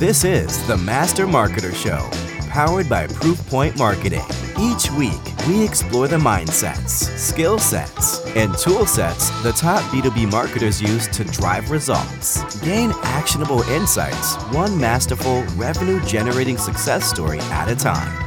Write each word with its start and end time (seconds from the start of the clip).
This 0.00 0.24
is 0.24 0.66
the 0.66 0.78
Master 0.78 1.26
Marketer 1.26 1.74
Show, 1.74 2.08
powered 2.48 2.88
by 2.88 3.06
Proofpoint 3.06 3.76
Marketing. 3.76 4.24
Each 4.58 4.90
week, 4.92 5.20
we 5.46 5.62
explore 5.62 6.08
the 6.08 6.16
mindsets, 6.16 7.06
skill 7.18 7.58
sets, 7.58 8.24
and 8.34 8.56
tool 8.56 8.86
sets 8.86 9.28
the 9.42 9.52
top 9.52 9.82
B2B 9.92 10.32
marketers 10.32 10.80
use 10.80 11.06
to 11.08 11.22
drive 11.24 11.70
results. 11.70 12.42
Gain 12.60 12.92
actionable 13.02 13.60
insights, 13.64 14.36
one 14.54 14.80
masterful, 14.80 15.42
revenue 15.56 16.00
generating 16.06 16.56
success 16.56 17.04
story 17.04 17.40
at 17.50 17.68
a 17.68 17.76
time. 17.76 18.24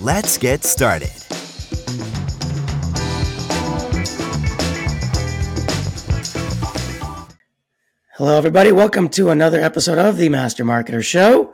Let's 0.00 0.36
get 0.36 0.64
started. 0.64 1.25
Hello, 8.16 8.38
everybody. 8.38 8.72
Welcome 8.72 9.10
to 9.10 9.28
another 9.28 9.60
episode 9.60 9.98
of 9.98 10.16
the 10.16 10.30
Master 10.30 10.64
Marketer 10.64 11.04
Show. 11.04 11.52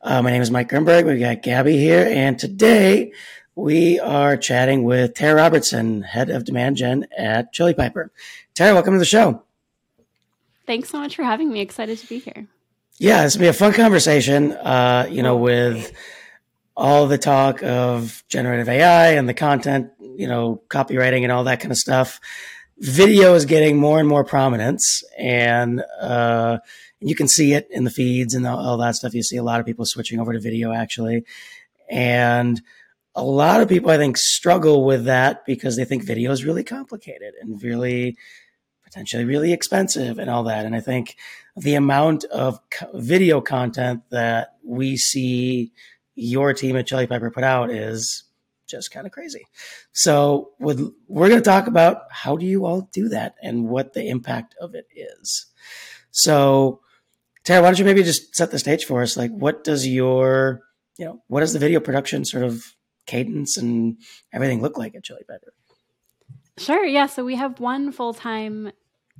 Uh, 0.00 0.22
my 0.22 0.30
name 0.30 0.40
is 0.40 0.52
Mike 0.52 0.68
Grunberg. 0.68 1.04
We've 1.04 1.18
got 1.18 1.42
Gabby 1.42 1.78
here, 1.78 2.06
and 2.08 2.38
today 2.38 3.10
we 3.56 3.98
are 3.98 4.36
chatting 4.36 4.84
with 4.84 5.14
Tara 5.14 5.34
Robertson, 5.34 6.02
head 6.02 6.30
of 6.30 6.44
demand 6.44 6.76
gen 6.76 7.08
at 7.18 7.52
Chili 7.52 7.74
Piper. 7.74 8.12
Tara, 8.54 8.72
welcome 8.72 8.94
to 8.94 9.00
the 9.00 9.04
show. 9.04 9.42
Thanks 10.64 10.90
so 10.90 11.00
much 11.00 11.16
for 11.16 11.24
having 11.24 11.52
me. 11.52 11.60
Excited 11.60 11.98
to 11.98 12.06
be 12.06 12.20
here. 12.20 12.46
Yeah, 12.98 13.24
this 13.24 13.34
will 13.34 13.40
be 13.40 13.48
a 13.48 13.52
fun 13.52 13.72
conversation. 13.72 14.52
Uh, 14.52 15.08
you 15.10 15.24
know, 15.24 15.36
with 15.36 15.92
all 16.76 17.08
the 17.08 17.18
talk 17.18 17.64
of 17.64 18.22
generative 18.28 18.68
AI 18.68 19.14
and 19.14 19.28
the 19.28 19.34
content, 19.34 19.90
you 19.98 20.28
know, 20.28 20.62
copywriting 20.68 21.24
and 21.24 21.32
all 21.32 21.42
that 21.42 21.58
kind 21.58 21.72
of 21.72 21.78
stuff 21.78 22.20
video 22.78 23.34
is 23.34 23.44
getting 23.44 23.78
more 23.78 23.98
and 23.98 24.08
more 24.08 24.24
prominence 24.24 25.02
and 25.18 25.82
uh, 26.00 26.58
you 27.00 27.14
can 27.14 27.28
see 27.28 27.52
it 27.52 27.68
in 27.70 27.84
the 27.84 27.90
feeds 27.90 28.34
and 28.34 28.46
all 28.46 28.76
that 28.78 28.96
stuff. 28.96 29.14
You 29.14 29.22
see 29.22 29.36
a 29.36 29.42
lot 29.42 29.60
of 29.60 29.66
people 29.66 29.84
switching 29.86 30.20
over 30.20 30.32
to 30.32 30.40
video 30.40 30.72
actually. 30.72 31.24
And 31.90 32.60
a 33.14 33.24
lot 33.24 33.62
of 33.62 33.68
people 33.68 33.90
i 33.90 33.96
think 33.96 34.18
struggle 34.18 34.84
with 34.84 35.06
that 35.06 35.46
because 35.46 35.76
they 35.76 35.86
think 35.86 36.04
video 36.04 36.30
is 36.32 36.44
really 36.44 36.62
complicated 36.62 37.32
and 37.40 37.62
really 37.62 38.14
potentially 38.84 39.24
really 39.24 39.52
expensive 39.52 40.18
and 40.18 40.28
all 40.28 40.44
that. 40.44 40.66
And 40.66 40.74
i 40.74 40.80
think 40.80 41.16
the 41.56 41.74
amount 41.74 42.24
of 42.24 42.60
video 42.92 43.40
content 43.40 44.02
that 44.10 44.56
we 44.62 44.96
see 44.98 45.72
your 46.14 46.52
team 46.52 46.76
at 46.76 46.86
Chili 46.86 47.06
Piper 47.06 47.30
put 47.30 47.44
out 47.44 47.70
is 47.70 48.24
just 48.66 48.90
kind 48.90 49.06
of 49.06 49.12
crazy. 49.12 49.46
So 49.92 50.50
with, 50.58 50.92
we're 51.08 51.28
going 51.28 51.40
to 51.40 51.44
talk 51.44 51.66
about 51.66 52.02
how 52.10 52.36
do 52.36 52.46
you 52.46 52.64
all 52.64 52.88
do 52.92 53.08
that 53.10 53.34
and 53.42 53.68
what 53.68 53.92
the 53.92 54.08
impact 54.08 54.54
of 54.60 54.74
it 54.74 54.86
is. 54.94 55.46
So 56.10 56.80
Tara, 57.46 57.62
why 57.62 57.68
don't 57.68 57.78
you 57.78 57.84
maybe 57.84 58.02
just 58.02 58.34
set 58.34 58.50
the 58.50 58.58
stage 58.58 58.84
for 58.84 59.02
us? 59.02 59.16
Like, 59.16 59.30
what 59.30 59.62
does 59.62 59.86
your, 59.86 60.62
you 60.98 61.04
know, 61.04 61.22
what 61.28 61.40
does 61.40 61.52
the 61.52 61.60
video 61.60 61.78
production 61.78 62.24
sort 62.24 62.42
of 62.42 62.74
cadence 63.06 63.56
and 63.56 63.98
everything 64.32 64.60
look 64.60 64.76
like 64.76 64.96
at 64.96 65.04
Chili 65.04 65.22
Piper? 65.28 65.54
Sure. 66.58 66.84
Yeah. 66.84 67.06
So 67.06 67.24
we 67.24 67.36
have 67.36 67.60
one 67.60 67.92
full 67.92 68.14
time 68.14 68.72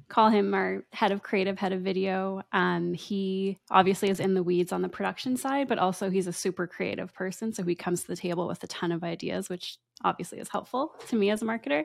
call 0.09 0.29
him 0.29 0.55
our 0.55 0.85
head 0.93 1.11
of 1.11 1.23
creative, 1.23 1.59
head 1.59 1.73
of 1.73 1.81
video. 1.81 2.43
Um, 2.53 2.95
he 2.95 3.59
obviously 3.71 4.09
is 4.09 4.21
in 4.21 4.35
the 4.35 4.43
weeds 4.43 4.73
on 4.73 4.83
the 4.83 4.89
production 4.89 5.37
side, 5.37 5.69
but 5.69 5.79
also 5.79 6.11
he's 6.11 6.27
a 6.27 6.33
super 6.33 6.67
creative 6.67 7.13
person. 7.13 7.53
So 7.53 7.65
he 7.65 7.75
comes 7.75 8.03
to 8.03 8.09
the 8.09 8.17
table 8.17 8.47
with 8.47 8.63
a 8.63 8.69
ton 8.69 8.93
of 8.93 9.03
ideas, 9.03 9.49
which 9.49 9.79
obviously 10.05 10.39
is 10.39 10.49
helpful 10.49 10.95
to 11.09 11.17
me 11.17 11.31
as 11.31 11.43
a 11.43 11.45
marketer. 11.45 11.85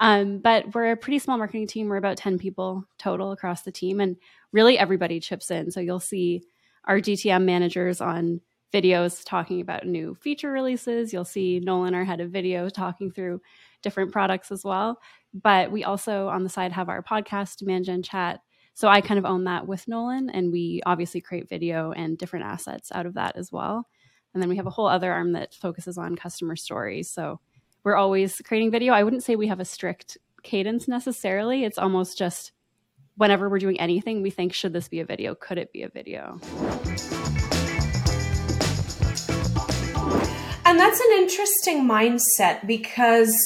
Um, 0.00 0.38
but 0.38 0.74
we're 0.74 0.92
a 0.92 0.96
pretty 0.96 1.18
small 1.18 1.38
marketing 1.38 1.66
team. 1.66 1.88
We're 1.88 1.96
about 1.96 2.16
10 2.16 2.38
people 2.38 2.84
total 2.98 3.32
across 3.32 3.62
the 3.62 3.72
team, 3.72 4.00
and 4.00 4.16
really 4.52 4.78
everybody 4.78 5.20
chips 5.20 5.50
in. 5.50 5.70
So 5.70 5.80
you'll 5.80 6.00
see 6.00 6.42
our 6.86 6.98
GTM 6.98 7.44
managers 7.44 8.00
on 8.00 8.40
videos 8.72 9.22
talking 9.24 9.60
about 9.60 9.86
new 9.86 10.14
feature 10.14 10.50
releases. 10.50 11.12
You'll 11.12 11.24
see 11.24 11.60
Nolan, 11.60 11.94
our 11.94 12.04
head 12.04 12.20
of 12.20 12.30
video, 12.30 12.68
talking 12.68 13.10
through 13.10 13.40
different 13.82 14.12
products 14.12 14.50
as 14.50 14.64
well. 14.64 15.00
But 15.32 15.70
we 15.70 15.84
also 15.84 16.28
on 16.28 16.42
the 16.42 16.48
side 16.48 16.72
have 16.72 16.88
our 16.88 17.02
podcast, 17.02 17.56
Demand 17.56 17.84
Gen 17.84 18.02
Chat. 18.02 18.40
So 18.74 18.88
I 18.88 19.00
kind 19.00 19.18
of 19.18 19.26
own 19.26 19.44
that 19.44 19.66
with 19.66 19.86
Nolan, 19.88 20.30
and 20.30 20.52
we 20.52 20.80
obviously 20.86 21.20
create 21.20 21.48
video 21.48 21.92
and 21.92 22.16
different 22.16 22.46
assets 22.46 22.90
out 22.94 23.06
of 23.06 23.14
that 23.14 23.36
as 23.36 23.52
well. 23.52 23.86
And 24.32 24.42
then 24.42 24.48
we 24.48 24.56
have 24.56 24.66
a 24.66 24.70
whole 24.70 24.86
other 24.86 25.12
arm 25.12 25.32
that 25.32 25.54
focuses 25.54 25.98
on 25.98 26.16
customer 26.16 26.56
stories. 26.56 27.10
So 27.10 27.40
we're 27.82 27.96
always 27.96 28.40
creating 28.44 28.70
video. 28.70 28.92
I 28.92 29.02
wouldn't 29.02 29.24
say 29.24 29.36
we 29.36 29.48
have 29.48 29.60
a 29.60 29.64
strict 29.64 30.18
cadence 30.42 30.88
necessarily. 30.88 31.64
It's 31.64 31.78
almost 31.78 32.16
just 32.16 32.52
whenever 33.16 33.48
we're 33.48 33.58
doing 33.58 33.78
anything, 33.80 34.22
we 34.22 34.30
think, 34.30 34.54
should 34.54 34.72
this 34.72 34.88
be 34.88 35.00
a 35.00 35.04
video? 35.04 35.34
Could 35.34 35.58
it 35.58 35.72
be 35.72 35.82
a 35.82 35.88
video? 35.88 36.38
And 40.64 40.78
that's 40.78 41.00
an 41.00 41.12
interesting 41.18 41.88
mindset 41.88 42.66
because 42.66 43.36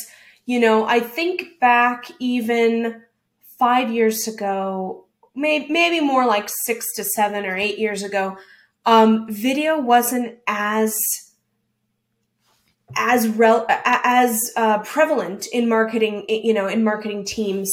you 0.46 0.60
know, 0.60 0.84
I 0.84 1.00
think 1.00 1.58
back 1.60 2.10
even 2.18 3.02
five 3.58 3.90
years 3.90 4.28
ago, 4.28 5.06
maybe, 5.34 5.72
maybe 5.72 6.00
more 6.00 6.26
like 6.26 6.48
six 6.64 6.86
to 6.96 7.04
seven 7.04 7.46
or 7.46 7.56
eight 7.56 7.78
years 7.78 8.02
ago, 8.02 8.36
um, 8.86 9.26
video 9.28 9.80
wasn't 9.80 10.38
as 10.46 10.94
as 12.96 13.26
rel- 13.26 13.66
as 13.68 14.52
uh, 14.56 14.78
prevalent 14.80 15.46
in 15.52 15.68
marketing, 15.68 16.24
you 16.28 16.54
know, 16.54 16.68
in 16.68 16.84
marketing 16.84 17.24
teams 17.24 17.72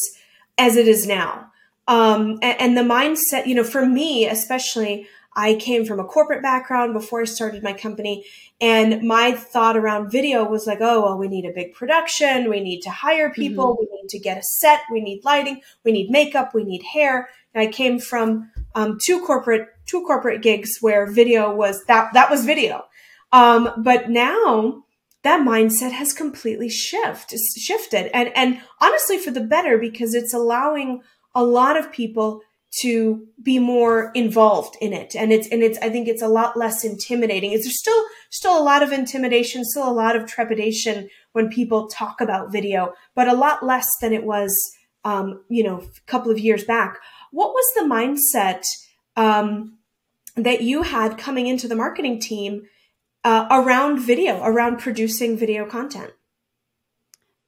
as 0.58 0.78
it 0.78 0.88
is 0.88 1.06
now. 1.06 1.52
Um, 1.88 2.40
and, 2.42 2.62
and 2.62 2.78
the 2.78 2.82
mindset, 2.82 3.46
you 3.46 3.54
know, 3.54 3.64
for 3.64 3.86
me 3.86 4.28
especially, 4.28 5.08
I 5.34 5.56
came 5.56 5.86
from 5.86 6.00
a 6.00 6.04
corporate 6.04 6.42
background 6.42 6.94
before 6.94 7.22
I 7.22 7.26
started 7.26 7.64
my 7.64 7.74
company. 7.74 8.26
And 8.60 9.02
my 9.04 9.32
thought 9.32 9.78
around 9.78 10.12
video 10.12 10.44
was 10.44 10.68
like, 10.68 10.80
oh, 10.82 11.02
well, 11.02 11.18
we 11.18 11.28
need 11.28 11.46
a 11.46 11.54
big 11.54 11.74
production. 11.74 12.50
We 12.50 12.60
need 12.60 12.82
to 12.82 12.90
hire 12.90 13.30
people. 13.30 13.76
Mm-hmm. 13.76 13.82
We 13.94 14.02
need 14.02 14.10
to 14.10 14.20
get 14.20 14.38
a 14.38 14.44
set. 14.44 14.82
We 14.92 15.02
need 15.02 15.24
lighting. 15.24 15.62
We 15.86 15.94
need 15.94 16.10
makeup. 16.10 16.54
We 16.54 16.64
need 16.64 16.84
hair. 16.84 17.30
And 17.54 17.68
I 17.68 17.72
came 17.72 18.00
from 18.00 18.52
um, 18.76 18.98
two 19.04 19.22
corporate, 19.22 19.70
two 19.86 20.04
corporate 20.06 20.42
gigs 20.42 20.78
where 20.82 21.10
video 21.10 21.54
was 21.54 21.84
that, 21.86 22.14
that 22.14 22.30
was 22.30 22.46
video. 22.46 22.86
Um, 23.32 23.72
but 23.78 24.10
now 24.10 24.84
that 25.24 25.46
mindset 25.46 25.92
has 25.92 26.14
completely 26.14 26.68
shift, 26.68 27.34
shifted 27.58 28.10
and, 28.14 28.36
and 28.36 28.62
honestly 28.82 29.18
for 29.18 29.32
the 29.32 29.42
better 29.42 29.78
because 29.78 30.14
it's 30.14 30.34
allowing 30.34 31.02
a 31.34 31.44
lot 31.44 31.78
of 31.78 31.92
people 31.92 32.42
to 32.80 33.28
be 33.42 33.60
more 33.60 34.12
involved 34.14 34.78
in 34.80 34.94
it. 34.94 35.16
And 35.16 35.34
it's 35.34 35.48
and 35.50 35.62
it's 35.62 35.78
i 35.80 35.90
think 35.90 36.08
it's 36.08 36.22
a 36.22 36.28
lot 36.28 36.56
less 36.56 36.84
intimidating. 36.86 37.52
It's 37.52 37.78
still 37.78 38.06
still 38.30 38.58
a 38.58 38.64
lot 38.64 38.82
of 38.82 38.92
intimidation 38.92 39.66
still 39.66 39.90
a 39.90 39.92
lot 39.92 40.16
of 40.16 40.26
trepidation 40.26 41.10
when 41.34 41.50
people 41.50 41.88
talk 41.88 42.22
about 42.22 42.52
video 42.52 42.94
but 43.16 43.28
a 43.28 43.34
lot 43.34 43.64
less 43.64 43.90
than 44.02 44.14
it 44.14 44.24
was 44.24 44.56
um, 45.04 45.44
you 45.50 45.64
know 45.64 45.80
a 45.80 46.12
couple 46.12 46.32
of 46.32 46.40
years 46.40 46.64
back? 46.64 46.98
What 47.32 47.54
was 47.54 47.66
the 47.76 47.84
mindset 47.84 48.64
um, 49.16 49.78
that 50.36 50.62
you 50.62 50.84
had 50.84 51.18
coming 51.18 51.48
into 51.48 51.68
the 51.68 51.76
marketing 51.76 52.20
team 52.20 52.64
uh, 53.24 53.48
around 53.52 54.00
video 54.00 54.42
around 54.44 54.80
producing 54.80 55.38
video 55.38 55.66
content 55.66 56.14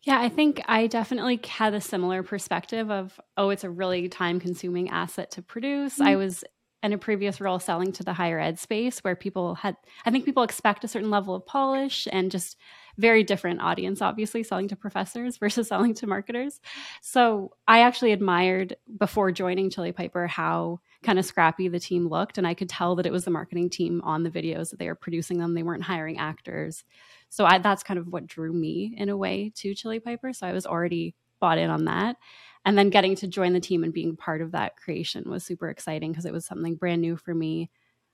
yeah, 0.04 0.20
I 0.20 0.28
think 0.30 0.62
I 0.68 0.88
definitely 0.88 1.40
had 1.48 1.74
a 1.74 1.82
similar 1.82 2.24
perspective 2.24 2.92
of, 2.92 3.20
oh, 3.38 3.50
it's 3.50 3.64
a 3.64 3.70
really 3.70 4.10
time 4.10 4.40
consuming 4.40 4.90
asset 4.90 5.32
to 5.32 5.42
produce. 5.42 5.94
Mm-hmm. 5.94 6.08
I 6.08 6.16
was 6.18 6.44
in 6.84 6.92
a 6.92 6.98
previous 6.98 7.40
role 7.40 7.60
selling 7.60 7.94
to 7.94 8.04
the 8.04 8.12
higher 8.12 8.38
ed 8.38 8.60
space 8.60 9.00
where 9.00 9.16
people 9.16 9.56
had, 9.56 9.78
I 10.06 10.12
think 10.12 10.26
people 10.26 10.44
expect 10.44 10.84
a 10.84 10.90
certain 10.90 11.10
level 11.10 11.34
of 11.34 11.46
polish 11.46 12.10
and 12.12 12.30
just 12.30 12.58
very 12.98 13.24
different 13.24 13.62
audience, 13.62 14.02
obviously, 14.02 14.44
selling 14.44 14.68
to 14.68 14.76
professors 14.76 15.38
versus 15.40 15.70
selling 15.70 15.94
to 15.96 16.08
marketers. 16.08 16.60
So 17.02 17.54
I 17.66 17.80
actually 17.80 18.12
admired 18.12 18.76
before 18.98 19.32
joining 19.32 19.70
Chili 19.70 19.94
Piper 19.94 20.28
how 20.28 20.82
kind 21.04 21.20
of 21.20 21.26
scrappy 21.26 21.68
the 21.68 21.80
team 21.80 22.08
looked. 22.08 22.38
And 22.38 22.48
I 22.48 22.54
could 22.54 22.70
tell 22.70 22.96
that 22.96 23.06
it 23.06 23.12
was 23.12 23.26
the 23.26 23.32
marketing 23.32 23.70
team 23.70 24.02
on 24.04 24.24
the 24.24 24.30
videos 24.30 24.70
that 24.70 24.80
they 24.80 24.88
were 24.88 24.96
producing 24.96 25.38
them. 25.38 25.54
They 25.54 25.64
weren't 25.64 25.84
hiring 25.84 26.18
actors. 26.18 26.84
So 27.30 27.46
I, 27.46 27.58
that's 27.60 27.84
kind 27.84 28.00
of 28.00 28.08
what 28.08 28.28
drew 28.28 28.54
me 28.54 28.96
in 28.98 29.10
a 29.10 29.18
way 29.18 29.52
to 29.56 29.76
Chili 29.76 30.00
Piper. 30.00 30.34
So 30.34 30.48
I 30.48 30.54
was 30.54 30.66
already 30.66 31.16
bought 31.40 31.58
in 31.58 31.70
on 31.70 31.86
that. 31.86 32.18
And 32.66 32.78
then 32.78 32.90
getting 32.90 33.16
to 33.18 33.28
join 33.28 33.54
the 33.54 33.60
team 33.60 33.84
and 33.84 33.94
being 33.94 34.16
part 34.16 34.42
of 34.42 34.52
that 34.52 34.78
creation 34.78 35.30
was 35.30 35.44
super 35.44 35.70
exciting 35.70 36.12
because 36.12 36.26
it 36.26 36.34
was 36.34 36.46
something 36.46 36.76
brand 36.76 37.02
new 37.02 37.18
for 37.18 37.34
me. 37.34 37.70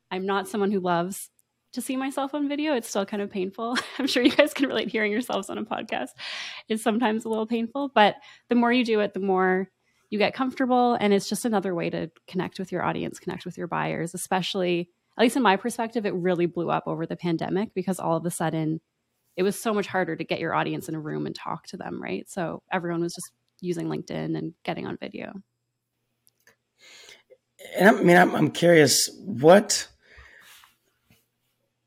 I'm 0.10 0.26
not 0.26 0.48
someone 0.48 0.72
who 0.72 0.80
loves 0.80 1.30
to 1.74 1.82
see 1.82 1.96
myself 1.96 2.34
on 2.34 2.50
video. 2.50 2.74
It's 2.74 2.90
still 2.90 3.06
kind 3.06 3.22
of 3.22 3.30
painful. 3.30 3.78
I'm 4.00 4.08
sure 4.08 4.24
you 4.24 4.32
guys 4.32 4.54
can 4.54 4.68
relate 4.68 4.90
hearing 4.90 5.12
yourselves 5.12 5.50
on 5.50 5.58
a 5.58 5.64
podcast. 5.64 6.10
It's 6.68 6.82
sometimes 6.82 7.26
a 7.26 7.30
little 7.30 7.46
painful, 7.46 7.92
but 7.94 8.16
the 8.48 8.56
more 8.56 8.74
you 8.74 8.84
do 8.84 9.00
it, 9.02 9.14
the 9.14 9.20
more 9.20 9.70
you 10.10 10.18
get 10.18 10.34
comfortable. 10.34 10.96
And 10.96 11.14
it's 11.14 11.30
just 11.30 11.46
another 11.46 11.74
way 11.76 11.90
to 11.90 12.10
connect 12.28 12.60
with 12.60 12.72
your 12.72 12.84
audience, 12.84 13.20
connect 13.20 13.46
with 13.46 13.58
your 13.58 13.68
buyers, 13.68 14.14
especially, 14.14 14.90
at 15.18 15.22
least 15.22 15.36
in 15.36 15.44
my 15.44 15.56
perspective, 15.56 16.06
it 16.06 16.14
really 16.14 16.46
blew 16.46 16.70
up 16.70 16.84
over 16.88 17.06
the 17.06 17.16
pandemic 17.16 17.74
because 17.74 18.00
all 18.00 18.18
of 18.18 18.26
a 18.26 18.32
sudden 18.32 18.82
it 19.36 19.44
was 19.44 19.60
so 19.60 19.74
much 19.74 19.88
harder 19.88 20.16
to 20.16 20.24
get 20.24 20.40
your 20.40 20.54
audience 20.54 20.90
in 20.90 20.96
a 20.96 21.00
room 21.00 21.26
and 21.26 21.36
talk 21.36 21.68
to 21.68 21.78
them, 21.78 22.02
right? 22.02 22.30
So 22.30 22.64
everyone 22.72 23.02
was 23.02 23.14
just 23.14 23.32
using 23.62 23.88
LinkedIn 23.88 24.38
and 24.38 24.54
getting 24.64 24.88
on 24.88 24.98
video. 24.98 25.34
And 27.78 27.90
I 27.90 28.02
mean, 28.02 28.18
I'm, 28.18 28.36
I'm 28.36 28.52
curious 28.52 29.10
what 29.18 29.88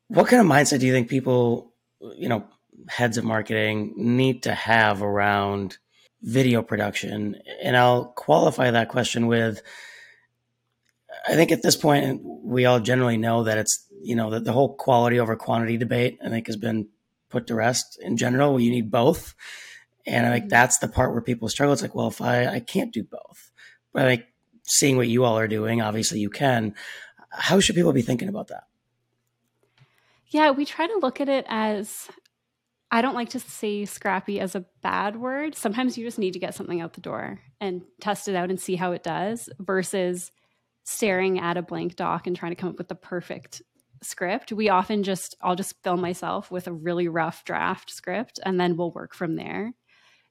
what 0.07 0.27
kind 0.27 0.41
of 0.41 0.47
mindset 0.47 0.79
do 0.79 0.85
you 0.85 0.93
think 0.93 1.09
people, 1.09 1.73
you 2.15 2.29
know, 2.29 2.45
heads 2.87 3.17
of 3.17 3.23
marketing 3.23 3.93
need 3.97 4.43
to 4.43 4.53
have 4.53 5.01
around 5.01 5.77
video 6.23 6.63
production? 6.63 7.35
And 7.61 7.77
I'll 7.77 8.05
qualify 8.05 8.71
that 8.71 8.89
question 8.89 9.27
with 9.27 9.61
I 11.27 11.35
think 11.35 11.51
at 11.51 11.61
this 11.61 11.75
point, 11.75 12.21
we 12.23 12.65
all 12.65 12.79
generally 12.79 13.17
know 13.17 13.43
that 13.43 13.57
it's, 13.57 13.87
you 14.01 14.15
know, 14.15 14.31
that 14.31 14.43
the 14.43 14.51
whole 14.51 14.75
quality 14.75 15.19
over 15.19 15.35
quantity 15.35 15.77
debate, 15.77 16.19
I 16.23 16.29
think, 16.29 16.47
has 16.47 16.57
been 16.57 16.89
put 17.29 17.47
to 17.47 17.55
rest 17.55 17.99
in 18.01 18.17
general. 18.17 18.59
You 18.59 18.71
need 18.71 18.91
both. 18.91 19.33
And 20.05 20.25
I 20.25 20.31
think 20.31 20.43
mm-hmm. 20.43 20.49
that's 20.49 20.79
the 20.79 20.87
part 20.87 21.13
where 21.13 21.21
people 21.21 21.47
struggle. 21.47 21.73
It's 21.73 21.81
like, 21.81 21.95
well, 21.95 22.07
if 22.07 22.21
I, 22.21 22.47
I 22.47 22.59
can't 22.59 22.93
do 22.93 23.03
both, 23.03 23.51
but 23.93 24.05
I 24.05 24.15
think 24.15 24.25
seeing 24.63 24.97
what 24.97 25.07
you 25.07 25.23
all 25.23 25.37
are 25.37 25.47
doing, 25.47 25.81
obviously 25.81 26.19
you 26.19 26.29
can. 26.29 26.75
How 27.29 27.59
should 27.59 27.75
people 27.75 27.93
be 27.93 28.01
thinking 28.01 28.27
about 28.27 28.49
that? 28.49 28.63
Yeah, 30.27 30.51
we 30.51 30.65
try 30.65 30.87
to 30.87 30.97
look 30.97 31.21
at 31.21 31.29
it 31.29 31.45
as 31.47 32.09
I 32.93 33.01
don't 33.01 33.15
like 33.15 33.29
to 33.29 33.39
say 33.39 33.85
scrappy 33.85 34.39
as 34.39 34.53
a 34.53 34.65
bad 34.83 35.15
word. 35.15 35.55
Sometimes 35.55 35.97
you 35.97 36.05
just 36.05 36.19
need 36.19 36.33
to 36.33 36.39
get 36.39 36.53
something 36.53 36.79
out 36.79 36.93
the 36.93 37.01
door 37.01 37.39
and 37.59 37.81
test 37.99 38.27
it 38.27 38.35
out 38.35 38.51
and 38.51 38.61
see 38.61 38.75
how 38.75 38.91
it 38.91 39.01
does 39.01 39.49
versus 39.57 40.31
staring 40.83 41.39
at 41.39 41.57
a 41.57 41.63
blank 41.63 41.95
doc 41.95 42.27
and 42.27 42.35
trying 42.35 42.51
to 42.51 42.55
come 42.55 42.69
up 42.69 42.77
with 42.77 42.89
the 42.89 42.95
perfect 42.95 43.63
script. 44.03 44.53
We 44.53 44.69
often 44.69 45.01
just, 45.01 45.35
I'll 45.41 45.55
just 45.55 45.81
film 45.81 46.01
myself 46.01 46.51
with 46.51 46.67
a 46.67 46.71
really 46.71 47.07
rough 47.07 47.43
draft 47.45 47.89
script 47.89 48.39
and 48.45 48.59
then 48.59 48.77
we'll 48.77 48.91
work 48.91 49.15
from 49.15 49.37
there. 49.37 49.73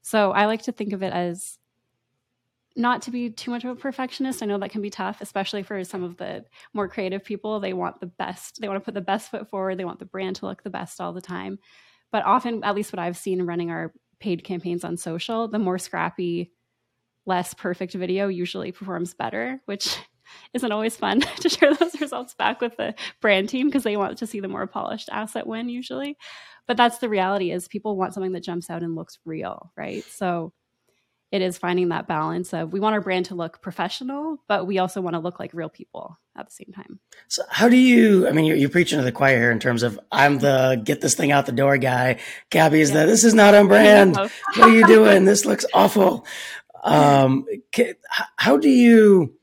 So 0.02 0.30
I 0.30 0.46
like 0.46 0.62
to 0.62 0.72
think 0.72 0.92
of 0.92 1.02
it 1.02 1.12
as 1.12 1.58
not 2.76 3.02
to 3.02 3.10
be 3.10 3.28
too 3.28 3.50
much 3.50 3.64
of 3.64 3.70
a 3.70 3.74
perfectionist. 3.74 4.40
I 4.40 4.46
know 4.46 4.58
that 4.58 4.70
can 4.70 4.82
be 4.82 4.90
tough, 4.90 5.20
especially 5.20 5.64
for 5.64 5.82
some 5.82 6.04
of 6.04 6.16
the 6.16 6.44
more 6.74 6.86
creative 6.86 7.24
people. 7.24 7.58
They 7.58 7.72
want 7.72 7.98
the 7.98 8.06
best, 8.06 8.60
they 8.60 8.68
want 8.68 8.80
to 8.80 8.84
put 8.84 8.94
the 8.94 9.00
best 9.00 9.32
foot 9.32 9.50
forward, 9.50 9.78
they 9.78 9.84
want 9.84 9.98
the 9.98 10.04
brand 10.04 10.36
to 10.36 10.46
look 10.46 10.62
the 10.62 10.70
best 10.70 11.00
all 11.00 11.12
the 11.12 11.20
time. 11.20 11.58
But 12.12 12.24
often, 12.24 12.62
at 12.62 12.74
least 12.74 12.92
what 12.92 13.00
I've 13.00 13.16
seen 13.16 13.42
running 13.42 13.70
our 13.70 13.92
paid 14.20 14.44
campaigns 14.44 14.84
on 14.84 14.96
social, 14.96 15.48
the 15.48 15.58
more 15.58 15.78
scrappy, 15.78 16.52
less 17.26 17.54
perfect 17.54 17.94
video 17.94 18.28
usually 18.28 18.70
performs 18.70 19.14
better, 19.14 19.60
which 19.66 19.96
isn't 20.54 20.72
always 20.72 20.96
fun 20.96 21.20
to 21.40 21.48
share 21.48 21.74
those 21.74 22.00
results 22.00 22.34
back 22.34 22.60
with 22.60 22.76
the 22.76 22.94
brand 23.20 23.48
team 23.48 23.66
because 23.66 23.82
they 23.82 23.96
want 23.96 24.18
to 24.18 24.26
see 24.26 24.40
the 24.40 24.48
more 24.48 24.66
polished 24.66 25.08
asset 25.10 25.46
win 25.46 25.68
usually. 25.68 26.16
But 26.66 26.76
that's 26.76 26.98
the 26.98 27.08
reality 27.08 27.50
is 27.50 27.66
people 27.66 27.96
want 27.96 28.14
something 28.14 28.32
that 28.32 28.44
jumps 28.44 28.70
out 28.70 28.82
and 28.82 28.94
looks 28.94 29.18
real, 29.24 29.72
right? 29.76 30.04
So 30.04 30.52
it 31.32 31.40
is 31.40 31.56
finding 31.56 31.88
that 31.88 32.06
balance 32.06 32.52
of 32.52 32.75
we 32.75 32.79
want 32.79 32.94
our 32.94 33.00
brand 33.00 33.26
to 33.26 33.34
look 33.34 33.62
professional, 33.62 34.38
but 34.49 34.67
we 34.67 34.79
also 34.79 35.00
want 35.00 35.14
to 35.14 35.19
look 35.19 35.40
like 35.40 35.55
real 35.55 35.70
people 35.70 36.19
at 36.37 36.46
the 36.46 36.52
same 36.52 36.70
time. 36.75 37.00
So, 37.29 37.43
how 37.49 37.70
do 37.70 37.76
you? 37.76 38.29
I 38.29 38.32
mean, 38.32 38.44
you're, 38.44 38.56
you're 38.56 38.69
preaching 38.69 38.99
to 38.99 39.05
the 39.05 39.12
choir 39.12 39.38
here 39.38 39.50
in 39.50 39.58
terms 39.58 39.82
of 39.82 39.99
I'm 40.12 40.38
the 40.38 40.81
get 40.84 41.00
this 41.00 41.14
thing 41.14 41.32
out 41.32 41.46
the 41.46 41.52
door 41.52 41.79
guy. 41.79 42.20
Gabby 42.50 42.82
is 42.82 42.90
yeah. 42.90 43.00
the 43.00 43.06
this 43.06 43.25
is 43.25 43.32
not 43.32 43.55
on 43.55 43.67
brand. 43.67 44.14
what 44.17 44.31
are 44.58 44.69
you 44.69 44.87
doing? 44.87 45.25
This 45.25 45.46
looks 45.46 45.64
awful. 45.73 46.26
Um, 46.84 47.46
how 48.37 48.58
do 48.58 48.69
you? 48.69 49.34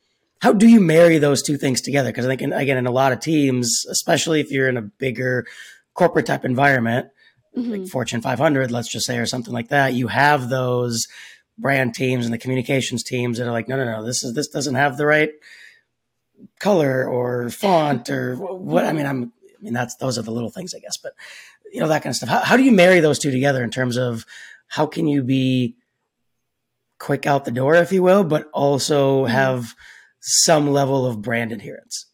How 0.42 0.54
do 0.54 0.70
you 0.70 0.80
marry 0.80 1.18
those 1.18 1.42
two 1.42 1.58
things 1.58 1.82
together? 1.82 2.12
Because 2.12 2.26
I 2.26 2.30
think, 2.30 2.54
again, 2.54 2.78
in 2.78 2.86
a 2.86 2.92
lot 2.92 3.12
of 3.12 3.20
teams, 3.20 3.86
especially 3.90 4.40
if 4.40 4.52
you're 4.52 4.70
in 4.70 4.78
a 4.78 4.82
bigger 4.82 5.46
corporate 5.96 6.28
type 6.28 6.46
environment, 6.46 7.10
mm-hmm. 7.58 7.72
like 7.72 7.88
Fortune 7.88 8.22
500, 8.22 8.72
let's 8.72 8.90
just 8.90 9.06
say, 9.06 9.18
or 9.18 9.26
something 9.26 9.54
like 9.54 9.68
that, 9.68 9.94
you 9.96 10.08
have 10.08 10.48
those 10.48 11.10
brand 11.60 11.94
teams 11.94 12.26
and 12.26 12.34
the 12.34 12.38
communications 12.38 13.04
teams 13.04 13.38
that 13.38 13.48
are 13.48 13.52
like, 13.52 13.68
no, 13.68 13.76
no, 13.78 13.86
no, 13.86 14.04
this 14.04 14.24
is 14.24 14.34
this 14.34 14.48
doesn't 14.48 14.76
have 14.76 14.98
the 14.98 15.06
right 15.06 15.32
color 16.60 17.08
or 17.08 17.50
font 17.50 18.10
or 18.10 18.36
what. 18.36 18.86
I 18.86 18.94
mean, 18.94 19.06
I'm, 19.06 19.34
I 19.44 19.62
mean, 19.62 19.74
that's 19.74 19.96
those 19.96 20.18
are 20.18 20.22
the 20.22 20.32
little 20.32 20.50
things, 20.50 20.74
I 20.74 20.80
guess, 20.80 20.98
but 20.98 21.14
you 21.72 21.80
know 21.80 21.88
that 21.88 22.04
kind 22.04 22.12
of 22.12 22.16
stuff. 22.16 22.30
How, 22.30 22.40
how 22.40 22.58
do 22.58 22.64
you 22.64 22.72
marry 22.72 23.00
those 23.00 23.20
two 23.20 23.32
together 23.32 23.64
in 23.64 23.72
terms 23.72 23.98
of 23.98 24.26
how 24.68 24.86
can 24.86 25.08
you 25.08 25.24
be 25.24 25.76
quick 26.98 27.26
out 27.26 27.46
the 27.46 27.52
door, 27.52 27.76
if 27.76 27.92
you 27.92 28.04
will, 28.04 28.24
but 28.24 28.50
also 28.54 29.24
mm-hmm. 29.24 29.34
have 29.34 29.76
some 30.20 30.70
level 30.72 31.06
of 31.06 31.22
brand 31.22 31.52
adherence? 31.52 32.06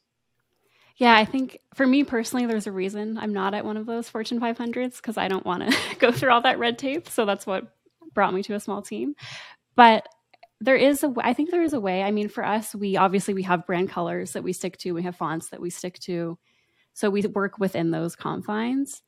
Yeah, 0.98 1.14
I 1.14 1.26
think 1.26 1.60
for 1.74 1.86
me 1.86 2.06
personally, 2.06 2.46
there's 2.46 2.68
a 2.68 2.72
reason 2.72 3.18
I'm 3.18 3.34
not 3.34 3.54
at 3.54 3.66
one 3.66 3.76
of 3.76 3.86
those 3.86 4.08
Fortune 4.08 4.40
500s 4.40 4.96
because 4.96 5.18
I 5.18 5.28
don't 5.28 5.46
want 5.46 5.70
to 5.70 5.96
go 6.00 6.12
through 6.12 6.32
all 6.32 6.42
that 6.42 6.60
red 6.60 6.78
tape. 6.78 7.10
So 7.10 7.26
that's 7.26 7.46
what 7.46 7.76
brought 8.16 8.34
me 8.34 8.42
to 8.44 8.56
a 8.56 8.60
small 8.60 8.82
team. 8.82 9.14
But 9.76 10.08
there 10.62 10.76
is 10.76 11.04
a 11.04 11.14
I 11.20 11.34
think 11.34 11.52
there 11.52 11.62
is 11.62 11.74
a 11.74 11.80
way. 11.80 12.02
I 12.02 12.10
mean, 12.10 12.30
for 12.30 12.44
us, 12.44 12.74
we 12.74 12.98
obviously 12.98 13.36
we 13.36 13.44
have 13.44 13.68
brand 13.68 13.90
colors 13.90 14.32
that 14.32 14.44
we 14.44 14.54
stick 14.54 14.78
to, 14.80 14.94
we 14.94 15.04
have 15.04 15.16
fonts 15.16 15.50
that 15.50 15.62
we 15.62 15.70
stick 15.70 16.00
to. 16.00 16.40
So 16.94 17.10
we 17.10 17.22
work 17.22 17.60
within 17.60 17.92
those 17.92 18.16
confines, 18.16 19.04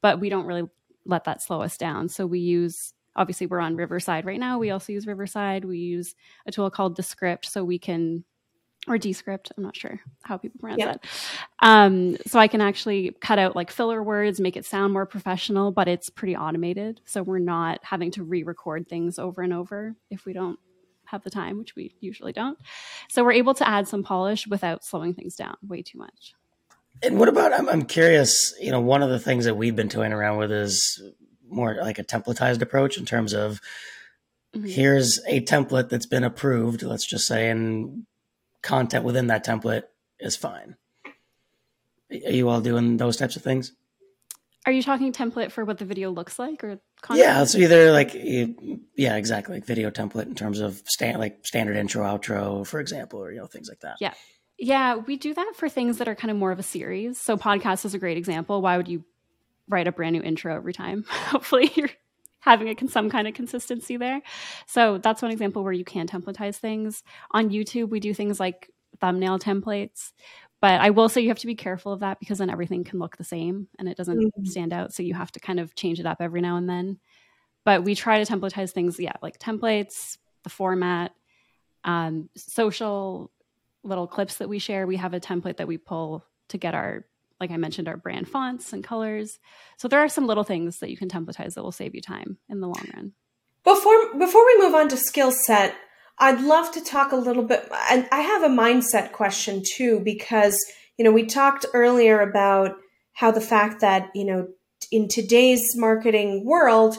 but 0.00 0.20
we 0.20 0.30
don't 0.30 0.46
really 0.46 0.68
let 1.04 1.24
that 1.24 1.42
slow 1.42 1.60
us 1.60 1.76
down. 1.76 2.08
So 2.08 2.24
we 2.24 2.38
use 2.38 2.94
obviously 3.16 3.46
we're 3.46 3.60
on 3.60 3.76
Riverside 3.76 4.24
right 4.24 4.40
now. 4.40 4.58
We 4.58 4.70
also 4.70 4.92
use 4.92 5.06
Riverside. 5.06 5.64
We 5.64 5.78
use 5.78 6.14
a 6.46 6.52
tool 6.52 6.70
called 6.70 6.96
Descript 6.96 7.46
so 7.46 7.64
we 7.64 7.78
can 7.78 8.24
or 8.88 8.98
Descript. 8.98 9.52
I'm 9.56 9.62
not 9.62 9.76
sure 9.76 10.00
how 10.22 10.36
people 10.36 10.58
pronounce 10.60 10.80
yep. 10.80 11.02
that. 11.02 11.08
Um, 11.60 12.16
so 12.26 12.38
I 12.38 12.48
can 12.48 12.60
actually 12.60 13.12
cut 13.20 13.38
out 13.38 13.54
like 13.54 13.70
filler 13.70 14.02
words, 14.02 14.40
make 14.40 14.56
it 14.56 14.64
sound 14.64 14.92
more 14.92 15.06
professional, 15.06 15.70
but 15.70 15.88
it's 15.88 16.10
pretty 16.10 16.36
automated. 16.36 17.00
So 17.04 17.22
we're 17.22 17.38
not 17.38 17.80
having 17.82 18.10
to 18.12 18.24
re-record 18.24 18.88
things 18.88 19.18
over 19.18 19.42
and 19.42 19.52
over 19.52 19.94
if 20.10 20.24
we 20.26 20.32
don't 20.32 20.58
have 21.04 21.22
the 21.22 21.30
time, 21.30 21.58
which 21.58 21.76
we 21.76 21.94
usually 22.00 22.32
don't. 22.32 22.58
So 23.08 23.22
we're 23.22 23.32
able 23.32 23.54
to 23.54 23.68
add 23.68 23.86
some 23.86 24.02
polish 24.02 24.46
without 24.46 24.84
slowing 24.84 25.14
things 25.14 25.36
down 25.36 25.56
way 25.62 25.82
too 25.82 25.98
much. 25.98 26.34
And 27.02 27.18
what 27.18 27.28
about? 27.28 27.52
I'm, 27.52 27.68
I'm 27.68 27.84
curious. 27.84 28.54
You 28.60 28.70
know, 28.70 28.80
one 28.80 29.02
of 29.02 29.10
the 29.10 29.18
things 29.18 29.44
that 29.44 29.56
we've 29.56 29.76
been 29.76 29.88
toying 29.88 30.12
around 30.12 30.38
with 30.38 30.52
is 30.52 31.02
more 31.48 31.76
like 31.80 31.98
a 31.98 32.04
templatized 32.04 32.62
approach 32.62 32.96
in 32.96 33.04
terms 33.04 33.32
of 33.32 33.60
mm-hmm. 34.56 34.66
here's 34.66 35.20
a 35.28 35.40
template 35.40 35.88
that's 35.88 36.06
been 36.06 36.24
approved. 36.24 36.82
Let's 36.82 37.06
just 37.06 37.26
say, 37.26 37.50
and 37.50 38.06
content 38.62 39.04
within 39.04 39.28
that 39.28 39.44
template 39.44 39.84
is 40.18 40.36
fine. 40.36 40.76
Are 42.10 42.32
you 42.32 42.48
all 42.48 42.60
doing 42.60 42.96
those 42.96 43.16
types 43.16 43.36
of 43.36 43.42
things? 43.42 43.72
Are 44.64 44.72
you 44.72 44.82
talking 44.82 45.12
template 45.12 45.50
for 45.50 45.64
what 45.64 45.78
the 45.78 45.84
video 45.84 46.10
looks 46.10 46.38
like, 46.38 46.62
or 46.62 46.78
content? 47.00 47.26
yeah? 47.26 47.44
So 47.44 47.58
either 47.58 47.90
like 47.90 48.12
yeah, 48.14 49.16
exactly, 49.16 49.56
like 49.56 49.64
video 49.64 49.90
template 49.90 50.26
in 50.26 50.36
terms 50.36 50.60
of 50.60 50.82
stand 50.86 51.18
like 51.18 51.44
standard 51.44 51.76
intro, 51.76 52.04
outro, 52.04 52.64
for 52.64 52.78
example, 52.78 53.20
or 53.20 53.32
you 53.32 53.38
know 53.38 53.46
things 53.46 53.68
like 53.68 53.80
that. 53.80 53.96
Yeah, 53.98 54.14
yeah, 54.58 54.96
we 54.96 55.16
do 55.16 55.34
that 55.34 55.54
for 55.56 55.68
things 55.68 55.98
that 55.98 56.06
are 56.06 56.14
kind 56.14 56.30
of 56.30 56.36
more 56.36 56.52
of 56.52 56.60
a 56.60 56.62
series. 56.62 57.20
So 57.20 57.36
podcast 57.36 57.84
is 57.84 57.94
a 57.94 57.98
great 57.98 58.16
example. 58.16 58.62
Why 58.62 58.76
would 58.76 58.86
you 58.86 59.04
write 59.68 59.88
a 59.88 59.92
brand 59.92 60.14
new 60.14 60.22
intro 60.22 60.54
every 60.54 60.72
time? 60.72 61.04
Hopefully, 61.08 61.72
you're 61.74 61.90
having 62.42 62.68
a, 62.68 62.88
some 62.88 63.08
kind 63.08 63.28
of 63.28 63.34
consistency 63.34 63.96
there. 63.96 64.20
So 64.66 64.98
that's 64.98 65.22
one 65.22 65.30
example 65.30 65.62
where 65.62 65.72
you 65.72 65.84
can 65.84 66.08
templatize 66.08 66.56
things. 66.56 67.04
On 67.30 67.50
YouTube, 67.50 67.88
we 67.88 68.00
do 68.00 68.12
things 68.12 68.40
like 68.40 68.68
thumbnail 69.00 69.38
templates. 69.38 70.10
But 70.60 70.80
I 70.80 70.90
will 70.90 71.08
say 71.08 71.20
you 71.20 71.28
have 71.28 71.38
to 71.38 71.46
be 71.46 71.54
careful 71.54 71.92
of 71.92 72.00
that 72.00 72.18
because 72.18 72.38
then 72.38 72.50
everything 72.50 72.82
can 72.82 72.98
look 72.98 73.16
the 73.16 73.24
same 73.24 73.68
and 73.78 73.88
it 73.88 73.96
doesn't 73.96 74.18
mm-hmm. 74.18 74.44
stand 74.44 74.72
out. 74.72 74.92
So 74.92 75.04
you 75.04 75.14
have 75.14 75.30
to 75.32 75.40
kind 75.40 75.60
of 75.60 75.74
change 75.76 76.00
it 76.00 76.06
up 76.06 76.18
every 76.20 76.40
now 76.40 76.56
and 76.56 76.68
then. 76.68 76.98
But 77.64 77.84
we 77.84 77.94
try 77.94 78.22
to 78.22 78.32
templatize 78.32 78.72
things, 78.72 78.98
yeah, 78.98 79.14
like 79.22 79.38
templates, 79.38 80.18
the 80.42 80.50
format, 80.50 81.12
um, 81.84 82.28
social 82.36 83.30
little 83.84 84.08
clips 84.08 84.38
that 84.38 84.48
we 84.48 84.58
share. 84.58 84.86
We 84.86 84.96
have 84.96 85.14
a 85.14 85.20
template 85.20 85.58
that 85.58 85.68
we 85.68 85.78
pull 85.78 86.24
to 86.48 86.58
get 86.58 86.74
our 86.74 87.06
like 87.42 87.50
I 87.50 87.56
mentioned, 87.56 87.88
our 87.88 87.96
brand 87.96 88.28
fonts 88.28 88.72
and 88.72 88.84
colors. 88.84 89.40
So 89.76 89.88
there 89.88 89.98
are 89.98 90.08
some 90.08 90.28
little 90.28 90.44
things 90.44 90.78
that 90.78 90.90
you 90.90 90.96
can 90.96 91.08
templatize 91.08 91.54
that 91.54 91.64
will 91.64 91.72
save 91.72 91.92
you 91.92 92.00
time 92.00 92.38
in 92.48 92.60
the 92.60 92.68
long 92.68 92.86
run. 92.94 93.12
Before 93.64 94.14
before 94.16 94.46
we 94.46 94.58
move 94.60 94.74
on 94.74 94.88
to 94.88 94.96
skill 94.96 95.32
set, 95.32 95.74
I'd 96.18 96.40
love 96.40 96.70
to 96.72 96.84
talk 96.84 97.10
a 97.10 97.16
little 97.16 97.42
bit. 97.42 97.68
And 97.90 98.08
I 98.12 98.20
have 98.20 98.44
a 98.44 98.48
mindset 98.48 99.10
question 99.10 99.62
too, 99.74 100.00
because 100.04 100.56
you 100.96 101.04
know 101.04 101.10
we 101.10 101.26
talked 101.26 101.66
earlier 101.74 102.20
about 102.20 102.76
how 103.12 103.32
the 103.32 103.40
fact 103.40 103.80
that 103.80 104.10
you 104.14 104.24
know 104.24 104.48
in 104.92 105.08
today's 105.08 105.64
marketing 105.76 106.44
world, 106.44 106.96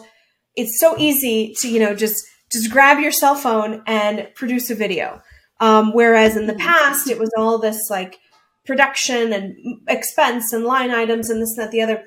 it's 0.58 0.78
so 0.78 0.98
easy 0.98 1.56
to 1.60 1.70
you 1.70 1.80
know 1.80 1.96
just 1.96 2.22
just 2.52 2.70
grab 2.70 3.00
your 3.00 3.14
cell 3.14 3.36
phone 3.36 3.82
and 3.88 4.28
produce 4.36 4.70
a 4.70 4.76
video. 4.76 5.22
Um, 5.62 5.94
whereas 5.94 6.36
in 6.36 6.48
the 6.48 6.54
mm-hmm. 6.54 6.68
past, 6.68 7.10
it 7.10 7.18
was 7.18 7.32
all 7.38 7.60
this 7.60 7.90
like 7.90 8.20
production 8.66 9.34
and 9.34 9.56
expense 9.88 10.54
and 10.54 10.64
line 10.64 10.92
items 10.92 11.30
and 11.30 11.42
this 11.42 11.58
and 11.58 11.66
that 11.66 11.72
the 11.72 11.82
other. 11.82 12.04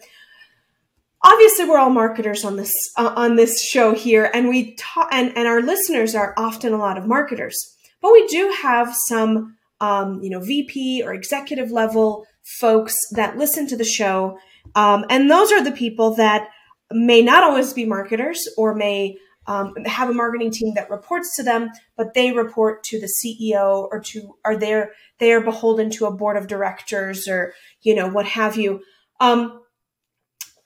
Obviously 1.25 1.65
we're 1.65 1.79
all 1.79 1.91
marketers 1.91 2.45
on 2.45 2.57
this 2.57 2.73
uh, 2.97 3.13
on 3.17 3.37
this 3.37 3.63
show 3.63 3.95
here 3.95 4.31
and 4.33 4.49
we 4.49 4.75
talk 4.77 5.09
and, 5.11 5.37
and 5.37 5.49
our 5.49 5.61
listeners 5.61 6.15
are 6.15 6.35
often 6.37 6.73
a 6.73 6.79
lot 6.79 6.99
of 6.99 7.07
marketers. 7.07 7.57
But 8.01 8.13
we 8.13 8.27
do 8.29 8.55
have 8.63 8.95
some 9.09 9.57
um, 9.81 10.21
you 10.23 10.31
know 10.31 10.41
vp 10.41 11.03
or 11.05 11.13
executive 11.13 11.71
level 11.71 12.27
folks 12.61 12.95
that 13.13 13.37
listen 13.37 13.67
to 13.67 13.77
the 13.77 13.85
show 13.85 14.39
um, 14.75 15.05
and 15.11 15.31
those 15.31 15.53
are 15.53 15.63
the 15.63 15.73
people 15.73 16.15
that 16.15 16.49
may 16.91 17.21
not 17.21 17.43
always 17.43 17.73
be 17.73 17.85
marketers 17.85 18.41
or 18.57 18.75
may 18.75 19.17
um, 19.47 19.75
have 19.85 20.11
a 20.11 20.15
marketing 20.15 20.51
team 20.51 20.75
that 20.75 20.91
reports 20.91 21.37
to 21.37 21.43
them, 21.43 21.71
but 21.97 22.15
they 22.15 22.33
report 22.33 22.83
to 22.85 23.01
the 23.01 23.07
CEO 23.07 23.89
or 23.91 24.01
to 24.01 24.35
are 24.45 24.57
there 24.57 24.93
they 25.19 25.33
are 25.33 25.41
beholden 25.41 25.91
to 25.91 26.07
a 26.07 26.11
board 26.15 26.37
of 26.37 26.47
directors 26.47 27.29
or 27.29 27.53
you 27.83 27.95
know 27.95 28.09
what 28.09 28.27
have 28.27 28.57
you. 28.57 28.83
Um, 29.21 29.61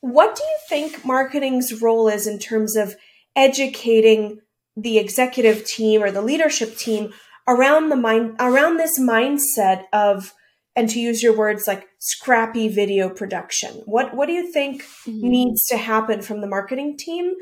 what 0.01 0.35
do 0.35 0.43
you 0.43 0.57
think 0.69 1.05
marketing's 1.05 1.83
role 1.83 2.09
is 2.09 2.27
in 2.27 2.39
terms 2.39 2.75
of 2.77 2.97
educating 3.37 4.41
the 4.77 4.99
executive 4.99 5.65
team 5.67 6.03
or 6.03 6.11
the 6.11 6.23
leadership 6.23 6.77
team 6.77 7.13
around 7.47 7.89
the 7.89 7.97
mind 7.97 8.37
around 8.41 8.77
this 8.77 8.99
mindset 8.99 9.85
of 9.93 10.33
and 10.77 10.89
to 10.89 11.01
use 11.01 11.23
your 11.23 11.37
words 11.37 11.67
like 11.67 11.87
scrappy 11.99 12.69
video 12.69 13.09
production 13.09 13.83
what 13.87 14.15
what 14.15 14.27
do 14.27 14.33
you 14.33 14.51
think 14.53 14.83
mm-hmm. 14.83 15.29
needs 15.29 15.67
to 15.67 15.77
happen 15.77 16.23
from 16.23 16.41
the 16.41 16.47
marketing 16.47 16.97
team 16.97 17.35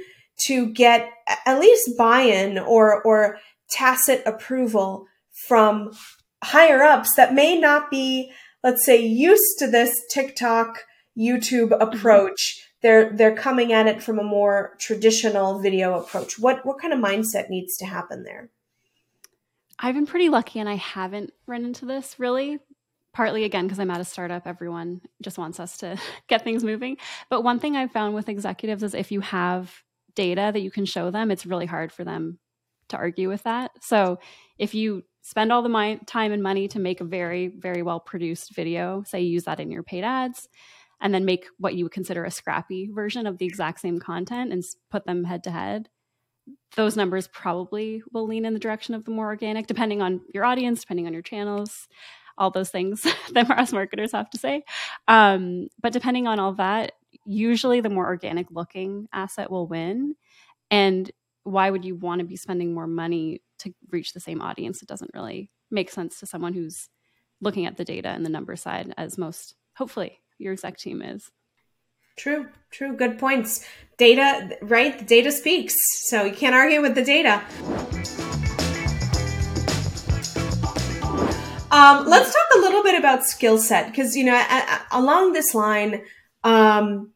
to 0.46 0.72
get 0.72 1.10
at 1.46 1.60
least 1.60 1.96
buy-in 1.96 2.58
or 2.58 3.02
or 3.02 3.38
tacit 3.70 4.22
approval 4.26 5.06
from 5.30 5.92
higher 6.42 6.82
ups 6.82 7.14
that 7.16 7.34
may 7.34 7.58
not 7.58 7.90
be 7.90 8.32
let's 8.62 8.84
say 8.84 8.96
used 8.96 9.58
to 9.58 9.66
this 9.66 10.00
TikTok 10.10 10.84
YouTube 11.16 11.70
mm-hmm. 11.70 11.82
approach 11.82 12.64
they're 12.82 13.12
they're 13.16 13.36
coming 13.36 13.72
at 13.72 13.86
it 13.86 14.02
from 14.02 14.18
a 14.18 14.24
more 14.24 14.74
traditional 14.78 15.60
video 15.60 15.98
approach 15.98 16.38
what 16.38 16.64
what 16.64 16.80
kind 16.80 16.92
of 16.92 17.00
mindset 17.00 17.50
needs 17.50 17.76
to 17.76 17.86
happen 17.86 18.22
there 18.22 18.50
I've 19.78 19.94
been 19.94 20.06
pretty 20.06 20.28
lucky 20.28 20.58
and 20.58 20.68
I 20.68 20.74
haven't 20.74 21.32
run 21.46 21.64
into 21.64 21.84
this 21.84 22.18
really. 22.18 22.58
Partly 23.14 23.42
again 23.42 23.64
because 23.66 23.80
I'm 23.80 23.90
at 23.90 24.00
a 24.00 24.04
startup, 24.04 24.46
everyone 24.46 25.00
just 25.22 25.38
wants 25.38 25.58
us 25.58 25.78
to 25.78 25.98
get 26.28 26.44
things 26.44 26.62
moving. 26.62 26.98
But 27.30 27.42
one 27.42 27.58
thing 27.58 27.74
I've 27.74 27.90
found 27.90 28.14
with 28.14 28.28
executives 28.28 28.82
is 28.82 28.94
if 28.94 29.10
you 29.10 29.20
have 29.22 29.82
data 30.14 30.50
that 30.52 30.60
you 30.60 30.70
can 30.70 30.84
show 30.84 31.10
them, 31.10 31.30
it's 31.30 31.46
really 31.46 31.66
hard 31.66 31.92
for 31.92 32.04
them 32.04 32.38
to 32.88 32.96
argue 32.96 33.28
with 33.28 33.42
that. 33.44 33.72
So 33.80 34.18
if 34.58 34.74
you 34.74 35.04
spend 35.22 35.52
all 35.52 35.62
the 35.62 35.68
my, 35.68 36.00
time 36.06 36.32
and 36.32 36.42
money 36.42 36.68
to 36.68 36.78
make 36.78 37.00
a 37.00 37.04
very, 37.04 37.48
very 37.48 37.82
well 37.82 38.00
produced 38.00 38.54
video, 38.54 39.02
say 39.06 39.20
you 39.20 39.30
use 39.30 39.44
that 39.44 39.60
in 39.60 39.70
your 39.70 39.82
paid 39.82 40.04
ads, 40.04 40.48
and 41.00 41.14
then 41.14 41.24
make 41.24 41.46
what 41.58 41.74
you 41.74 41.84
would 41.84 41.92
consider 41.92 42.24
a 42.24 42.30
scrappy 42.30 42.90
version 42.92 43.26
of 43.26 43.38
the 43.38 43.46
exact 43.46 43.80
same 43.80 43.98
content 44.00 44.52
and 44.52 44.64
put 44.90 45.06
them 45.06 45.24
head 45.24 45.44
to 45.44 45.50
head, 45.50 45.88
those 46.76 46.96
numbers 46.96 47.28
probably 47.28 48.02
will 48.12 48.26
lean 48.26 48.44
in 48.44 48.54
the 48.54 48.58
direction 48.58 48.94
of 48.94 49.04
the 49.04 49.10
more 49.10 49.26
organic, 49.26 49.66
depending 49.66 50.02
on 50.02 50.20
your 50.32 50.44
audience, 50.44 50.80
depending 50.80 51.06
on 51.06 51.12
your 51.12 51.22
channels, 51.22 51.88
all 52.36 52.50
those 52.50 52.70
things 52.70 53.06
that 53.32 53.50
us 53.50 53.72
marketers 53.72 54.12
have 54.12 54.30
to 54.30 54.38
say. 54.38 54.64
Um, 55.06 55.68
but 55.80 55.92
depending 55.92 56.26
on 56.26 56.38
all 56.38 56.54
that, 56.54 56.92
usually 57.28 57.80
the 57.80 57.90
more 57.90 58.06
organic 58.06 58.50
looking 58.50 59.06
asset 59.12 59.50
will 59.50 59.66
win. 59.66 60.14
And 60.70 61.10
why 61.44 61.70
would 61.70 61.84
you 61.84 61.94
want 61.94 62.20
to 62.20 62.26
be 62.26 62.36
spending 62.36 62.72
more 62.72 62.86
money 62.86 63.42
to 63.58 63.74
reach 63.90 64.14
the 64.14 64.20
same 64.20 64.40
audience? 64.40 64.82
It 64.82 64.88
doesn't 64.88 65.10
really 65.14 65.50
make 65.70 65.90
sense 65.90 66.18
to 66.20 66.26
someone 66.26 66.54
who's 66.54 66.88
looking 67.40 67.66
at 67.66 67.76
the 67.76 67.84
data 67.84 68.08
and 68.08 68.24
the 68.24 68.30
number 68.30 68.56
side, 68.56 68.94
as 68.96 69.18
most, 69.18 69.54
hopefully, 69.76 70.20
your 70.38 70.54
exec 70.54 70.78
team 70.78 71.02
is. 71.02 71.30
True, 72.16 72.48
true. 72.70 72.96
Good 72.96 73.18
points. 73.18 73.64
Data, 73.98 74.56
right? 74.62 74.98
The 74.98 75.04
data 75.04 75.30
speaks. 75.30 75.76
So 76.08 76.24
you 76.24 76.32
can't 76.32 76.54
argue 76.54 76.80
with 76.80 76.94
the 76.94 77.04
data. 77.04 77.42
Um, 81.70 82.06
let's 82.06 82.32
talk 82.32 82.46
a 82.56 82.60
little 82.60 82.82
bit 82.82 82.98
about 82.98 83.24
skill 83.24 83.58
set 83.58 83.90
because, 83.90 84.16
you 84.16 84.24
know, 84.24 84.34
a, 84.34 84.38
a, 84.38 84.86
along 84.92 85.34
this 85.34 85.54
line, 85.54 86.02
um, 86.42 87.12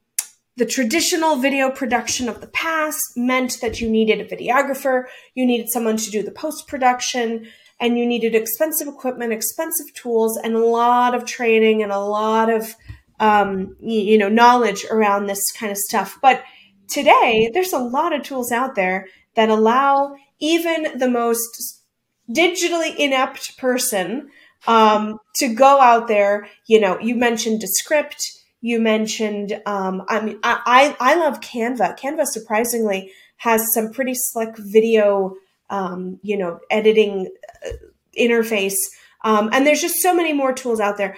the 0.56 0.66
traditional 0.66 1.36
video 1.36 1.70
production 1.70 2.28
of 2.28 2.40
the 2.40 2.46
past 2.48 3.02
meant 3.16 3.60
that 3.60 3.80
you 3.80 3.88
needed 3.88 4.20
a 4.20 4.24
videographer, 4.24 5.04
you 5.34 5.46
needed 5.46 5.70
someone 5.70 5.96
to 5.96 6.10
do 6.10 6.22
the 6.22 6.30
post 6.30 6.68
production, 6.68 7.46
and 7.80 7.98
you 7.98 8.06
needed 8.06 8.34
expensive 8.34 8.86
equipment, 8.86 9.32
expensive 9.32 9.92
tools, 9.94 10.36
and 10.36 10.54
a 10.54 10.58
lot 10.64 11.14
of 11.14 11.24
training 11.24 11.82
and 11.82 11.90
a 11.90 11.98
lot 11.98 12.50
of 12.50 12.74
um, 13.22 13.76
you 13.80 14.18
know, 14.18 14.28
knowledge 14.28 14.84
around 14.90 15.26
this 15.26 15.52
kind 15.52 15.70
of 15.70 15.78
stuff. 15.78 16.18
But 16.20 16.42
today, 16.88 17.50
there's 17.54 17.72
a 17.72 17.78
lot 17.78 18.12
of 18.12 18.24
tools 18.24 18.50
out 18.50 18.74
there 18.74 19.06
that 19.36 19.48
allow 19.48 20.16
even 20.40 20.98
the 20.98 21.08
most 21.08 21.82
digitally 22.28 22.94
inept 22.96 23.56
person 23.58 24.28
um, 24.66 25.18
to 25.36 25.54
go 25.54 25.80
out 25.80 26.08
there. 26.08 26.48
You 26.66 26.80
know, 26.80 26.98
you 26.98 27.14
mentioned 27.14 27.60
Descript. 27.60 28.41
You 28.62 28.80
mentioned, 28.80 29.60
um, 29.66 30.02
I 30.08 30.20
mean, 30.20 30.38
I, 30.42 30.96
I, 30.98 31.16
love 31.16 31.40
Canva. 31.40 31.98
Canva 31.98 32.24
surprisingly 32.26 33.10
has 33.38 33.74
some 33.74 33.92
pretty 33.92 34.14
slick 34.14 34.56
video, 34.56 35.34
um, 35.68 36.20
you 36.22 36.38
know, 36.38 36.60
editing 36.70 37.28
uh, 37.66 37.70
interface. 38.18 38.76
Um, 39.24 39.50
and 39.52 39.66
there's 39.66 39.80
just 39.80 39.96
so 39.96 40.14
many 40.14 40.32
more 40.32 40.52
tools 40.52 40.80
out 40.80 40.96
there 40.96 41.16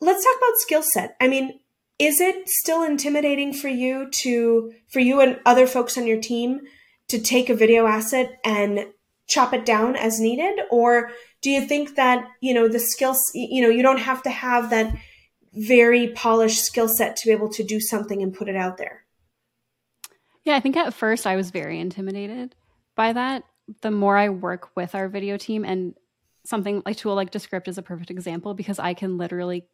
let's 0.00 0.24
talk 0.24 0.36
about 0.36 0.56
skill 0.56 0.82
set. 0.82 1.16
I 1.20 1.28
mean, 1.28 1.60
is 1.98 2.20
it 2.20 2.48
still 2.48 2.82
intimidating 2.82 3.52
for 3.52 3.68
you 3.68 4.10
to 4.10 4.72
for 4.88 5.00
you 5.00 5.20
and 5.20 5.40
other 5.46 5.66
folks 5.66 5.96
on 5.96 6.06
your 6.06 6.20
team 6.20 6.60
to 7.08 7.18
take 7.18 7.48
a 7.48 7.54
video 7.54 7.86
asset 7.86 8.38
and 8.44 8.86
chop 9.28 9.52
it 9.52 9.64
down 9.64 9.96
as 9.96 10.20
needed 10.20 10.60
or 10.70 11.10
do 11.42 11.50
you 11.50 11.66
think 11.66 11.96
that 11.96 12.28
you 12.40 12.54
know 12.54 12.68
the 12.68 12.78
skills 12.78 13.20
you 13.34 13.60
know 13.60 13.68
you 13.68 13.82
don't 13.82 13.98
have 13.98 14.22
to 14.22 14.30
have 14.30 14.70
that 14.70 14.94
very 15.56 16.08
polished 16.08 16.62
skill 16.64 16.88
set 16.88 17.16
to 17.16 17.26
be 17.26 17.32
able 17.32 17.48
to 17.50 17.64
do 17.64 17.80
something 17.80 18.22
and 18.22 18.34
put 18.34 18.48
it 18.48 18.56
out 18.56 18.76
there. 18.76 19.04
Yeah 20.44 20.56
i 20.56 20.60
think 20.60 20.76
at 20.76 20.94
first 20.94 21.26
i 21.26 21.36
was 21.36 21.50
very 21.50 21.80
intimidated 21.80 22.54
by 22.94 23.12
that. 23.12 23.44
The 23.82 23.90
more 23.90 24.16
i 24.16 24.28
work 24.28 24.70
with 24.76 24.94
our 24.94 25.08
video 25.08 25.36
team 25.36 25.64
and 25.64 25.94
something 26.44 26.82
like 26.86 26.96
tool 26.96 27.14
like 27.14 27.30
descript 27.30 27.66
is 27.66 27.78
a 27.78 27.82
perfect 27.82 28.10
example 28.10 28.54
because 28.54 28.78
i 28.78 28.94
can 28.94 29.18
literally 29.18 29.66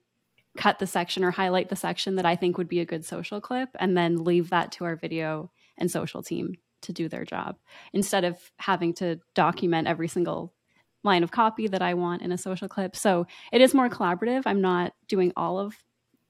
cut 0.56 0.78
the 0.78 0.86
section 0.86 1.24
or 1.24 1.30
highlight 1.30 1.68
the 1.68 1.76
section 1.76 2.16
that 2.16 2.26
I 2.26 2.36
think 2.36 2.58
would 2.58 2.68
be 2.68 2.80
a 2.80 2.84
good 2.84 3.04
social 3.04 3.40
clip 3.40 3.70
and 3.78 3.96
then 3.96 4.24
leave 4.24 4.50
that 4.50 4.72
to 4.72 4.84
our 4.84 4.96
video 4.96 5.50
and 5.78 5.90
social 5.90 6.22
team 6.22 6.56
to 6.82 6.92
do 6.92 7.08
their 7.08 7.24
job 7.24 7.56
instead 7.92 8.24
of 8.24 8.38
having 8.58 8.92
to 8.94 9.20
document 9.34 9.88
every 9.88 10.08
single 10.08 10.52
line 11.02 11.22
of 11.22 11.30
copy 11.30 11.66
that 11.68 11.82
I 11.82 11.94
want 11.94 12.22
in 12.22 12.32
a 12.32 12.38
social 12.38 12.68
clip. 12.68 12.96
So 12.96 13.26
it 13.52 13.60
is 13.60 13.74
more 13.74 13.88
collaborative. 13.88 14.42
I'm 14.46 14.60
not 14.60 14.92
doing 15.08 15.32
all 15.36 15.58
of 15.58 15.74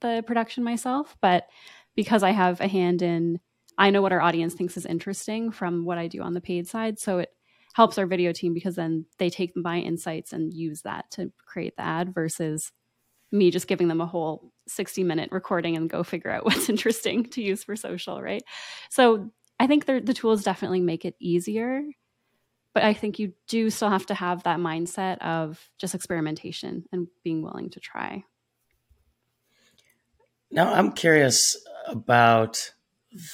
the 0.01 0.25
production 0.27 0.65
myself, 0.65 1.17
but 1.21 1.47
because 1.95 2.23
I 2.23 2.31
have 2.31 2.61
a 2.61 2.69
hand 2.69 3.03
in, 3.03 3.39
I 3.79 3.91
know 3.91 4.03
what 4.03 4.13
our 4.13 4.21
audience 4.21 4.55
thinks 4.55 4.77
is 4.77 4.87
interesting 4.87 5.51
from 5.51 5.85
what 5.85 5.99
I 5.99 6.09
do 6.09 6.23
on 6.23 6.33
the 6.33 6.41
paid 6.41 6.67
side. 6.67 6.99
So 6.99 7.19
it 7.19 7.31
helps 7.75 7.99
our 7.99 8.07
video 8.07 8.33
team 8.33 8.55
because 8.55 8.77
then 8.77 9.07
they 9.19 9.31
take 9.31 9.57
my 9.57 9.79
insights 9.79 10.33
and 10.33 10.53
use 10.53 10.83
that 10.83 11.11
to 11.13 11.33
create 11.47 11.77
the 11.77 11.85
ad 11.85 12.15
versus 12.15 12.73
me 13.31 13.51
just 13.51 13.67
giving 13.67 13.89
them 13.89 14.01
a 14.01 14.07
whole 14.07 14.53
60 14.69 15.05
minute 15.05 15.31
recording 15.33 15.77
and 15.77 15.89
go 15.89 16.03
figure 16.03 16.31
out 16.31 16.45
what's 16.45 16.69
interesting 16.69 17.25
to 17.31 17.43
use 17.43 17.65
for 17.65 17.77
social, 17.77 18.21
right? 18.21 18.43
So 18.91 19.31
I 19.59 19.67
think 19.67 19.87
the 19.87 20.01
tools 20.01 20.43
definitely 20.43 20.81
make 20.81 21.05
it 21.05 21.15
easier, 21.21 21.83
but 22.75 22.83
I 22.83 22.95
think 22.95 23.19
you 23.19 23.33
do 23.49 23.71
still 23.71 23.91
have 23.91 24.07
to 24.07 24.15
have 24.15 24.43
that 24.45 24.59
mindset 24.59 25.19
of 25.19 25.71
just 25.79 25.95
experimentation 25.95 26.85
and 26.93 27.09
being 27.25 27.43
willing 27.43 27.71
to 27.71 27.81
try. 27.81 28.25
Now, 30.51 30.73
I'm 30.73 30.93
curious 30.93 31.39
about 31.87 32.73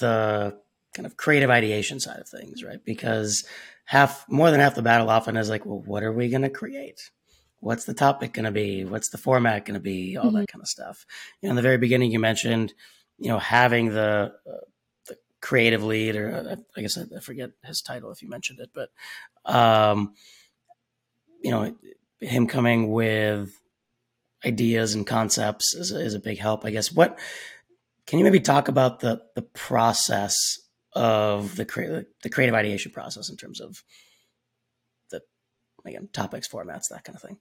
the 0.01 0.59
kind 0.95 1.07
of 1.07 1.17
creative 1.17 1.51
ideation 1.51 2.01
side 2.01 2.21
of 2.21 2.29
things, 2.29 2.63
right? 2.65 2.85
Because 2.85 3.45
half, 3.85 4.25
more 4.29 4.51
than 4.51 4.61
half 4.61 4.75
the 4.75 4.83
battle 4.83 5.11
often 5.11 5.37
is 5.37 5.51
like, 5.51 5.67
well, 5.67 5.83
what 5.85 6.03
are 6.03 6.13
we 6.13 6.29
going 6.29 6.43
to 6.43 6.51
create? 6.51 7.11
what's 7.61 7.85
the 7.85 7.95
topic 7.95 8.33
going 8.33 8.45
to 8.45 8.51
be 8.51 8.85
what's 8.85 9.11
the 9.11 9.19
format 9.19 9.65
going 9.65 9.75
to 9.75 9.81
be 9.81 10.17
all 10.17 10.27
mm-hmm. 10.27 10.39
that 10.39 10.49
kind 10.49 10.63
of 10.63 10.69
stuff 10.69 11.07
you 11.41 11.47
know 11.47 11.51
in 11.51 11.57
the 11.57 11.63
very 11.63 11.79
beginning 11.79 12.11
you 12.11 12.19
mentioned 12.19 12.73
you 13.19 13.29
know 13.29 13.39
having 13.39 13.89
the 13.89 14.33
uh, 14.49 14.53
the 14.78 14.78
creative 15.41 15.85
lead 15.85 16.17
or 16.17 16.35
uh, 16.35 16.57
i 16.77 16.81
guess 16.81 16.99
I, 16.99 17.21
forget 17.21 17.51
his 17.65 17.81
title 17.81 18.11
if 18.11 18.23
you 18.23 18.29
mentioned 18.29 18.61
it 18.61 18.71
but 18.75 18.91
um 19.45 20.15
you 21.43 21.51
know 21.51 21.77
him 22.21 22.47
coming 22.47 22.91
with 22.91 23.57
ideas 24.45 24.95
and 24.95 25.07
concepts 25.07 25.75
is, 25.75 25.91
is 25.93 26.15
a 26.15 26.21
big 26.21 26.39
help 26.39 26.65
i 26.65 26.71
guess 26.71 26.93
what 26.93 27.19
can 28.07 28.19
you 28.19 28.25
maybe 28.25 28.41
talk 28.41 28.69
about 28.69 29.01
the 29.01 29.23
the 29.35 29.43
process 29.43 30.37
of 30.95 31.55
the 31.57 31.65
cre- 31.65 32.07
the 32.23 32.31
creative 32.31 32.55
ideation 32.55 32.91
process 32.91 33.31
in 33.31 33.37
terms 33.37 33.61
of 33.61 33.85
the 35.11 35.21
again 35.85 36.09
topics 36.13 36.49
formats 36.49 36.89
that 36.91 37.05
kind 37.05 37.15
of 37.15 37.23
thing 37.23 37.39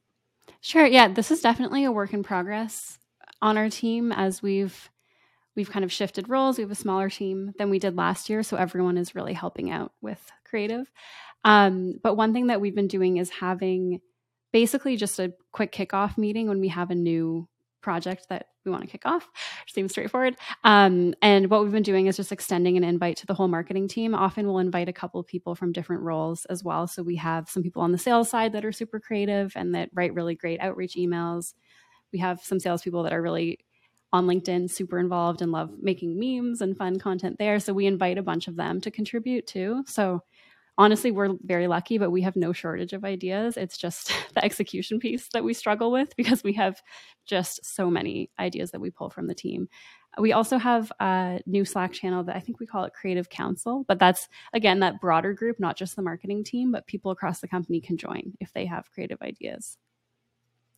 Sure. 0.62 0.86
Yeah, 0.86 1.08
this 1.08 1.32
is 1.32 1.42
definitely 1.42 1.84
a 1.84 1.92
work 1.92 2.13
in 2.13 2.24
progress 2.24 3.00
on 3.42 3.58
our 3.58 3.70
team 3.70 4.12
as 4.12 4.42
we've 4.42 4.89
we've 5.57 5.71
kind 5.71 5.83
of 5.83 5.91
shifted 5.91 6.29
roles. 6.29 6.57
We 6.57 6.61
have 6.61 6.71
a 6.71 6.75
smaller 6.75 7.09
team 7.09 7.51
than 7.57 7.69
we 7.69 7.79
did 7.79 7.97
last 7.97 8.29
year, 8.29 8.43
so 8.43 8.55
everyone 8.55 8.97
is 8.97 9.15
really 9.15 9.33
helping 9.33 9.71
out 9.71 9.91
with 10.01 10.21
creative. 10.45 10.89
Um, 11.43 11.99
but 12.01 12.15
one 12.15 12.31
thing 12.31 12.47
that 12.47 12.61
we've 12.61 12.75
been 12.75 12.87
doing 12.87 13.17
is 13.17 13.29
having 13.29 13.99
basically 14.53 14.95
just 14.95 15.19
a 15.19 15.33
quick 15.51 15.73
kickoff 15.73 16.17
meeting 16.17 16.47
when 16.47 16.61
we 16.61 16.69
have 16.69 16.91
a 16.91 16.95
new 16.95 17.49
project 17.81 18.27
that 18.29 18.47
we 18.65 18.71
want 18.71 18.83
to 18.83 18.89
kick 18.89 19.05
off. 19.05 19.27
Seems 19.67 19.91
straightforward. 19.91 20.35
Um, 20.63 21.13
and 21.21 21.49
what 21.49 21.63
we've 21.63 21.71
been 21.71 21.83
doing 21.83 22.07
is 22.07 22.17
just 22.17 22.31
extending 22.31 22.77
an 22.77 22.83
invite 22.83 23.17
to 23.17 23.25
the 23.25 23.33
whole 23.33 23.47
marketing 23.47 23.87
team. 23.87 24.13
Often 24.13 24.45
we'll 24.45 24.59
invite 24.59 24.89
a 24.89 24.93
couple 24.93 25.19
of 25.19 25.27
people 25.27 25.55
from 25.55 25.71
different 25.71 26.03
roles 26.03 26.45
as 26.45 26.63
well. 26.63 26.85
So 26.87 27.01
we 27.01 27.15
have 27.15 27.49
some 27.49 27.63
people 27.63 27.81
on 27.81 27.91
the 27.91 27.97
sales 27.97 28.29
side 28.29 28.53
that 28.53 28.65
are 28.65 28.71
super 28.71 28.99
creative 28.99 29.53
and 29.55 29.73
that 29.73 29.89
write 29.93 30.13
really 30.13 30.35
great 30.35 30.59
outreach 30.59 30.95
emails. 30.95 31.53
We 32.11 32.19
have 32.19 32.41
some 32.41 32.59
salespeople 32.59 33.03
that 33.03 33.13
are 33.13 33.21
really 33.21 33.59
on 34.13 34.25
LinkedIn, 34.25 34.69
super 34.69 34.99
involved 34.99 35.41
and 35.41 35.51
love 35.51 35.71
making 35.81 36.17
memes 36.17 36.61
and 36.61 36.77
fun 36.77 36.97
content 36.99 37.37
there. 37.37 37.59
So 37.59 37.73
we 37.73 37.85
invite 37.85 38.17
a 38.17 38.23
bunch 38.23 38.47
of 38.47 38.55
them 38.55 38.79
to 38.81 38.91
contribute 38.91 39.47
too. 39.47 39.83
So 39.85 40.21
honestly, 40.77 41.11
we're 41.11 41.35
very 41.43 41.67
lucky, 41.67 41.97
but 41.97 42.11
we 42.11 42.21
have 42.21 42.35
no 42.35 42.53
shortage 42.53 42.93
of 42.93 43.03
ideas. 43.03 43.57
It's 43.57 43.77
just 43.77 44.11
the 44.33 44.43
execution 44.43 44.99
piece 44.99 45.27
that 45.33 45.43
we 45.43 45.53
struggle 45.53 45.91
with 45.91 46.15
because 46.15 46.43
we 46.43 46.53
have 46.53 46.81
just 47.25 47.65
so 47.65 47.89
many 47.89 48.29
ideas 48.39 48.71
that 48.71 48.81
we 48.81 48.91
pull 48.91 49.09
from 49.09 49.27
the 49.27 49.35
team. 49.35 49.67
We 50.19 50.33
also 50.33 50.57
have 50.57 50.91
a 50.99 51.39
new 51.45 51.63
Slack 51.63 51.93
channel 51.93 52.23
that 52.23 52.35
I 52.35 52.39
think 52.39 52.59
we 52.59 52.65
call 52.65 52.85
it 52.85 52.93
Creative 52.93 53.29
Council, 53.29 53.85
but 53.87 53.99
that's 53.99 54.27
again 54.53 54.79
that 54.79 54.99
broader 54.99 55.33
group, 55.33 55.59
not 55.59 55.77
just 55.77 55.95
the 55.95 56.01
marketing 56.01 56.43
team, 56.43 56.71
but 56.71 56.87
people 56.87 57.11
across 57.11 57.39
the 57.39 57.47
company 57.47 57.81
can 57.81 57.97
join 57.97 58.33
if 58.39 58.51
they 58.53 58.65
have 58.65 58.89
creative 58.91 59.21
ideas. 59.21 59.77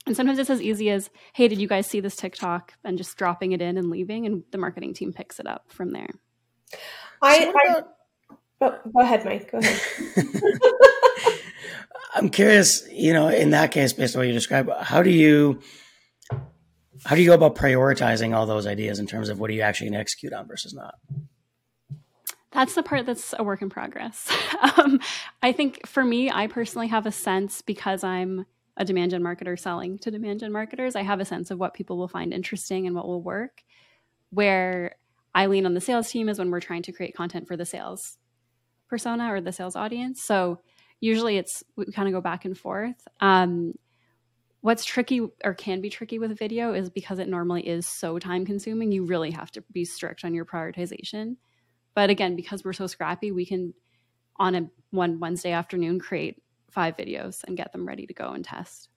And 0.06 0.16
sometimes 0.16 0.40
it's 0.40 0.50
as 0.50 0.62
easy 0.62 0.90
as, 0.90 1.10
hey, 1.34 1.48
did 1.48 1.60
you 1.60 1.68
guys 1.68 1.86
see 1.88 2.00
this 2.00 2.16
TikTok? 2.16 2.74
And 2.84 2.98
just 2.98 3.16
dropping 3.18 3.52
it 3.52 3.62
in 3.62 3.78
and 3.78 3.90
leaving, 3.90 4.26
and 4.26 4.44
the 4.52 4.58
marketing 4.58 4.94
team 4.94 5.14
picks 5.14 5.40
it 5.40 5.48
up 5.48 5.66
from 5.68 5.92
there. 5.92 6.10
I, 7.22 7.40
so 7.40 7.54
I 7.56 7.84
oh, 8.62 8.80
go 8.96 9.02
ahead, 9.02 9.26
Mike. 9.26 9.52
Go 9.52 9.60
ahead. 9.60 9.82
I'm 12.16 12.30
curious, 12.30 12.88
you 12.92 13.14
know, 13.14 13.28
in 13.28 13.52
that 13.52 13.72
case, 13.72 13.94
based 13.94 14.16
on 14.16 14.22
what 14.22 14.28
you 14.28 14.34
described, 14.34 14.70
how 14.82 15.04
do 15.04 15.12
you 15.12 15.62
how 17.06 17.16
do 17.16 17.22
you 17.22 17.28
go 17.30 17.36
about 17.36 17.56
prioritizing 17.56 18.36
all 18.36 18.46
those 18.46 18.66
ideas 18.66 19.00
in 19.00 19.08
terms 19.08 19.30
of 19.30 19.40
what 19.40 19.50
are 19.50 19.54
you 19.54 19.62
actually 19.62 19.88
going 19.88 19.94
to 19.94 20.00
execute 20.00 20.34
on 20.34 20.48
versus 20.48 20.74
not? 20.74 20.96
That's 22.52 22.74
the 22.76 22.84
part 22.84 23.06
that's 23.06 23.34
a 23.38 23.44
work 23.44 23.62
in 23.62 23.70
progress. 23.70 24.30
um, 24.78 25.00
I 25.42 25.52
think 25.52 25.86
for 25.88 26.04
me, 26.04 26.32
I 26.32 26.48
personally 26.48 26.88
have 26.88 27.06
a 27.06 27.12
sense 27.12 27.62
because 27.62 28.04
I'm 28.04 28.46
a 28.80 28.86
demand 28.86 29.12
gen 29.12 29.22
marketer 29.22 29.60
selling 29.60 30.00
to 30.00 30.10
demand 30.10 30.40
gen 30.40 30.52
marketers, 30.52 30.96
I 30.96 31.04
have 31.04 31.20
a 31.20 31.26
sense 31.26 31.52
of 31.52 31.60
what 31.60 31.74
people 31.74 31.98
will 31.98 32.08
find 32.08 32.34
interesting 32.34 32.88
and 32.88 32.96
what 32.96 33.08
will 33.08 33.22
work. 33.22 33.62
Where 34.32 34.96
I 35.36 35.46
lean 35.46 35.66
on 35.66 35.74
the 35.74 35.82
sales 35.82 36.10
team 36.10 36.30
is 36.30 36.40
when 36.40 36.50
we're 36.50 36.62
trying 36.62 36.84
to 36.84 36.92
create 36.92 37.16
content 37.16 37.48
for 37.48 37.58
the 37.58 37.66
sales 37.66 38.18
persona 38.88 39.32
or 39.32 39.42
the 39.42 39.52
sales 39.52 39.76
audience. 39.76 40.24
So 40.24 40.62
usually 41.00 41.38
it's 41.38 41.64
we 41.76 41.92
kind 41.92 42.08
of 42.08 42.14
go 42.14 42.22
back 42.22 42.46
and 42.46 42.58
forth. 42.58 43.08
Um, 43.20 43.74
what's 44.62 44.84
tricky 44.84 45.22
or 45.44 45.54
can 45.54 45.82
be 45.82 45.90
tricky 45.90 46.20
with 46.20 46.38
video 46.38 46.74
is 46.74 46.90
because 46.90 47.20
it 47.20 47.30
normally 47.30 47.68
is 47.68 47.88
so 47.88 48.20
time 48.20 48.46
consuming 48.46 48.92
you 48.92 49.06
really 49.06 49.32
have 49.32 49.52
to 49.52 49.64
be 49.72 49.86
strict 49.86 50.26
on 50.26 50.34
your 50.34 50.46
prioritization 50.46 51.38
but 51.96 52.10
again 52.10 52.36
because 52.36 52.64
we're 52.64 52.74
so 52.74 52.88
scrappy 52.88 53.32
we 53.32 53.46
can 53.46 53.74
on 54.38 54.56
a 54.56 54.70
one 54.92 55.20
wednesday 55.20 55.52
afternoon 55.52 55.98
create 56.00 56.42
five 56.72 56.96
videos 56.98 57.44
and 57.44 57.58
get 57.58 57.72
them 57.72 57.88
ready 57.88 58.06
to 58.08 58.14
go 58.14 58.30
and 58.32 58.46
test 58.46 58.90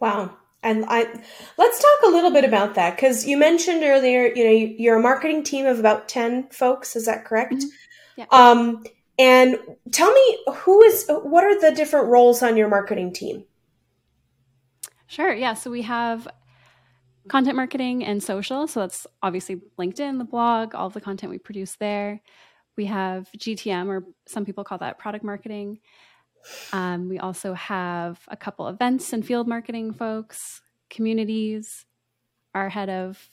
wow 0.00 0.36
and 0.62 0.84
i 0.88 1.02
let's 1.58 1.80
talk 1.80 2.08
a 2.08 2.10
little 2.10 2.30
bit 2.30 2.44
about 2.44 2.74
that 2.74 2.96
because 2.96 3.26
you 3.26 3.36
mentioned 3.36 3.82
earlier 3.82 4.26
you 4.34 4.44
know 4.44 4.74
you're 4.78 4.98
a 4.98 5.02
marketing 5.02 5.42
team 5.42 5.66
of 5.66 5.78
about 5.78 6.08
10 6.08 6.48
folks 6.50 6.96
is 6.96 7.06
that 7.06 7.24
correct 7.24 7.54
mm-hmm. 7.54 7.66
yeah. 8.16 8.26
um 8.30 8.84
and 9.18 9.58
tell 9.92 10.12
me 10.12 10.38
who 10.56 10.82
is 10.82 11.06
what 11.08 11.44
are 11.44 11.58
the 11.60 11.74
different 11.74 12.08
roles 12.08 12.42
on 12.42 12.56
your 12.56 12.68
marketing 12.68 13.12
team 13.12 13.44
Sure. 15.06 15.32
Yeah. 15.32 15.54
So 15.54 15.70
we 15.70 15.82
have 15.82 16.26
content 17.28 17.56
marketing 17.56 18.04
and 18.04 18.22
social. 18.22 18.66
So 18.66 18.80
that's 18.80 19.06
obviously 19.22 19.60
LinkedIn, 19.78 20.18
the 20.18 20.24
blog, 20.24 20.74
all 20.74 20.90
the 20.90 21.00
content 21.00 21.30
we 21.30 21.38
produce 21.38 21.76
there. 21.76 22.20
We 22.76 22.86
have 22.86 23.28
GTM, 23.38 23.86
or 23.86 24.04
some 24.26 24.44
people 24.44 24.62
call 24.62 24.78
that 24.78 24.98
product 24.98 25.24
marketing. 25.24 25.78
Um, 26.72 27.08
we 27.08 27.18
also 27.18 27.54
have 27.54 28.20
a 28.28 28.36
couple 28.36 28.68
events 28.68 29.12
and 29.12 29.24
field 29.24 29.48
marketing 29.48 29.92
folks, 29.92 30.62
communities, 30.90 31.86
our 32.54 32.68
head 32.68 32.88
of 32.88 33.28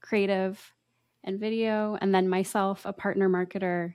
creative 0.00 0.74
and 1.24 1.38
video, 1.38 1.96
and 2.00 2.14
then 2.14 2.28
myself, 2.28 2.84
a 2.84 2.92
partner 2.92 3.28
marketer. 3.28 3.94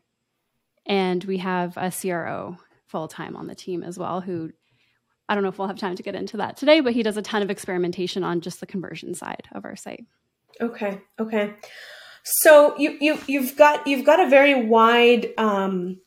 And 0.86 1.24
we 1.24 1.38
have 1.38 1.78
a 1.78 1.92
CRO 1.92 2.58
full 2.88 3.08
time 3.08 3.36
on 3.36 3.48
the 3.48 3.56
team 3.56 3.82
as 3.82 3.98
well 3.98 4.22
who 4.22 4.52
I 5.28 5.36
don't 5.36 5.44
know 5.44 5.50
if 5.50 5.58
we'll 5.58 5.68
have 5.68 5.80
time 5.80 5.96
to 5.96 6.04
get 6.04 6.16
into 6.16 6.38
that 6.38 6.58
today, 6.58 6.82
but 6.82 6.94
he 6.94 7.02
does 7.02 7.18
a 7.18 7.22
ton 7.22 7.42
of 7.42 7.50
experimentation 7.50 8.24
on 8.24 8.42
just 8.42 8.60
the 8.60 8.66
conversion 8.66 9.16
side 9.16 9.48
of 9.54 9.64
our 9.66 9.76
site. 9.76 10.06
Okay. 10.60 11.02
Okay. 11.18 11.54
So 12.24 12.78
you 12.78 12.98
you 13.00 13.20
you've 13.28 13.56
got 13.56 13.88
you've 13.88 14.06
got 14.06 14.20
a 14.20 14.30
very 14.30 14.66
wide 14.66 15.34
um, 15.38 16.00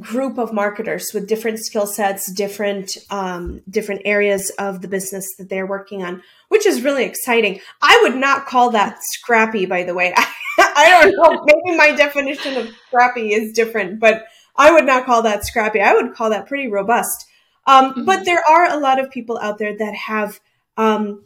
group 0.00 0.38
of 0.38 0.52
marketers 0.52 1.10
with 1.12 1.28
different 1.28 1.58
skill 1.58 1.86
sets, 1.86 2.30
different 2.32 2.96
um, 3.10 3.60
different 3.68 4.02
areas 4.04 4.50
of 4.58 4.80
the 4.80 4.88
business 4.88 5.26
that 5.38 5.48
they're 5.48 5.66
working 5.66 6.02
on, 6.02 6.22
which 6.48 6.66
is 6.66 6.82
really 6.82 7.04
exciting. 7.04 7.60
I 7.82 7.98
would 8.02 8.16
not 8.16 8.46
call 8.46 8.70
that 8.70 8.98
scrappy, 9.02 9.66
by 9.66 9.82
the 9.84 9.94
way. 9.94 10.12
I, 10.16 10.26
I 10.58 11.02
don't 11.02 11.14
know. 11.16 11.44
Maybe 11.44 11.76
my 11.76 11.92
definition 11.92 12.56
of 12.56 12.70
scrappy 12.88 13.32
is 13.32 13.52
different, 13.52 14.00
but 14.00 14.24
I 14.56 14.72
would 14.72 14.84
not 14.84 15.04
call 15.04 15.22
that 15.22 15.44
scrappy. 15.44 15.80
I 15.80 15.94
would 15.94 16.14
call 16.14 16.30
that 16.30 16.46
pretty 16.46 16.68
robust. 16.68 17.26
Um, 17.66 17.90
mm-hmm. 17.90 18.04
But 18.04 18.24
there 18.24 18.42
are 18.48 18.70
a 18.70 18.78
lot 18.78 18.98
of 18.98 19.10
people 19.10 19.38
out 19.38 19.58
there 19.58 19.76
that 19.76 19.94
have, 19.94 20.40
um, 20.76 21.24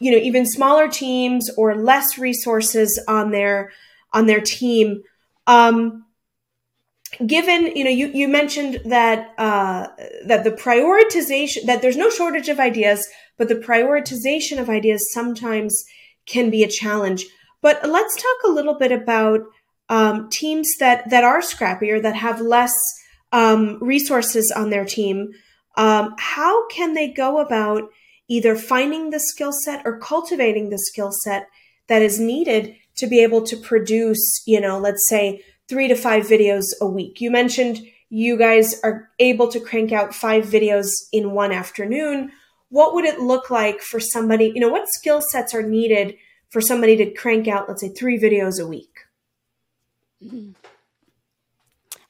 you 0.00 0.10
know, 0.10 0.18
even 0.18 0.46
smaller 0.46 0.88
teams 0.88 1.50
or 1.56 1.74
less 1.74 2.18
resources 2.18 3.02
on 3.08 3.30
their 3.30 3.72
on 4.12 4.26
their 4.26 4.40
team. 4.40 5.02
Um, 5.46 6.04
given, 7.26 7.74
you 7.76 7.84
know, 7.84 7.90
you 7.90 8.08
you 8.08 8.28
mentioned 8.28 8.80
that 8.84 9.32
uh, 9.38 9.88
that 10.26 10.44
the 10.44 10.50
prioritization 10.50 11.66
that 11.66 11.82
there's 11.82 11.96
no 11.96 12.10
shortage 12.10 12.48
of 12.48 12.60
ideas, 12.60 13.06
but 13.38 13.48
the 13.48 13.56
prioritization 13.56 14.60
of 14.60 14.70
ideas 14.70 15.12
sometimes 15.12 15.84
can 16.26 16.50
be 16.50 16.62
a 16.62 16.68
challenge. 16.68 17.26
But 17.60 17.88
let's 17.88 18.16
talk 18.16 18.36
a 18.44 18.52
little 18.52 18.78
bit 18.78 18.92
about 18.92 19.40
um, 19.88 20.28
teams 20.30 20.68
that 20.80 21.10
that 21.10 21.24
are 21.24 21.40
scrappier 21.40 22.00
that 22.02 22.16
have 22.16 22.40
less 22.40 22.74
um, 23.32 23.78
resources 23.80 24.52
on 24.52 24.70
their 24.70 24.84
team 24.84 25.32
um, 25.76 26.14
how 26.18 26.66
can 26.68 26.94
they 26.94 27.12
go 27.12 27.40
about 27.40 27.90
either 28.28 28.56
finding 28.56 29.10
the 29.10 29.20
skill 29.20 29.52
set 29.52 29.82
or 29.84 29.98
cultivating 29.98 30.70
the 30.70 30.78
skill 30.78 31.10
set 31.12 31.48
that 31.88 32.02
is 32.02 32.20
needed 32.20 32.74
to 32.96 33.06
be 33.06 33.22
able 33.22 33.42
to 33.42 33.56
produce, 33.56 34.42
you 34.46 34.60
know, 34.60 34.78
let's 34.78 35.08
say 35.08 35.42
three 35.68 35.88
to 35.88 35.94
five 35.94 36.24
videos 36.24 36.66
a 36.80 36.86
week? 36.86 37.20
You 37.20 37.30
mentioned 37.30 37.86
you 38.10 38.36
guys 38.36 38.80
are 38.82 39.10
able 39.18 39.48
to 39.48 39.60
crank 39.60 39.92
out 39.92 40.14
five 40.14 40.44
videos 40.44 40.88
in 41.12 41.32
one 41.32 41.52
afternoon. 41.52 42.30
What 42.68 42.94
would 42.94 43.04
it 43.04 43.20
look 43.20 43.50
like 43.50 43.80
for 43.80 44.00
somebody, 44.00 44.52
you 44.54 44.60
know, 44.60 44.68
what 44.68 44.88
skill 44.88 45.20
sets 45.20 45.54
are 45.54 45.62
needed 45.62 46.16
for 46.50 46.60
somebody 46.60 46.96
to 46.96 47.10
crank 47.10 47.48
out, 47.48 47.68
let's 47.68 47.80
say, 47.80 47.88
three 47.88 48.18
videos 48.18 48.60
a 48.60 48.66
week? 48.66 49.00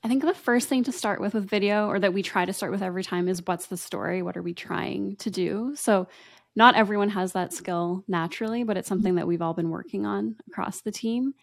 I 0.05 0.09
think 0.09 0.23
the 0.23 0.35
first 0.35 0.69
thing 0.69 0.85
to 0.85 0.93
start 0.93 1.21
with 1.21 1.33
with 1.33 1.49
video, 1.49 1.89
or 1.89 1.99
that 1.99 2.13
we 2.13 2.23
try 2.23 2.45
to 2.45 2.53
start 2.53 2.71
with 2.71 2.83
every 2.83 3.03
time, 3.03 3.27
is 3.27 3.43
what's 3.47 3.67
the 3.67 3.79
story? 3.79 4.23
What 4.23 4.37
are 4.37 4.43
we 4.43 4.53
trying 4.53 5.17
to 5.17 5.31
do? 5.31 5.73
So, 5.77 6.07
not 6.55 6.77
everyone 6.77 7.09
has 7.09 7.33
that 7.33 7.55
skill 7.55 8.05
naturally, 8.07 8.63
but 8.63 8.77
it's 8.77 8.89
something 8.89 9.15
that 9.15 9.27
we've 9.27 9.43
all 9.43 9.55
been 9.55 9.71
working 9.71 10.05
on 10.05 10.37
across 10.47 10.83
the 10.83 10.93
team. 10.93 11.35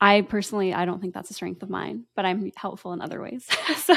I 0.00 0.20
personally, 0.22 0.72
I 0.72 0.84
don't 0.84 1.00
think 1.00 1.12
that's 1.12 1.30
a 1.30 1.34
strength 1.34 1.62
of 1.62 1.70
mine, 1.70 2.04
but 2.14 2.24
I'm 2.24 2.52
helpful 2.56 2.92
in 2.92 3.00
other 3.00 3.20
ways. 3.20 3.46
so, 3.76 3.94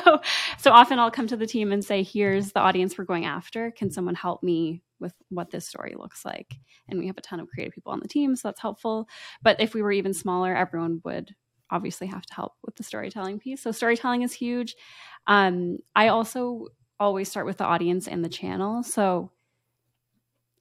so 0.58 0.72
often 0.72 0.98
I'll 0.98 1.12
come 1.12 1.28
to 1.28 1.38
the 1.38 1.46
team 1.46 1.72
and 1.72 1.84
say, 1.86 2.02
"Here's 2.02 2.52
the 2.54 2.60
audience 2.60 2.98
we're 2.98 3.06
going 3.06 3.26
after. 3.26 3.72
Can 3.72 3.92
someone 3.92 4.16
help 4.16 4.42
me 4.42 4.82
with 5.00 5.14
what 5.30 5.52
this 5.52 5.68
story 5.68 5.94
looks 5.96 6.26
like?" 6.26 6.56
And 6.90 7.00
we 7.00 7.08
have 7.08 7.18
a 7.18 7.22
ton 7.22 7.40
of 7.40 7.48
creative 7.50 7.74
people 7.74 7.92
on 7.92 8.00
the 8.00 8.08
team, 8.08 8.36
so 8.36 8.48
that's 8.48 8.62
helpful. 8.62 9.08
But 9.44 9.62
if 9.62 9.76
we 9.76 9.84
were 9.84 9.92
even 9.92 10.14
smaller, 10.14 10.56
everyone 10.56 11.02
would 11.04 11.36
obviously 11.70 12.08
have 12.08 12.26
to 12.26 12.34
help 12.34 12.54
with 12.64 12.76
the 12.76 12.84
storytelling 12.84 13.40
piece. 13.40 13.62
So 13.62 13.72
storytelling 13.72 14.24
is 14.24 14.34
huge. 14.34 14.76
Um, 15.28 15.78
I 15.96 16.10
also 16.10 16.68
always 17.00 17.30
start 17.30 17.46
with 17.46 17.58
the 17.58 17.66
audience 17.66 18.08
and 18.08 18.26
the 18.26 18.30
channel. 18.30 18.84
So 18.84 19.32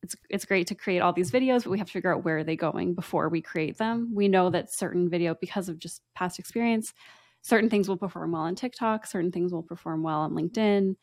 it's 0.02 0.16
it's 0.28 0.44
great 0.44 0.66
to 0.68 0.74
create 0.74 1.00
all 1.00 1.12
these 1.12 1.30
videos, 1.30 1.64
but 1.64 1.70
we 1.70 1.78
have 1.78 1.86
to 1.86 1.92
figure 1.92 2.14
out 2.14 2.24
where 2.24 2.38
are 2.38 2.44
they 2.44 2.56
going 2.56 2.94
before 2.94 3.28
we 3.28 3.42
create 3.42 3.78
them. 3.78 4.12
We 4.14 4.28
know 4.28 4.50
that 4.50 4.72
certain 4.72 5.08
video, 5.10 5.34
because 5.40 5.68
of 5.68 5.78
just 5.78 6.02
past 6.14 6.38
experience, 6.38 6.94
certain 7.42 7.68
things 7.68 7.88
will 7.88 7.96
perform 7.96 8.32
well 8.32 8.42
on 8.42 8.54
TikTok, 8.54 9.06
certain 9.06 9.32
things 9.32 9.52
will 9.52 9.62
perform 9.62 10.02
well 10.02 10.20
on 10.20 10.32
LinkedIn. 10.32 10.96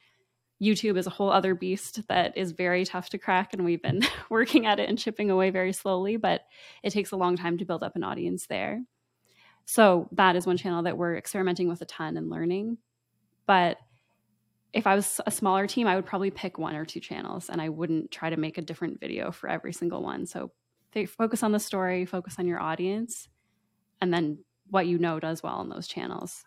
YouTube 0.61 0.97
is 0.97 1.05
a 1.05 1.11
whole 1.11 1.31
other 1.31 1.53
beast 1.53 2.07
that 2.07 2.35
is 2.35 2.51
very 2.51 2.83
tough 2.83 3.09
to 3.09 3.19
crack, 3.19 3.53
and 3.53 3.63
we've 3.63 3.81
been 3.81 4.01
working 4.29 4.65
at 4.65 4.79
it 4.79 4.89
and 4.89 4.97
chipping 4.97 5.29
away 5.29 5.51
very 5.51 5.73
slowly, 5.73 6.17
but 6.17 6.41
it 6.83 6.89
takes 6.89 7.11
a 7.11 7.17
long 7.17 7.37
time 7.37 7.57
to 7.59 7.65
build 7.65 7.83
up 7.83 7.95
an 7.95 8.03
audience 8.03 8.47
there. 8.47 8.81
So 9.65 10.07
that 10.13 10.35
is 10.35 10.47
one 10.47 10.57
channel 10.57 10.83
that 10.83 10.97
we're 10.97 11.17
experimenting 11.17 11.67
with 11.67 11.81
a 11.81 11.85
ton 11.85 12.17
and 12.17 12.29
learning. 12.29 12.77
But 13.45 13.77
if 14.77 14.85
I 14.85 14.93
was 14.93 15.19
a 15.25 15.31
smaller 15.31 15.65
team, 15.65 15.87
I 15.87 15.95
would 15.95 16.05
probably 16.05 16.29
pick 16.29 16.59
one 16.59 16.75
or 16.75 16.85
two 16.85 16.99
channels 16.99 17.49
and 17.49 17.59
I 17.59 17.69
wouldn't 17.69 18.11
try 18.11 18.29
to 18.29 18.37
make 18.37 18.59
a 18.59 18.61
different 18.61 18.99
video 18.99 19.31
for 19.31 19.49
every 19.49 19.73
single 19.73 20.03
one. 20.03 20.27
So 20.27 20.51
focus 21.07 21.41
on 21.43 21.51
the 21.51 21.59
story, 21.59 22.05
focus 22.05 22.35
on 22.37 22.47
your 22.47 22.59
audience, 22.59 23.27
and 24.01 24.13
then 24.13 24.39
what 24.69 24.85
you 24.85 24.99
know 24.99 25.19
does 25.19 25.41
well 25.41 25.55
on 25.55 25.69
those 25.69 25.87
channels. 25.87 26.43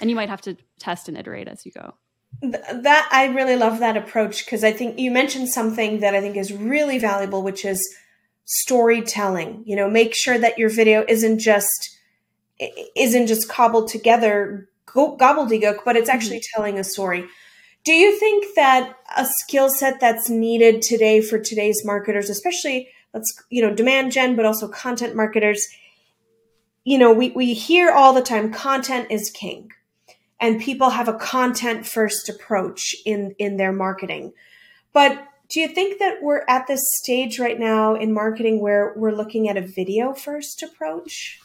And 0.00 0.10
you 0.10 0.16
might 0.16 0.28
have 0.28 0.40
to 0.42 0.56
test 0.80 1.08
and 1.08 1.16
iterate 1.16 1.48
as 1.48 1.64
you 1.64 1.72
go. 1.72 1.94
That 2.42 3.08
I 3.12 3.26
really 3.26 3.56
love 3.56 3.78
that 3.78 3.96
approach 3.96 4.44
because 4.44 4.62
I 4.62 4.72
think 4.72 4.98
you 4.98 5.10
mentioned 5.10 5.48
something 5.48 6.00
that 6.00 6.14
I 6.14 6.20
think 6.20 6.36
is 6.36 6.52
really 6.52 6.98
valuable, 6.98 7.42
which 7.42 7.64
is 7.64 7.80
storytelling. 8.44 9.62
You 9.66 9.76
know, 9.76 9.88
make 9.88 10.14
sure 10.14 10.38
that 10.38 10.58
your 10.58 10.68
video 10.68 11.04
isn't 11.08 11.38
just 11.38 11.96
isn't 12.96 13.28
just 13.28 13.48
cobbled 13.48 13.88
together 13.88 14.68
gobbledygook, 14.86 15.78
but 15.84 15.96
it's 15.96 16.08
actually 16.08 16.38
mm-hmm. 16.38 16.60
telling 16.60 16.78
a 16.78 16.84
story. 16.84 17.26
Do 17.84 17.92
you 17.92 18.18
think 18.18 18.54
that 18.56 18.96
a 19.16 19.24
skill 19.24 19.70
set 19.70 20.00
that's 20.00 20.28
needed 20.28 20.82
today 20.82 21.20
for 21.20 21.38
today's 21.38 21.82
marketers, 21.84 22.28
especially 22.28 22.88
let's 23.14 23.42
you 23.50 23.62
know 23.62 23.74
demand 23.74 24.12
gen, 24.12 24.36
but 24.36 24.44
also 24.44 24.68
content 24.68 25.16
marketers, 25.16 25.66
you 26.84 26.98
know, 26.98 27.12
we, 27.12 27.30
we 27.30 27.54
hear 27.54 27.90
all 27.90 28.12
the 28.12 28.22
time 28.22 28.52
content 28.52 29.08
is 29.10 29.30
king, 29.30 29.70
and 30.40 30.60
people 30.60 30.90
have 30.90 31.08
a 31.08 31.14
content 31.14 31.86
first 31.86 32.28
approach 32.28 32.94
in 33.06 33.34
in 33.38 33.56
their 33.56 33.72
marketing. 33.72 34.32
But 34.92 35.26
do 35.48 35.60
you 35.60 35.68
think 35.68 35.98
that 35.98 36.22
we're 36.22 36.44
at 36.46 36.66
this 36.66 36.82
stage 37.02 37.38
right 37.38 37.58
now 37.58 37.94
in 37.94 38.12
marketing 38.12 38.60
where 38.60 38.92
we're 38.96 39.12
looking 39.12 39.48
at 39.48 39.56
a 39.56 39.62
video 39.62 40.12
first 40.12 40.62
approach? 40.62 41.40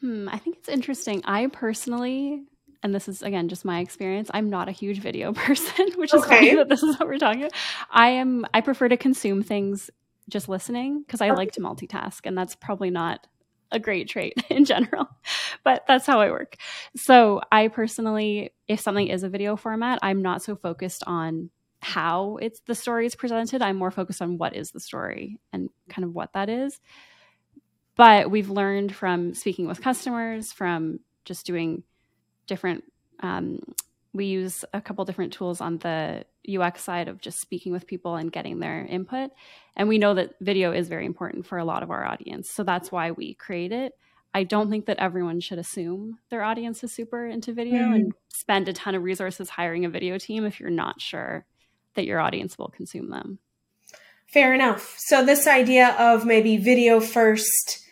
Hmm, 0.00 0.28
I 0.30 0.38
think 0.38 0.56
it's 0.56 0.68
interesting. 0.68 1.22
I 1.24 1.46
personally, 1.46 2.44
and 2.82 2.94
this 2.94 3.08
is 3.08 3.22
again 3.22 3.48
just 3.48 3.64
my 3.64 3.80
experience, 3.80 4.30
I'm 4.32 4.50
not 4.50 4.68
a 4.68 4.72
huge 4.72 5.00
video 5.00 5.32
person, 5.34 5.88
which 5.96 6.14
is 6.14 6.22
okay. 6.22 6.36
funny 6.36 6.54
that 6.56 6.68
this 6.68 6.82
is 6.82 6.98
what 6.98 7.08
we're 7.08 7.18
talking 7.18 7.42
about. 7.42 7.54
I 7.90 8.10
am 8.10 8.46
I 8.54 8.60
prefer 8.60 8.88
to 8.88 8.96
consume 8.96 9.42
things 9.42 9.90
just 10.28 10.48
listening 10.48 11.02
because 11.02 11.20
I 11.20 11.30
okay. 11.30 11.36
like 11.36 11.52
to 11.52 11.60
multitask, 11.60 12.20
and 12.24 12.36
that's 12.36 12.54
probably 12.54 12.90
not 12.90 13.26
a 13.72 13.78
great 13.78 14.08
trait 14.08 14.34
in 14.50 14.64
general, 14.64 15.08
but 15.64 15.84
that's 15.88 16.06
how 16.06 16.20
I 16.20 16.30
work. 16.30 16.56
So, 16.96 17.40
I 17.50 17.68
personally, 17.68 18.52
if 18.68 18.80
something 18.80 19.08
is 19.08 19.22
a 19.22 19.28
video 19.28 19.56
format, 19.56 19.98
I'm 20.02 20.22
not 20.22 20.42
so 20.42 20.56
focused 20.56 21.02
on 21.06 21.50
how 21.80 22.38
it's 22.40 22.60
the 22.66 22.74
story 22.74 23.06
is 23.06 23.14
presented. 23.14 23.62
I'm 23.62 23.76
more 23.76 23.90
focused 23.90 24.22
on 24.22 24.38
what 24.38 24.56
is 24.56 24.70
the 24.70 24.80
story 24.80 25.38
and 25.52 25.68
kind 25.88 26.04
of 26.04 26.14
what 26.14 26.32
that 26.32 26.48
is. 26.48 26.80
But 27.96 28.30
we've 28.30 28.50
learned 28.50 28.94
from 28.94 29.34
speaking 29.34 29.66
with 29.66 29.80
customers, 29.80 30.52
from 30.52 31.00
just 31.24 31.46
doing 31.46 31.82
different, 32.46 32.84
um, 33.20 33.60
we 34.12 34.26
use 34.26 34.64
a 34.72 34.80
couple 34.80 35.04
different 35.04 35.32
tools 35.32 35.60
on 35.60 35.78
the 35.78 36.24
UX 36.48 36.82
side 36.82 37.08
of 37.08 37.20
just 37.20 37.40
speaking 37.40 37.72
with 37.72 37.86
people 37.86 38.16
and 38.16 38.32
getting 38.32 38.60
their 38.60 38.84
input. 38.84 39.30
And 39.76 39.88
we 39.88 39.98
know 39.98 40.14
that 40.14 40.34
video 40.40 40.72
is 40.72 40.88
very 40.88 41.06
important 41.06 41.46
for 41.46 41.58
a 41.58 41.64
lot 41.64 41.82
of 41.82 41.90
our 41.90 42.04
audience. 42.04 42.50
So 42.50 42.62
that's 42.62 42.90
why 42.90 43.10
we 43.10 43.34
create 43.34 43.72
it. 43.72 43.92
I 44.32 44.44
don't 44.44 44.70
think 44.70 44.86
that 44.86 44.98
everyone 44.98 45.40
should 45.40 45.58
assume 45.58 46.18
their 46.28 46.42
audience 46.42 46.84
is 46.84 46.92
super 46.92 47.26
into 47.26 47.52
video 47.52 47.80
mm-hmm. 47.80 47.94
and 47.94 48.12
spend 48.28 48.68
a 48.68 48.72
ton 48.72 48.94
of 48.94 49.02
resources 49.02 49.48
hiring 49.48 49.84
a 49.84 49.88
video 49.88 50.18
team 50.18 50.44
if 50.44 50.60
you're 50.60 50.70
not 50.70 51.00
sure 51.00 51.46
that 51.94 52.04
your 52.04 52.20
audience 52.20 52.58
will 52.58 52.68
consume 52.68 53.08
them. 53.08 53.38
Fair 54.26 54.52
enough. 54.54 54.94
So, 54.98 55.24
this 55.24 55.46
idea 55.46 55.96
of 55.98 56.26
maybe 56.26 56.58
video 56.58 57.00
first 57.00 57.86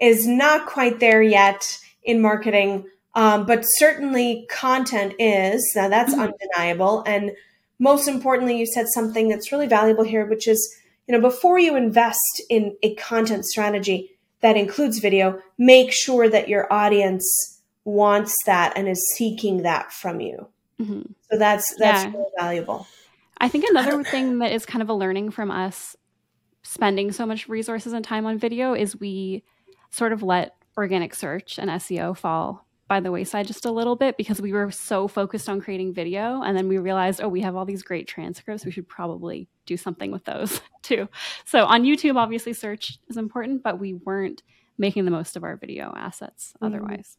is 0.00 0.26
not 0.26 0.66
quite 0.66 1.00
there 1.00 1.20
yet 1.20 1.78
in 2.02 2.22
marketing, 2.22 2.86
um, 3.14 3.46
but 3.46 3.62
certainly 3.62 4.46
content 4.48 5.14
is. 5.18 5.68
Now, 5.74 5.88
that's 5.88 6.12
mm-hmm. 6.12 6.32
undeniable. 6.32 7.02
And 7.06 7.32
most 7.78 8.08
importantly, 8.08 8.58
you 8.58 8.66
said 8.66 8.86
something 8.94 9.28
that's 9.28 9.50
really 9.50 9.66
valuable 9.66 10.04
here, 10.04 10.26
which 10.26 10.46
is, 10.46 10.76
you 11.08 11.14
know, 11.14 11.20
before 11.20 11.58
you 11.58 11.76
invest 11.76 12.42
in 12.48 12.76
a 12.82 12.94
content 12.94 13.44
strategy 13.44 14.12
that 14.40 14.56
includes 14.56 14.98
video, 14.98 15.40
make 15.58 15.92
sure 15.92 16.28
that 16.28 16.48
your 16.48 16.72
audience 16.72 17.60
wants 17.84 18.34
that 18.46 18.74
and 18.76 18.88
is 18.88 19.02
seeking 19.16 19.62
that 19.62 19.92
from 19.92 20.20
you. 20.20 20.48
Mm-hmm. 20.80 21.02
So 21.30 21.38
that's 21.38 21.74
that's 21.78 22.04
yeah. 22.04 22.12
really 22.12 22.30
valuable. 22.38 22.86
I 23.38 23.48
think 23.48 23.64
another 23.68 24.02
thing 24.10 24.38
that 24.38 24.52
is 24.52 24.64
kind 24.64 24.82
of 24.82 24.88
a 24.88 24.94
learning 24.94 25.30
from 25.30 25.50
us 25.50 25.96
spending 26.62 27.10
so 27.10 27.26
much 27.26 27.48
resources 27.48 27.92
and 27.92 28.04
time 28.04 28.26
on 28.26 28.38
video 28.38 28.74
is 28.74 28.98
we 28.98 29.42
sort 29.90 30.12
of 30.12 30.22
let 30.22 30.54
organic 30.76 31.14
search 31.14 31.58
and 31.58 31.70
SEO 31.70 32.16
fall 32.16 32.66
by 32.90 32.98
the 32.98 33.12
wayside 33.12 33.46
just 33.46 33.64
a 33.64 33.70
little 33.70 33.94
bit 33.94 34.16
because 34.16 34.42
we 34.42 34.52
were 34.52 34.68
so 34.72 35.06
focused 35.06 35.48
on 35.48 35.60
creating 35.60 35.94
video 35.94 36.42
and 36.42 36.56
then 36.56 36.66
we 36.66 36.76
realized 36.76 37.20
oh 37.22 37.28
we 37.28 37.40
have 37.40 37.54
all 37.54 37.64
these 37.64 37.84
great 37.84 38.08
transcripts 38.08 38.64
we 38.64 38.72
should 38.72 38.88
probably 38.88 39.46
do 39.64 39.76
something 39.76 40.10
with 40.10 40.24
those 40.24 40.60
too 40.82 41.08
so 41.44 41.64
on 41.66 41.84
youtube 41.84 42.16
obviously 42.16 42.52
search 42.52 42.98
is 43.08 43.16
important 43.16 43.62
but 43.62 43.78
we 43.78 43.94
weren't 43.94 44.42
making 44.76 45.04
the 45.04 45.10
most 45.12 45.36
of 45.36 45.44
our 45.44 45.56
video 45.56 45.94
assets 45.96 46.52
mm-hmm. 46.56 46.66
otherwise 46.66 47.16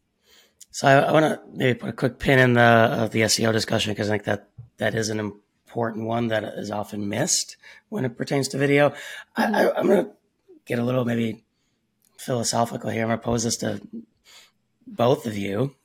so 0.71 0.89
i, 0.89 0.91
I 0.91 1.12
want 1.13 1.23
to 1.23 1.39
maybe 1.53 1.79
put 1.79 1.89
a 1.89 1.93
quick 1.93 2.19
pin 2.19 2.38
in 2.38 2.51
the 2.51 2.62
uh, 2.62 3.07
the 3.07 3.21
seo 3.21 3.53
discussion 3.53 3.93
because 3.93 4.10
i 4.10 4.12
think 4.12 4.25
that 4.25 4.49
that 4.75 4.93
is 4.93 5.07
an 5.07 5.21
important 5.21 6.05
one 6.05 6.27
that 6.27 6.43
is 6.43 6.69
often 6.69 7.07
missed 7.07 7.55
when 7.88 8.03
it 8.03 8.17
pertains 8.17 8.49
to 8.49 8.57
video 8.57 8.89
mm-hmm. 8.89 9.55
I, 9.55 9.67
I, 9.69 9.79
i'm 9.79 9.88
going 9.88 10.03
to 10.03 10.12
get 10.65 10.79
a 10.79 10.84
little 10.84 11.05
maybe 11.05 11.45
philosophical 12.21 12.89
here. 12.89 13.01
I'm 13.01 13.10
going 13.10 13.19
to 13.19 13.25
pose 13.25 13.43
this 13.43 13.57
to 13.57 13.81
both 14.88 15.26
of 15.26 15.38
you, 15.38 15.76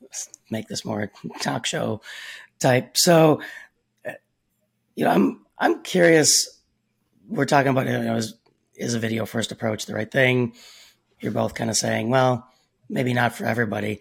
make 0.50 0.68
this 0.68 0.84
more 0.84 1.10
talk 1.40 1.66
show 1.66 2.00
type. 2.58 2.96
So, 2.96 3.40
you 4.94 5.04
know, 5.04 5.10
I'm 5.10 5.46
I'm 5.58 5.82
curious. 5.82 6.60
We're 7.28 7.44
talking 7.44 7.70
about 7.70 7.86
you 7.86 7.98
know, 7.98 8.16
is, 8.16 8.34
is 8.76 8.94
a 8.94 8.98
video 8.98 9.26
first 9.26 9.52
approach 9.52 9.86
the 9.86 9.94
right 9.94 10.10
thing? 10.10 10.54
You're 11.20 11.32
both 11.32 11.54
kind 11.54 11.70
of 11.70 11.76
saying, 11.76 12.10
well, 12.10 12.48
maybe 12.88 13.14
not 13.14 13.34
for 13.34 13.44
everybody. 13.44 14.00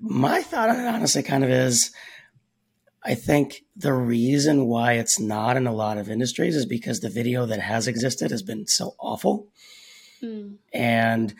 My 0.00 0.42
thought 0.42 0.68
on 0.68 0.80
it, 0.80 0.86
honestly, 0.86 1.22
kind 1.22 1.44
of 1.44 1.50
is. 1.50 1.92
I 3.04 3.16
think 3.16 3.64
the 3.74 3.92
reason 3.92 4.66
why 4.66 4.92
it's 4.92 5.18
not 5.18 5.56
in 5.56 5.66
a 5.66 5.74
lot 5.74 5.98
of 5.98 6.08
industries 6.08 6.54
is 6.54 6.66
because 6.66 7.00
the 7.00 7.08
video 7.10 7.46
that 7.46 7.58
has 7.58 7.88
existed 7.88 8.30
has 8.30 8.42
been 8.42 8.68
so 8.68 8.94
awful 9.00 9.48
mm. 10.22 10.54
and 10.72 11.34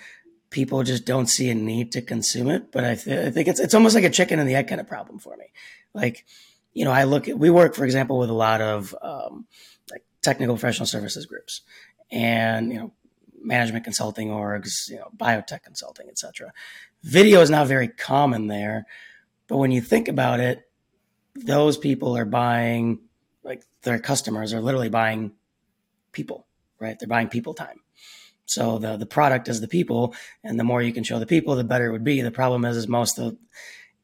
people 0.52 0.84
just 0.84 1.04
don't 1.04 1.26
see 1.26 1.50
a 1.50 1.54
need 1.54 1.90
to 1.92 2.02
consume 2.02 2.48
it. 2.48 2.70
But 2.70 2.84
I, 2.84 2.94
th- 2.94 3.26
I, 3.26 3.30
think 3.30 3.48
it's 3.48 3.58
it's 3.58 3.74
almost 3.74 3.94
like 3.96 4.04
a 4.04 4.10
chicken 4.10 4.38
and 4.38 4.48
the 4.48 4.54
egg 4.54 4.68
kind 4.68 4.80
of 4.80 4.86
problem 4.86 5.18
for 5.18 5.36
me. 5.36 5.46
Like, 5.92 6.24
you 6.72 6.84
know, 6.84 6.92
I 6.92 7.04
look 7.04 7.28
at 7.28 7.38
we 7.38 7.50
work, 7.50 7.74
for 7.74 7.84
example, 7.84 8.18
with 8.18 8.30
a 8.30 8.34
lot 8.34 8.60
of 8.60 8.94
um, 9.02 9.46
like 9.90 10.04
technical 10.20 10.54
professional 10.54 10.86
services 10.86 11.26
groups, 11.26 11.62
and 12.12 12.72
you 12.72 12.78
know, 12.78 12.92
management 13.42 13.84
consulting 13.84 14.28
orgs, 14.28 14.88
you 14.88 14.96
know, 14.96 15.08
biotech 15.16 15.64
consulting, 15.64 16.08
etc. 16.08 16.52
Video 17.02 17.40
is 17.40 17.50
not 17.50 17.66
very 17.66 17.88
common 17.88 18.46
there, 18.46 18.86
but 19.48 19.56
when 19.56 19.72
you 19.72 19.80
think 19.80 20.06
about 20.06 20.38
it, 20.38 20.62
those 21.34 21.76
people 21.76 22.16
are 22.16 22.24
buying 22.24 23.00
like 23.42 23.64
their 23.82 23.98
customers 23.98 24.52
are 24.52 24.60
literally 24.60 24.88
buying 24.88 25.32
people, 26.12 26.46
right? 26.78 26.98
They're 26.98 27.08
buying 27.08 27.28
people 27.28 27.54
time. 27.54 27.81
So 28.46 28.78
the 28.78 28.96
the 28.96 29.06
product 29.06 29.48
is 29.48 29.60
the 29.60 29.68
people, 29.68 30.14
and 30.44 30.58
the 30.58 30.64
more 30.64 30.82
you 30.82 30.92
can 30.92 31.04
show 31.04 31.18
the 31.18 31.26
people, 31.26 31.54
the 31.54 31.64
better 31.64 31.86
it 31.86 31.92
would 31.92 32.04
be. 32.04 32.20
The 32.20 32.30
problem 32.30 32.64
is, 32.64 32.76
is 32.76 32.88
most 32.88 33.18
of 33.18 33.36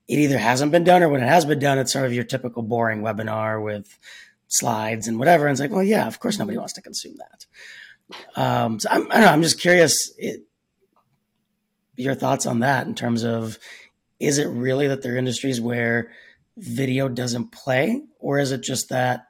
it 0.08 0.18
either 0.18 0.38
hasn't 0.38 0.72
been 0.72 0.84
done, 0.84 1.02
or 1.02 1.08
when 1.08 1.22
it 1.22 1.28
has 1.28 1.44
been 1.44 1.58
done, 1.58 1.78
it's 1.78 1.92
sort 1.92 2.06
of 2.06 2.14
your 2.14 2.24
typical 2.24 2.62
boring 2.62 3.02
webinar 3.02 3.62
with 3.62 3.98
slides 4.46 5.06
and 5.06 5.18
whatever. 5.18 5.46
And 5.46 5.52
it's 5.52 5.60
like, 5.60 5.70
well, 5.70 5.82
yeah, 5.82 6.06
of 6.06 6.18
course 6.20 6.38
nobody 6.38 6.56
wants 6.56 6.72
to 6.74 6.82
consume 6.82 7.16
that. 7.18 7.46
Um, 8.40 8.80
so 8.80 8.88
I'm, 8.90 9.02
I 9.10 9.14
don't 9.14 9.20
know. 9.20 9.32
I'm 9.32 9.42
just 9.42 9.60
curious. 9.60 10.12
It, 10.16 10.44
your 11.96 12.14
thoughts 12.14 12.46
on 12.46 12.60
that 12.60 12.86
in 12.86 12.94
terms 12.94 13.24
of 13.24 13.58
is 14.20 14.38
it 14.38 14.46
really 14.46 14.86
that 14.88 15.02
there 15.02 15.14
are 15.14 15.18
industries 15.18 15.60
where 15.60 16.10
video 16.56 17.08
doesn't 17.08 17.52
play, 17.52 18.02
or 18.18 18.38
is 18.38 18.52
it 18.52 18.62
just 18.62 18.88
that 18.88 19.27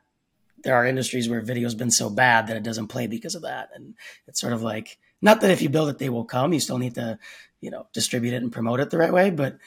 there 0.64 0.74
are 0.74 0.86
industries 0.86 1.28
where 1.28 1.40
video's 1.40 1.74
been 1.74 1.90
so 1.90 2.10
bad 2.10 2.46
that 2.46 2.56
it 2.56 2.62
doesn't 2.62 2.88
play 2.88 3.06
because 3.06 3.34
of 3.34 3.42
that? 3.42 3.70
And 3.74 3.94
it's 4.26 4.40
sort 4.40 4.52
of 4.52 4.62
like 4.62 4.98
not 5.20 5.40
that 5.40 5.50
if 5.50 5.62
you 5.62 5.68
build 5.68 5.88
it, 5.88 5.98
they 5.98 6.08
will 6.08 6.24
come. 6.24 6.52
You 6.52 6.60
still 6.60 6.78
need 6.78 6.94
to, 6.94 7.18
you 7.60 7.70
know, 7.70 7.86
distribute 7.92 8.34
it 8.34 8.42
and 8.42 8.52
promote 8.52 8.80
it 8.80 8.90
the 8.90 8.98
right 8.98 9.12
way. 9.12 9.30
But 9.30 9.58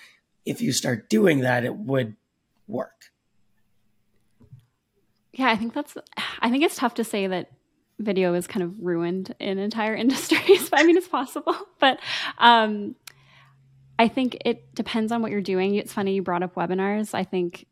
if 0.45 0.61
you 0.61 0.71
start 0.71 1.09
doing 1.09 1.41
that, 1.41 1.65
it 1.65 1.75
would 1.75 2.15
work. 2.67 3.11
Yeah, 5.33 5.49
I 5.49 5.55
think 5.55 5.73
that's, 5.73 5.95
I 6.39 6.49
think 6.49 6.63
it's 6.63 6.75
tough 6.75 6.95
to 6.95 7.03
say 7.03 7.27
that 7.27 7.51
video 7.99 8.33
is 8.33 8.47
kind 8.47 8.63
of 8.63 8.73
ruined 8.79 9.33
in 9.39 9.57
entire 9.57 9.95
industries. 10.05 10.69
I 10.73 10.83
mean, 10.83 10.97
it's 10.97 11.07
possible, 11.07 11.55
but 11.79 11.99
um, 12.37 12.95
I 13.99 14.07
think 14.07 14.37
it 14.45 14.73
depends 14.73 15.11
on 15.11 15.21
what 15.21 15.31
you're 15.31 15.41
doing. 15.41 15.75
It's 15.75 15.93
funny 15.93 16.13
you 16.13 16.21
brought 16.21 16.43
up 16.43 16.55
webinars. 16.55 17.13
I 17.13 17.23
think 17.23 17.65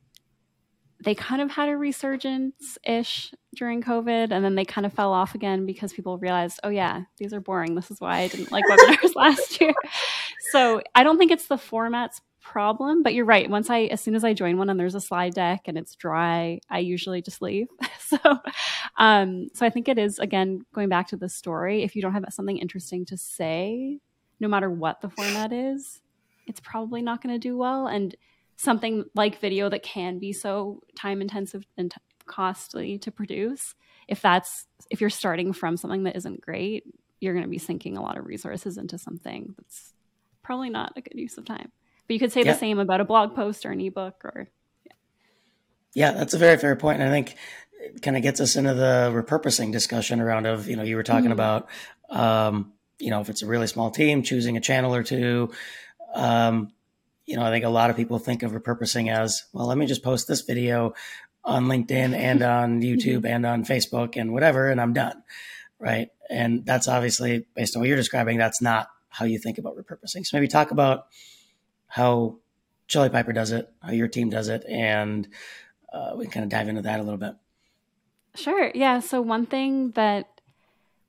they 1.03 1.15
kind 1.15 1.41
of 1.41 1.49
had 1.49 1.69
a 1.69 1.77
resurgence 1.77 2.77
ish 2.85 3.33
during 3.55 3.81
COVID, 3.81 4.31
and 4.31 4.43
then 4.43 4.55
they 4.55 4.65
kind 4.65 4.85
of 4.85 4.93
fell 4.93 5.13
off 5.13 5.33
again 5.33 5.65
because 5.65 5.93
people 5.93 6.17
realized, 6.17 6.59
oh, 6.63 6.69
yeah, 6.69 7.03
these 7.17 7.33
are 7.33 7.39
boring. 7.39 7.75
This 7.75 7.89
is 7.89 8.01
why 8.01 8.19
I 8.19 8.27
didn't 8.27 8.51
like 8.51 8.65
webinars 8.65 9.13
last 9.15 9.61
year. 9.61 9.73
So 10.51 10.81
I 10.95 11.03
don't 11.03 11.17
think 11.17 11.31
it's 11.31 11.47
the 11.47 11.57
format's 11.57 12.21
problem, 12.41 13.03
but 13.03 13.13
you're 13.13 13.25
right. 13.25 13.49
Once 13.49 13.69
I, 13.69 13.81
as 13.83 14.01
soon 14.01 14.15
as 14.15 14.23
I 14.23 14.33
join 14.33 14.57
one 14.57 14.69
and 14.69 14.79
there's 14.79 14.95
a 14.95 15.01
slide 15.01 15.33
deck 15.33 15.61
and 15.65 15.77
it's 15.77 15.95
dry, 15.95 16.59
I 16.69 16.79
usually 16.79 17.21
just 17.21 17.41
leave. 17.41 17.67
so, 17.99 18.17
um, 18.97 19.47
so 19.53 19.65
I 19.65 19.69
think 19.69 19.87
it 19.87 19.97
is, 19.97 20.19
again, 20.19 20.61
going 20.73 20.89
back 20.89 21.07
to 21.09 21.17
the 21.17 21.29
story, 21.29 21.83
if 21.83 21.95
you 21.95 22.01
don't 22.01 22.13
have 22.13 22.25
something 22.31 22.57
interesting 22.57 23.05
to 23.05 23.17
say, 23.17 23.99
no 24.39 24.47
matter 24.47 24.69
what 24.69 25.01
the 25.01 25.09
format 25.09 25.53
is, 25.53 26.01
it's 26.47 26.59
probably 26.59 27.01
not 27.01 27.21
going 27.21 27.35
to 27.35 27.39
do 27.39 27.57
well. 27.57 27.87
And 27.87 28.15
something 28.59 29.05
like 29.15 29.39
video 29.39 29.69
that 29.69 29.83
can 29.83 30.19
be 30.19 30.33
so 30.33 30.81
time 30.93 31.21
intensive 31.21 31.65
and 31.77 31.91
t- 31.91 31.97
costly 32.25 32.97
to 32.97 33.09
produce 33.09 33.73
if 34.09 34.21
that's 34.21 34.67
if 34.89 34.99
you're 34.99 35.09
starting 35.09 35.53
from 35.53 35.77
something 35.77 36.03
that 36.03 36.17
isn't 36.17 36.41
great, 36.41 36.83
you're 37.21 37.33
going 37.33 37.45
to 37.45 37.49
be 37.49 37.59
sinking 37.59 37.95
a 37.95 38.01
lot 38.01 38.17
of 38.17 38.25
resources 38.25 38.77
into 38.77 38.97
something 38.97 39.53
that's 39.57 39.93
probably 40.41 40.69
not 40.69 40.93
a 40.97 41.01
good 41.01 41.17
use 41.17 41.37
of 41.37 41.45
time. 41.45 41.71
But 42.07 42.13
you 42.15 42.19
could 42.19 42.31
say 42.31 42.41
yeah. 42.41 42.53
the 42.53 42.57
same 42.57 42.79
about 42.79 43.01
a 43.01 43.05
blog 43.05 43.35
post 43.35 43.65
or 43.65 43.71
an 43.71 43.79
ebook 43.79 44.25
or 44.25 44.47
yeah. 44.83 44.91
yeah, 45.93 46.11
that's 46.11 46.33
a 46.33 46.39
very 46.39 46.57
fair 46.57 46.75
point. 46.75 46.99
And 46.99 47.07
I 47.07 47.11
think 47.11 47.35
it 47.79 48.01
kind 48.01 48.17
of 48.17 48.23
gets 48.23 48.41
us 48.41 48.55
into 48.55 48.73
the 48.73 49.11
repurposing 49.13 49.71
discussion 49.71 50.19
around 50.19 50.47
of, 50.47 50.67
you 50.67 50.75
know, 50.75 50.83
you 50.83 50.95
were 50.95 51.03
talking 51.03 51.25
mm-hmm. 51.25 51.33
about 51.33 51.69
um, 52.09 52.73
you 52.97 53.11
know, 53.11 53.21
if 53.21 53.29
it's 53.29 53.43
a 53.43 53.47
really 53.47 53.67
small 53.67 53.91
team, 53.91 54.23
choosing 54.23 54.57
a 54.57 54.61
channel 54.61 54.93
or 54.93 55.03
two. 55.03 55.51
Um, 56.13 56.71
you 57.29 57.35
know, 57.35 57.43
I 57.43 57.51
think 57.51 57.63
a 57.63 57.69
lot 57.69 57.91
of 57.91 57.95
people 57.95 58.17
think 58.17 58.41
of 58.41 58.53
repurposing 58.53 59.15
as, 59.15 59.43
well, 59.53 59.67
let 59.67 59.77
me 59.77 59.85
just 59.85 60.01
post 60.01 60.27
this 60.27 60.41
video 60.41 60.95
on 61.45 61.65
LinkedIn 61.65 62.15
and 62.15 62.41
on 62.57 62.81
YouTube 62.81 63.23
and 63.23 63.45
on 63.45 63.63
Facebook 63.63 64.19
and 64.19 64.33
whatever, 64.33 64.67
and 64.67 64.81
I'm 64.81 64.93
done. 64.93 65.21
Right. 65.77 66.09
And 66.27 66.65
that's 66.65 66.87
obviously 66.87 67.45
based 67.53 67.75
on 67.75 67.81
what 67.81 67.87
you're 67.87 67.97
describing, 67.97 68.39
that's 68.39 68.63
not 68.63 68.89
how 69.09 69.25
you 69.25 69.37
think 69.37 69.59
about 69.59 69.77
repurposing. 69.77 70.25
So 70.25 70.37
maybe 70.37 70.47
talk 70.47 70.71
about 70.71 71.05
how 71.85 72.37
Chili 72.87 73.09
Piper 73.09 73.31
does 73.31 73.51
it, 73.51 73.71
how 73.79 73.91
your 73.91 74.07
team 74.07 74.31
does 74.31 74.47
it, 74.47 74.65
and 74.67 75.27
uh, 75.93 76.13
we 76.15 76.25
can 76.25 76.31
kind 76.31 76.43
of 76.45 76.49
dive 76.49 76.67
into 76.67 76.81
that 76.81 76.99
a 76.99 77.03
little 77.03 77.19
bit. 77.19 77.35
Sure. 78.33 78.71
Yeah. 78.73 79.01
So 79.01 79.21
one 79.21 79.45
thing 79.45 79.91
that 79.91 80.41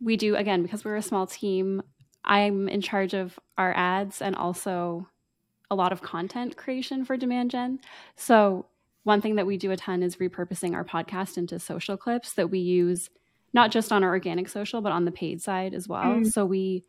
we 0.02 0.18
do, 0.18 0.37
again, 0.37 0.62
because 0.62 0.85
we're 0.85 0.96
a 0.96 1.02
small 1.02 1.26
team, 1.26 1.83
I'm 2.26 2.68
in 2.68 2.83
charge 2.83 3.14
of 3.14 3.38
our 3.56 3.72
ads 3.74 4.20
and 4.20 4.37
also 4.37 5.09
a 5.70 5.74
lot 5.74 5.92
of 5.92 6.02
content 6.02 6.56
creation 6.56 7.04
for 7.04 7.16
Demand 7.16 7.50
Gen. 7.50 7.80
So 8.16 8.66
one 9.04 9.20
thing 9.20 9.37
that 9.37 9.46
we 9.46 9.56
do 9.56 9.70
a 9.70 9.76
ton 9.76 10.02
is 10.02 10.16
repurposing 10.16 10.74
our 10.74 10.85
podcast 10.85 11.38
into 11.38 11.59
social 11.59 11.96
clips 11.96 12.33
that 12.35 12.50
we 12.50 12.59
use 12.59 13.11
not 13.52 13.70
just 13.70 13.90
on 13.92 14.04
our 14.04 14.11
organic 14.11 14.48
social, 14.48 14.80
but 14.80 14.92
on 14.92 15.04
the 15.04 15.11
paid 15.11 15.42
side 15.42 15.74
as 15.74 15.88
well. 15.88 16.04
Mm. 16.04 16.33
So 16.33 16.44
we 16.44 16.85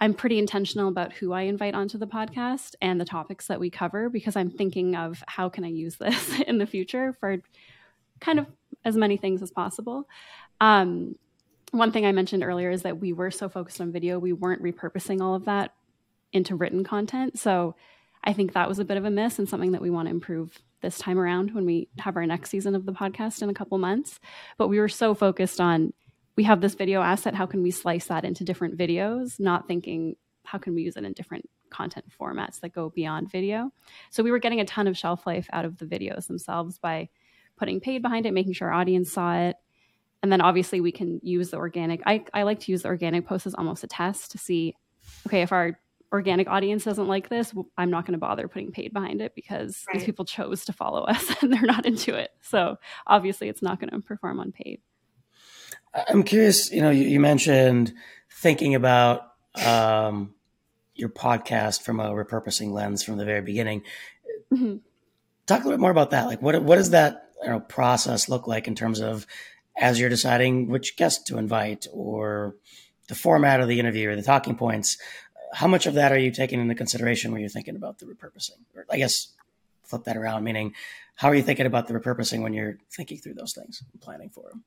I'm 0.00 0.14
pretty 0.14 0.38
intentional 0.38 0.88
about 0.88 1.12
who 1.12 1.32
I 1.32 1.42
invite 1.42 1.74
onto 1.74 1.98
the 1.98 2.06
podcast 2.06 2.76
and 2.80 3.00
the 3.00 3.04
topics 3.04 3.48
that 3.48 3.58
we 3.58 3.68
cover 3.68 4.08
because 4.08 4.36
I'm 4.36 4.50
thinking 4.50 4.94
of 4.94 5.22
how 5.26 5.48
can 5.48 5.64
I 5.64 5.68
use 5.68 5.96
this 5.96 6.40
in 6.46 6.58
the 6.58 6.66
future 6.66 7.12
for 7.18 7.38
kind 8.20 8.38
of 8.38 8.46
as 8.84 8.96
many 8.96 9.16
things 9.16 9.42
as 9.42 9.50
possible. 9.50 10.08
Um, 10.60 11.16
one 11.72 11.90
thing 11.90 12.06
I 12.06 12.12
mentioned 12.12 12.44
earlier 12.44 12.70
is 12.70 12.82
that 12.82 13.00
we 13.00 13.12
were 13.12 13.32
so 13.32 13.48
focused 13.48 13.80
on 13.80 13.90
video, 13.90 14.18
we 14.18 14.32
weren't 14.32 14.62
repurposing 14.62 15.20
all 15.20 15.34
of 15.34 15.46
that 15.46 15.74
into 16.32 16.54
written 16.54 16.84
content. 16.84 17.38
So 17.38 17.74
I 18.28 18.34
think 18.34 18.52
that 18.52 18.68
was 18.68 18.78
a 18.78 18.84
bit 18.84 18.98
of 18.98 19.06
a 19.06 19.10
miss 19.10 19.38
and 19.38 19.48
something 19.48 19.72
that 19.72 19.80
we 19.80 19.88
want 19.88 20.06
to 20.06 20.10
improve 20.10 20.60
this 20.82 20.98
time 20.98 21.18
around 21.18 21.54
when 21.54 21.64
we 21.64 21.88
have 21.98 22.14
our 22.14 22.26
next 22.26 22.50
season 22.50 22.74
of 22.74 22.84
the 22.84 22.92
podcast 22.92 23.40
in 23.40 23.48
a 23.48 23.54
couple 23.54 23.78
months. 23.78 24.20
But 24.58 24.68
we 24.68 24.78
were 24.78 24.88
so 24.88 25.14
focused 25.14 25.62
on 25.62 25.94
we 26.36 26.44
have 26.44 26.60
this 26.60 26.74
video 26.74 27.00
asset, 27.00 27.34
how 27.34 27.46
can 27.46 27.62
we 27.62 27.70
slice 27.70 28.04
that 28.08 28.26
into 28.26 28.44
different 28.44 28.76
videos, 28.76 29.40
not 29.40 29.66
thinking 29.66 30.14
how 30.44 30.58
can 30.58 30.74
we 30.74 30.82
use 30.82 30.98
it 30.98 31.04
in 31.04 31.14
different 31.14 31.48
content 31.70 32.04
formats 32.20 32.60
that 32.60 32.74
go 32.74 32.90
beyond 32.90 33.32
video. 33.32 33.72
So 34.10 34.22
we 34.22 34.30
were 34.30 34.38
getting 34.38 34.60
a 34.60 34.66
ton 34.66 34.88
of 34.88 34.98
shelf 34.98 35.26
life 35.26 35.48
out 35.50 35.64
of 35.64 35.78
the 35.78 35.86
videos 35.86 36.26
themselves 36.26 36.78
by 36.78 37.08
putting 37.56 37.80
paid 37.80 38.02
behind 38.02 38.26
it, 38.26 38.34
making 38.34 38.52
sure 38.52 38.68
our 38.68 38.78
audience 38.78 39.10
saw 39.10 39.38
it. 39.38 39.56
And 40.22 40.30
then 40.30 40.42
obviously 40.42 40.82
we 40.82 40.92
can 40.92 41.18
use 41.22 41.48
the 41.48 41.56
organic. 41.56 42.02
I, 42.04 42.24
I 42.34 42.42
like 42.42 42.60
to 42.60 42.72
use 42.72 42.82
the 42.82 42.88
organic 42.88 43.26
post 43.26 43.46
as 43.46 43.54
almost 43.54 43.84
a 43.84 43.86
test 43.86 44.32
to 44.32 44.38
see, 44.38 44.74
okay, 45.26 45.40
if 45.40 45.50
our 45.50 45.78
organic 46.12 46.48
audience 46.48 46.84
doesn't 46.84 47.06
like 47.06 47.28
this, 47.28 47.52
I'm 47.76 47.90
not 47.90 48.06
going 48.06 48.12
to 48.12 48.18
bother 48.18 48.48
putting 48.48 48.72
paid 48.72 48.92
behind 48.92 49.20
it 49.20 49.34
because 49.34 49.84
right. 49.86 49.94
these 49.94 50.04
people 50.04 50.24
chose 50.24 50.64
to 50.66 50.72
follow 50.72 51.02
us 51.02 51.24
and 51.42 51.52
they're 51.52 51.62
not 51.62 51.86
into 51.86 52.14
it. 52.14 52.30
So 52.40 52.76
obviously, 53.06 53.48
it's 53.48 53.62
not 53.62 53.80
going 53.80 53.90
to 53.90 54.00
perform 54.00 54.40
on 54.40 54.52
paid. 54.52 54.80
I'm 55.94 56.22
curious. 56.22 56.70
You 56.72 56.82
know, 56.82 56.90
you, 56.90 57.04
you 57.04 57.20
mentioned 57.20 57.92
thinking 58.30 58.74
about 58.74 59.22
um, 59.64 60.34
your 60.94 61.08
podcast 61.08 61.82
from 61.82 62.00
a 62.00 62.10
repurposing 62.10 62.72
lens 62.72 63.02
from 63.02 63.16
the 63.16 63.24
very 63.24 63.42
beginning. 63.42 63.82
Mm-hmm. 64.52 64.76
Talk 65.46 65.60
a 65.60 65.64
little 65.64 65.72
bit 65.72 65.80
more 65.80 65.90
about 65.90 66.10
that. 66.10 66.26
Like, 66.26 66.42
what 66.42 66.62
what 66.62 66.76
does 66.76 66.90
that 66.90 67.30
you 67.42 67.50
know, 67.50 67.60
process 67.60 68.28
look 68.28 68.46
like 68.46 68.68
in 68.68 68.74
terms 68.74 69.00
of 69.00 69.26
as 69.76 69.98
you're 69.98 70.10
deciding 70.10 70.68
which 70.68 70.96
guest 70.96 71.26
to 71.28 71.38
invite 71.38 71.86
or 71.92 72.56
the 73.08 73.14
format 73.14 73.60
of 73.60 73.68
the 73.68 73.78
interview 73.78 74.10
or 74.10 74.16
the 74.16 74.22
talking 74.22 74.56
points? 74.56 74.98
How 75.52 75.66
much 75.66 75.86
of 75.86 75.94
that 75.94 76.12
are 76.12 76.18
you 76.18 76.30
taking 76.30 76.60
into 76.60 76.74
consideration 76.74 77.32
when 77.32 77.40
you're 77.40 77.50
thinking 77.50 77.76
about 77.76 77.98
the 77.98 78.06
repurposing? 78.06 78.58
Or 78.76 78.84
I 78.90 78.96
guess 78.96 79.28
flip 79.84 80.04
that 80.04 80.16
around, 80.16 80.44
meaning 80.44 80.74
how 81.14 81.28
are 81.28 81.34
you 81.34 81.42
thinking 81.42 81.66
about 81.66 81.88
the 81.88 81.94
repurposing 81.94 82.42
when 82.42 82.52
you're 82.52 82.78
thinking 82.90 83.18
through 83.18 83.34
those 83.34 83.54
things 83.54 83.82
and 83.92 84.00
planning 84.00 84.28
for 84.28 84.48
them? 84.50 84.64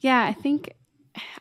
Yeah, 0.00 0.24
I 0.24 0.32
think 0.32 0.74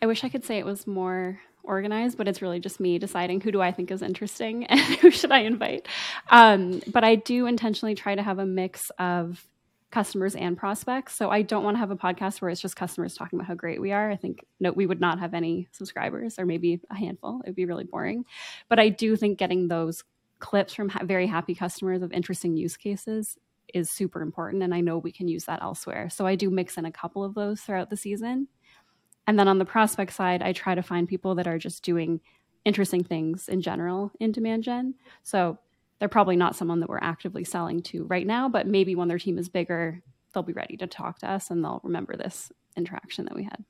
I 0.02 0.06
wish 0.06 0.24
I 0.24 0.30
could 0.30 0.44
say 0.44 0.58
it 0.58 0.66
was 0.66 0.88
more 0.88 1.40
organized, 1.64 2.18
but 2.18 2.28
it's 2.28 2.42
really 2.42 2.60
just 2.60 2.80
me 2.80 2.98
deciding 2.98 3.42
who 3.42 3.52
do 3.52 3.62
I 3.62 3.72
think 3.72 3.92
is 3.92 4.02
interesting 4.02 4.66
and 4.68 4.80
who 4.80 5.12
should 5.12 5.32
I 5.32 5.40
invite. 5.40 5.88
Um, 6.30 6.82
but 6.88 7.04
I 7.04 7.16
do 7.16 7.46
intentionally 7.46 7.96
try 7.96 8.16
to 8.16 8.24
have 8.24 8.40
a 8.40 8.46
mix 8.46 8.90
of 8.98 9.46
customers 9.92 10.36
and 10.36 10.58
prospects. 10.58 11.16
So 11.16 11.30
I 11.30 11.42
don't 11.42 11.64
want 11.64 11.76
to 11.76 11.80
have 11.80 11.92
a 11.92 11.96
podcast 11.96 12.42
where 12.42 12.50
it's 12.50 12.62
just 12.62 12.76
customers 12.76 13.16
talking 13.16 13.40
about 13.40 13.48
how 13.48 13.56
great 13.56 13.80
we 13.80 13.94
are. 13.94 14.12
I 14.12 14.18
think 14.18 14.46
no, 14.60 14.72
we 14.72 14.86
would 14.86 15.00
not 15.00 15.20
have 15.20 15.34
any 15.34 15.68
subscribers 15.72 16.38
or 16.38 16.46
maybe 16.46 16.82
a 16.90 16.96
handful. 16.96 17.42
It 17.44 17.50
would 17.50 17.56
be 17.56 17.66
really 17.66 17.86
boring. 17.86 18.26
But 18.68 18.80
I 18.80 18.90
do 18.90 19.16
think 19.16 19.38
getting 19.38 19.68
those 19.68 20.04
clips 20.40 20.74
from 20.74 20.90
ha- 20.90 21.06
very 21.06 21.26
happy 21.26 21.56
customers 21.56 22.02
of 22.02 22.12
interesting 22.12 22.58
use 22.58 22.76
cases 22.76 23.38
is 23.74 23.90
super 23.90 24.22
important. 24.22 24.64
And 24.64 24.74
I 24.74 24.82
know 24.82 24.98
we 24.98 25.12
can 25.12 25.28
use 25.28 25.46
that 25.46 25.62
elsewhere. 25.62 26.10
So 26.10 26.26
I 26.26 26.36
do 26.36 26.50
mix 26.50 26.78
in 26.78 26.86
a 26.86 26.92
couple 26.92 27.24
of 27.24 27.34
those 27.34 27.62
throughout 27.62 27.90
the 27.90 27.98
season. 27.98 28.48
And 29.26 29.38
then 29.38 29.48
on 29.48 29.58
the 29.58 29.66
prospect 29.66 30.14
side, 30.14 30.42
I 30.42 30.54
try 30.54 30.76
to 30.76 30.84
find 30.84 31.08
people 31.08 31.36
that 31.36 31.48
are 31.48 31.58
just 31.58 31.84
doing 31.84 32.22
interesting 32.66 33.04
things 33.04 33.48
in 33.48 33.62
general 33.62 34.12
in 34.20 34.32
demand 34.32 34.64
gen. 34.64 34.96
So 35.24 35.58
they're 36.00 36.10
probably 36.10 36.36
not 36.36 36.56
someone 36.56 36.80
that 36.82 36.90
we're 36.90 37.00
actively 37.02 37.44
selling 37.44 37.82
to 37.84 38.04
right 38.06 38.26
now, 38.26 38.50
but 38.50 38.68
maybe 38.68 38.96
when 38.96 39.08
their 39.08 39.20
team 39.20 39.38
is 39.38 39.50
bigger, 39.50 40.02
they'll 40.34 40.44
be 40.44 40.54
ready 40.54 40.78
to 40.78 40.88
talk 40.88 41.20
to 41.20 41.30
us 41.30 41.50
and 41.50 41.64
they'll 41.64 41.82
remember 41.84 42.16
this 42.16 42.52
interaction 42.76 43.26
that 43.26 43.36
we 43.36 43.44
had. 43.44 43.64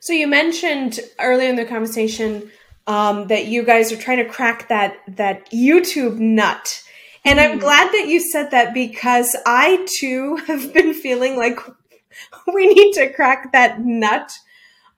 So 0.00 0.12
you 0.12 0.26
mentioned 0.26 1.00
earlier 1.20 1.48
in 1.48 1.56
the 1.56 1.64
conversation 1.64 2.50
um, 2.86 3.26
that 3.28 3.46
you 3.46 3.64
guys 3.64 3.92
are 3.92 3.96
trying 3.96 4.18
to 4.18 4.24
crack 4.24 4.68
that 4.68 4.96
that 5.08 5.50
YouTube 5.50 6.18
nut. 6.18 6.82
And 7.24 7.40
I'm 7.40 7.54
hmm. 7.54 7.58
glad 7.58 7.92
that 7.92 8.06
you 8.06 8.20
said 8.20 8.50
that 8.52 8.72
because 8.72 9.36
I 9.46 9.86
too 9.98 10.36
have 10.46 10.72
been 10.72 10.94
feeling 10.94 11.36
like 11.36 11.58
we 12.52 12.66
need 12.68 12.92
to 12.92 13.12
crack 13.12 13.52
that 13.52 13.80
nut. 13.80 14.32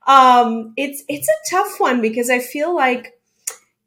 Um, 0.05 0.73
it's 0.77 1.03
it's 1.07 1.27
a 1.27 1.55
tough 1.55 1.79
one 1.79 2.01
because 2.01 2.29
I 2.29 2.39
feel 2.39 2.75
like 2.75 3.18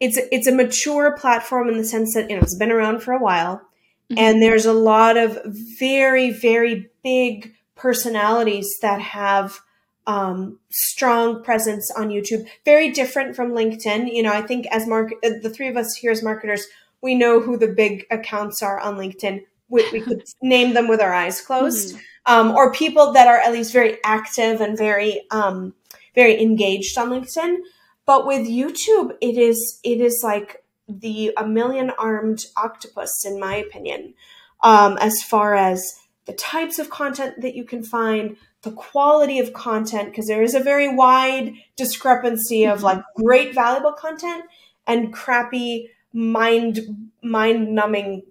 it's 0.02 0.18
it's 0.32 0.48
a 0.48 0.52
mature 0.52 1.16
platform 1.16 1.68
in 1.68 1.78
the 1.78 1.84
sense 1.84 2.12
that 2.14 2.28
you 2.28 2.34
know 2.34 2.42
it's 2.42 2.56
been 2.56 2.72
around 2.72 3.04
for 3.04 3.12
a 3.12 3.22
while, 3.22 3.58
mm-hmm. 3.58 4.18
and 4.18 4.42
there's 4.42 4.66
a 4.66 4.72
lot 4.72 5.16
of 5.16 5.38
very 5.78 6.30
very 6.30 6.90
big 7.04 7.54
personalities 7.76 8.68
that 8.82 9.00
have 9.00 9.60
um, 10.08 10.58
strong 10.70 11.44
presence 11.44 11.88
on 11.96 12.08
YouTube. 12.08 12.44
Very 12.64 12.90
different 12.90 13.36
from 13.36 13.52
LinkedIn. 13.52 14.12
You 14.12 14.24
know, 14.24 14.32
I 14.32 14.42
think 14.42 14.66
as 14.72 14.88
mark 14.88 15.12
uh, 15.24 15.30
the 15.40 15.50
three 15.50 15.68
of 15.68 15.76
us 15.76 15.94
here 15.94 16.10
as 16.10 16.20
marketers, 16.20 16.66
we 17.00 17.14
know 17.14 17.38
who 17.38 17.56
the 17.56 17.68
big 17.68 18.04
accounts 18.10 18.60
are 18.60 18.80
on 18.80 18.96
LinkedIn. 18.96 19.44
We, 19.68 19.88
we 19.92 20.00
could 20.00 20.24
name 20.42 20.74
them 20.74 20.88
with 20.88 21.00
our 21.00 21.14
eyes 21.14 21.40
closed, 21.40 21.94
mm-hmm. 21.94 22.48
um, 22.48 22.56
or 22.56 22.72
people 22.72 23.12
that 23.12 23.28
are 23.28 23.38
at 23.38 23.52
least 23.52 23.72
very 23.72 23.98
active 24.04 24.60
and 24.60 24.76
very 24.76 25.22
um, 25.30 25.74
very 26.16 26.42
engaged 26.42 26.98
on 26.98 27.10
LinkedIn. 27.10 27.58
But 28.04 28.26
with 28.26 28.48
YouTube, 28.48 29.16
it 29.20 29.38
is 29.38 29.80
it 29.84 30.00
is 30.00 30.20
like 30.24 30.64
the 30.88 31.32
a 31.36 31.46
million 31.46 31.90
armed 31.98 32.44
octopus, 32.56 33.24
in 33.24 33.38
my 33.38 33.56
opinion, 33.56 34.14
um, 34.62 34.98
as 34.98 35.22
far 35.22 35.54
as 35.54 36.00
the 36.26 36.32
types 36.32 36.78
of 36.78 36.90
content 36.90 37.40
that 37.40 37.54
you 37.54 37.64
can 37.64 37.82
find, 37.82 38.36
the 38.62 38.72
quality 38.72 39.38
of 39.38 39.52
content, 39.52 40.10
because 40.10 40.26
there 40.26 40.42
is 40.42 40.54
a 40.54 40.60
very 40.60 40.94
wide 40.94 41.54
discrepancy 41.76 42.64
of 42.64 42.78
mm-hmm. 42.78 42.86
like 42.86 43.02
great 43.16 43.54
valuable 43.54 43.92
content 43.92 44.44
and 44.86 45.12
crappy 45.12 45.88
mind 46.12 47.10
mind 47.22 47.74
numbing 47.74 48.22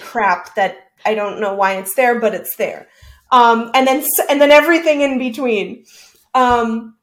crap 0.00 0.54
that 0.54 0.76
I 1.04 1.14
don't 1.14 1.40
know 1.40 1.54
why 1.54 1.74
it's 1.74 1.94
there, 1.94 2.20
but 2.20 2.34
it's 2.34 2.56
there. 2.56 2.88
Um, 3.30 3.70
and 3.74 3.86
then 3.86 4.04
and 4.28 4.40
then 4.40 4.50
everything 4.50 5.00
in 5.00 5.18
between. 5.18 5.84
Um, 6.34 6.95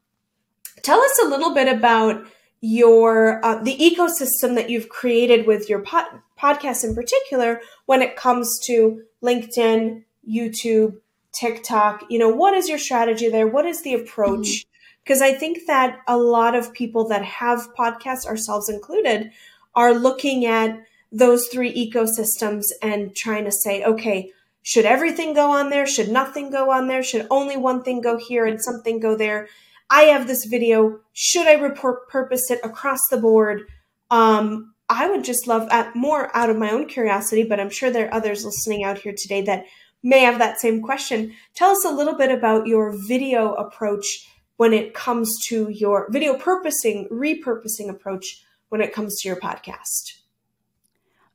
Tell 0.84 1.02
us 1.02 1.20
a 1.24 1.28
little 1.28 1.54
bit 1.54 1.74
about 1.74 2.26
your 2.62 3.44
uh, 3.44 3.64
the 3.64 3.78
ecosystem 3.78 4.56
that 4.56 4.70
you've 4.70 4.90
created 4.90 5.48
with 5.48 5.70
your 5.70 5.80
pod- 5.80 6.22
podcast 6.40 6.84
in 6.84 6.94
particular 6.94 7.62
when 7.88 8.02
it 8.02 8.16
comes 8.16 8.60
to 8.66 9.02
LinkedIn, 9.24 10.04
YouTube, 10.30 10.98
TikTok. 11.34 12.04
You 12.10 12.20
know, 12.20 12.30
what 12.30 12.54
is 12.54 12.70
your 12.70 12.78
strategy 12.78 13.30
there? 13.30 13.48
What 13.48 13.66
is 13.66 13.82
the 13.82 13.94
approach? 13.94 14.66
Because 15.04 15.22
mm-hmm. 15.22 15.36
I 15.36 15.40
think 15.40 15.68
that 15.68 16.00
a 16.08 16.18
lot 16.18 16.56
of 16.56 16.74
people 16.74 17.08
that 17.08 17.24
have 17.24 17.74
podcasts, 17.76 18.26
ourselves 18.26 18.70
included, 18.70 19.32
are 19.76 19.94
looking 19.94 20.46
at 20.46 20.78
those 21.12 21.48
three 21.48 21.74
ecosystems 21.74 22.66
and 22.82 23.16
trying 23.16 23.46
to 23.46 23.52
say, 23.52 23.84
okay, 23.84 24.32
Should 24.66 24.86
everything 24.86 25.34
go 25.34 25.52
on 25.52 25.70
there? 25.70 25.86
Should 25.86 26.10
nothing 26.10 26.50
go 26.50 26.72
on 26.72 26.88
there? 26.88 27.04
Should 27.04 27.28
only 27.30 27.58
one 27.58 27.84
thing 27.84 28.00
go 28.02 28.18
here 28.18 28.46
and 28.46 28.62
something 28.62 29.00
go 29.00 29.16
there? 29.16 29.50
I 29.94 30.06
have 30.06 30.26
this 30.26 30.46
video. 30.46 31.02
Should 31.14 31.46
I 31.46 31.54
report 31.54 32.10
purpose 32.10 32.50
it 32.50 32.60
across 32.64 33.00
the 33.12 33.18
board? 33.18 33.68
Um, 34.10 34.74
I 34.90 35.08
would 35.08 35.24
just 35.24 35.46
love 35.46 35.68
uh, 35.70 35.92
more 35.94 36.36
out 36.36 36.50
of 36.50 36.58
my 36.58 36.72
own 36.72 36.88
curiosity, 36.88 37.44
but 37.44 37.60
I'm 37.60 37.70
sure 37.70 37.92
there 37.92 38.08
are 38.08 38.14
others 38.16 38.44
listening 38.44 38.84
out 38.84 38.98
here 38.98 39.14
today 39.16 39.44
that 39.44 39.66
may 40.02 40.22
have 40.22 40.40
that 40.40 40.60
same 40.60 40.82
question. 40.82 41.34
Tell 41.54 41.70
us 41.70 41.86
a 41.86 41.92
little 41.92 42.18
bit 42.18 42.32
about 42.32 42.66
your 42.66 42.92
video 43.08 43.54
approach 43.54 44.28
when 44.58 44.74
it 44.74 44.96
comes 44.96 45.32
to 45.46 45.70
your 45.70 46.12
video 46.12 46.40
purposing, 46.40 47.08
repurposing 47.12 47.88
approach 47.88 48.44
when 48.70 48.82
it 48.82 48.94
comes 48.94 49.22
to 49.22 49.28
your 49.28 49.40
podcast. 49.40 50.22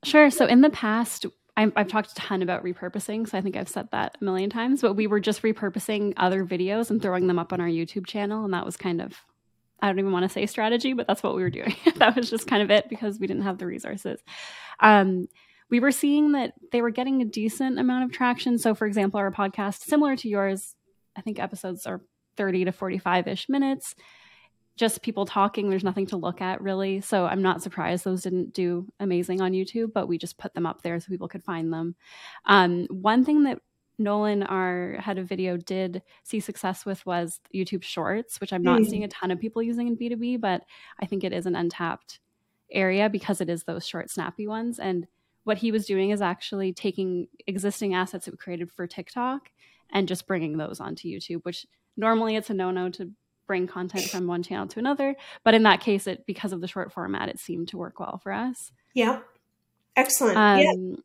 Sure. 0.03 0.31
So 0.31 0.47
in 0.47 0.63
the 0.63 0.71
past, 0.71 1.27
i 1.59 1.73
have 1.77 1.89
talked 1.89 2.13
a 2.13 2.15
ton 2.15 2.43
about 2.43 2.65
repurposing, 2.65 3.29
so 3.29 3.37
I 3.37 3.41
think 3.41 3.57
I've 3.57 3.69
said 3.69 3.89
that 3.93 4.17
a 4.21 4.25
million 4.25 4.51
times. 4.51 4.81
But 4.81 4.95
we 4.95 5.07
were 5.07 5.21
just 5.21 5.43
repurposing 5.43 6.15
other 6.17 6.45
videos 6.45 6.91
and 6.91 7.03
throwing 7.03 7.27
them 7.27 7.39
up 7.39 7.53
on 7.53 7.61
our 7.61 7.69
YouTube 7.69 8.07
channel, 8.07 8.45
and 8.45 8.55
that 8.55 8.65
was 8.65 8.77
kind 8.77 9.01
of 9.01 9.15
I 9.81 9.89
don't 9.89 9.99
even 9.99 10.13
want 10.13 10.25
to 10.25 10.29
say 10.29 10.47
strategy, 10.47 10.93
but 10.93 11.07
that's 11.07 11.23
what 11.23 11.37
we 11.37 11.43
were 11.43 11.51
doing. 11.51 11.75
that 11.97 12.17
was 12.17 12.31
just 12.31 12.47
kind 12.47 12.63
of 12.63 12.71
it 12.71 12.89
because 12.89 13.19
we 13.19 13.27
didn't 13.27 13.43
have 13.43 13.59
the 13.59 13.67
resources. 13.67 14.21
Um, 14.81 15.29
we 15.71 15.81
were 15.81 15.93
seeing 15.93 16.33
that 16.33 16.55
they 16.73 16.81
were 16.81 16.91
getting 16.91 17.23
a 17.23 17.27
decent 17.27 17.79
amount 17.79 18.05
of 18.05 18.13
traction. 18.13 18.59
So, 18.59 18.75
for 18.75 18.87
example, 18.87 19.21
our 19.21 19.31
podcast, 19.31 19.83
similar 19.83 20.17
to 20.17 20.29
yours, 20.29 20.75
I 21.17 21.21
think 21.21 21.39
episodes 21.39 21.87
are 21.87 22.01
30 22.37 22.67
to 22.67 22.73
45 22.73 23.29
ish 23.29 23.49
minutes 23.49 23.95
just 24.79 25.03
people 25.03 25.27
talking. 25.27 25.69
There's 25.69 25.85
nothing 25.85 26.07
to 26.07 26.17
look 26.17 26.41
at 26.41 26.63
really. 26.63 27.01
So 27.01 27.27
I'm 27.27 27.43
not 27.43 27.63
surprised 27.63 28.05
those 28.05 28.23
didn't 28.23 28.55
do 28.55 28.87
amazing 29.01 29.41
on 29.41 29.53
YouTube, 29.53 29.93
but 29.93 30.07
we 30.07 30.19
just 30.19 30.39
put 30.39 30.55
them 30.55 30.67
up 30.67 30.83
there 30.83 30.99
so 31.01 31.09
people 31.09 31.29
could 31.29 31.43
find 31.43 31.73
them. 31.73 31.97
Um, 32.47 32.87
one 32.89 33.25
thing 33.25 33.43
that 33.43 33.61
Nolan, 33.99 34.45
our 34.45 34.97
head 35.01 35.19
of 35.19 35.27
video, 35.27 35.57
did 35.57 36.03
see 36.23 36.39
success 36.39 36.87
with 36.87 37.05
was 37.05 37.41
YouTube 37.53 37.83
Shorts, 37.83 38.41
which 38.41 38.53
I'm 38.53 38.63
not 38.63 38.81
mm. 38.81 38.89
seeing 38.89 39.03
a 39.03 39.09
ton 39.09 39.33
of 39.33 39.41
people 39.41 39.61
using 39.61 39.89
in 39.89 39.97
B2B, 39.97 40.41
but 40.41 40.63
I 41.01 41.07
think 41.07 41.25
it 41.25 41.33
is 41.33 41.47
an 41.47 41.57
untapped 41.57 42.21
area 42.71 43.11
because 43.11 43.41
it 43.41 43.51
is 43.51 43.65
those 43.65 43.85
short, 43.85 44.11
snappy 44.11 44.47
ones. 44.47 44.79
And 44.79 45.09
what 45.43 45.59
he 45.59 45.73
was 45.73 45.87
doing 45.87 46.11
is 46.11 46.23
actually 46.23 46.73
taking 46.73 47.27
existing 47.49 47.95
assets 47.95 48.27
that 48.27 48.31
we 48.31 48.39
created 48.39 48.71
for 48.71 48.87
TikTok 48.87 49.51
and 49.91 50.07
just 50.07 50.29
bringing 50.29 50.57
those 50.57 50.79
onto 50.79 51.09
YouTube, 51.09 51.43
which 51.43 51.67
normally 51.97 52.37
it's 52.37 52.51
a 52.51 52.55
no 52.55 52.71
no 52.71 52.91
to 52.91 53.11
bring 53.49 53.67
content 53.67 54.05
from 54.05 54.29
one 54.29 54.45
channel 54.45 54.69
to 54.69 54.79
another. 54.79 55.17
But 55.43 55.55
in 55.55 55.65
that 55.65 55.81
case, 55.81 56.07
it 56.07 56.25
because 56.27 56.53
of 56.53 56.61
the 56.61 56.69
short 56.69 56.93
format, 56.93 57.29
it 57.29 57.41
seemed 57.41 57.67
to 57.69 57.79
work 57.79 57.99
well 57.99 58.21
for 58.23 58.31
us. 58.31 58.71
Yeah. 58.95 59.21
Excellent. 59.97 60.37
Um, 60.37 60.61
yeah. 60.61 60.97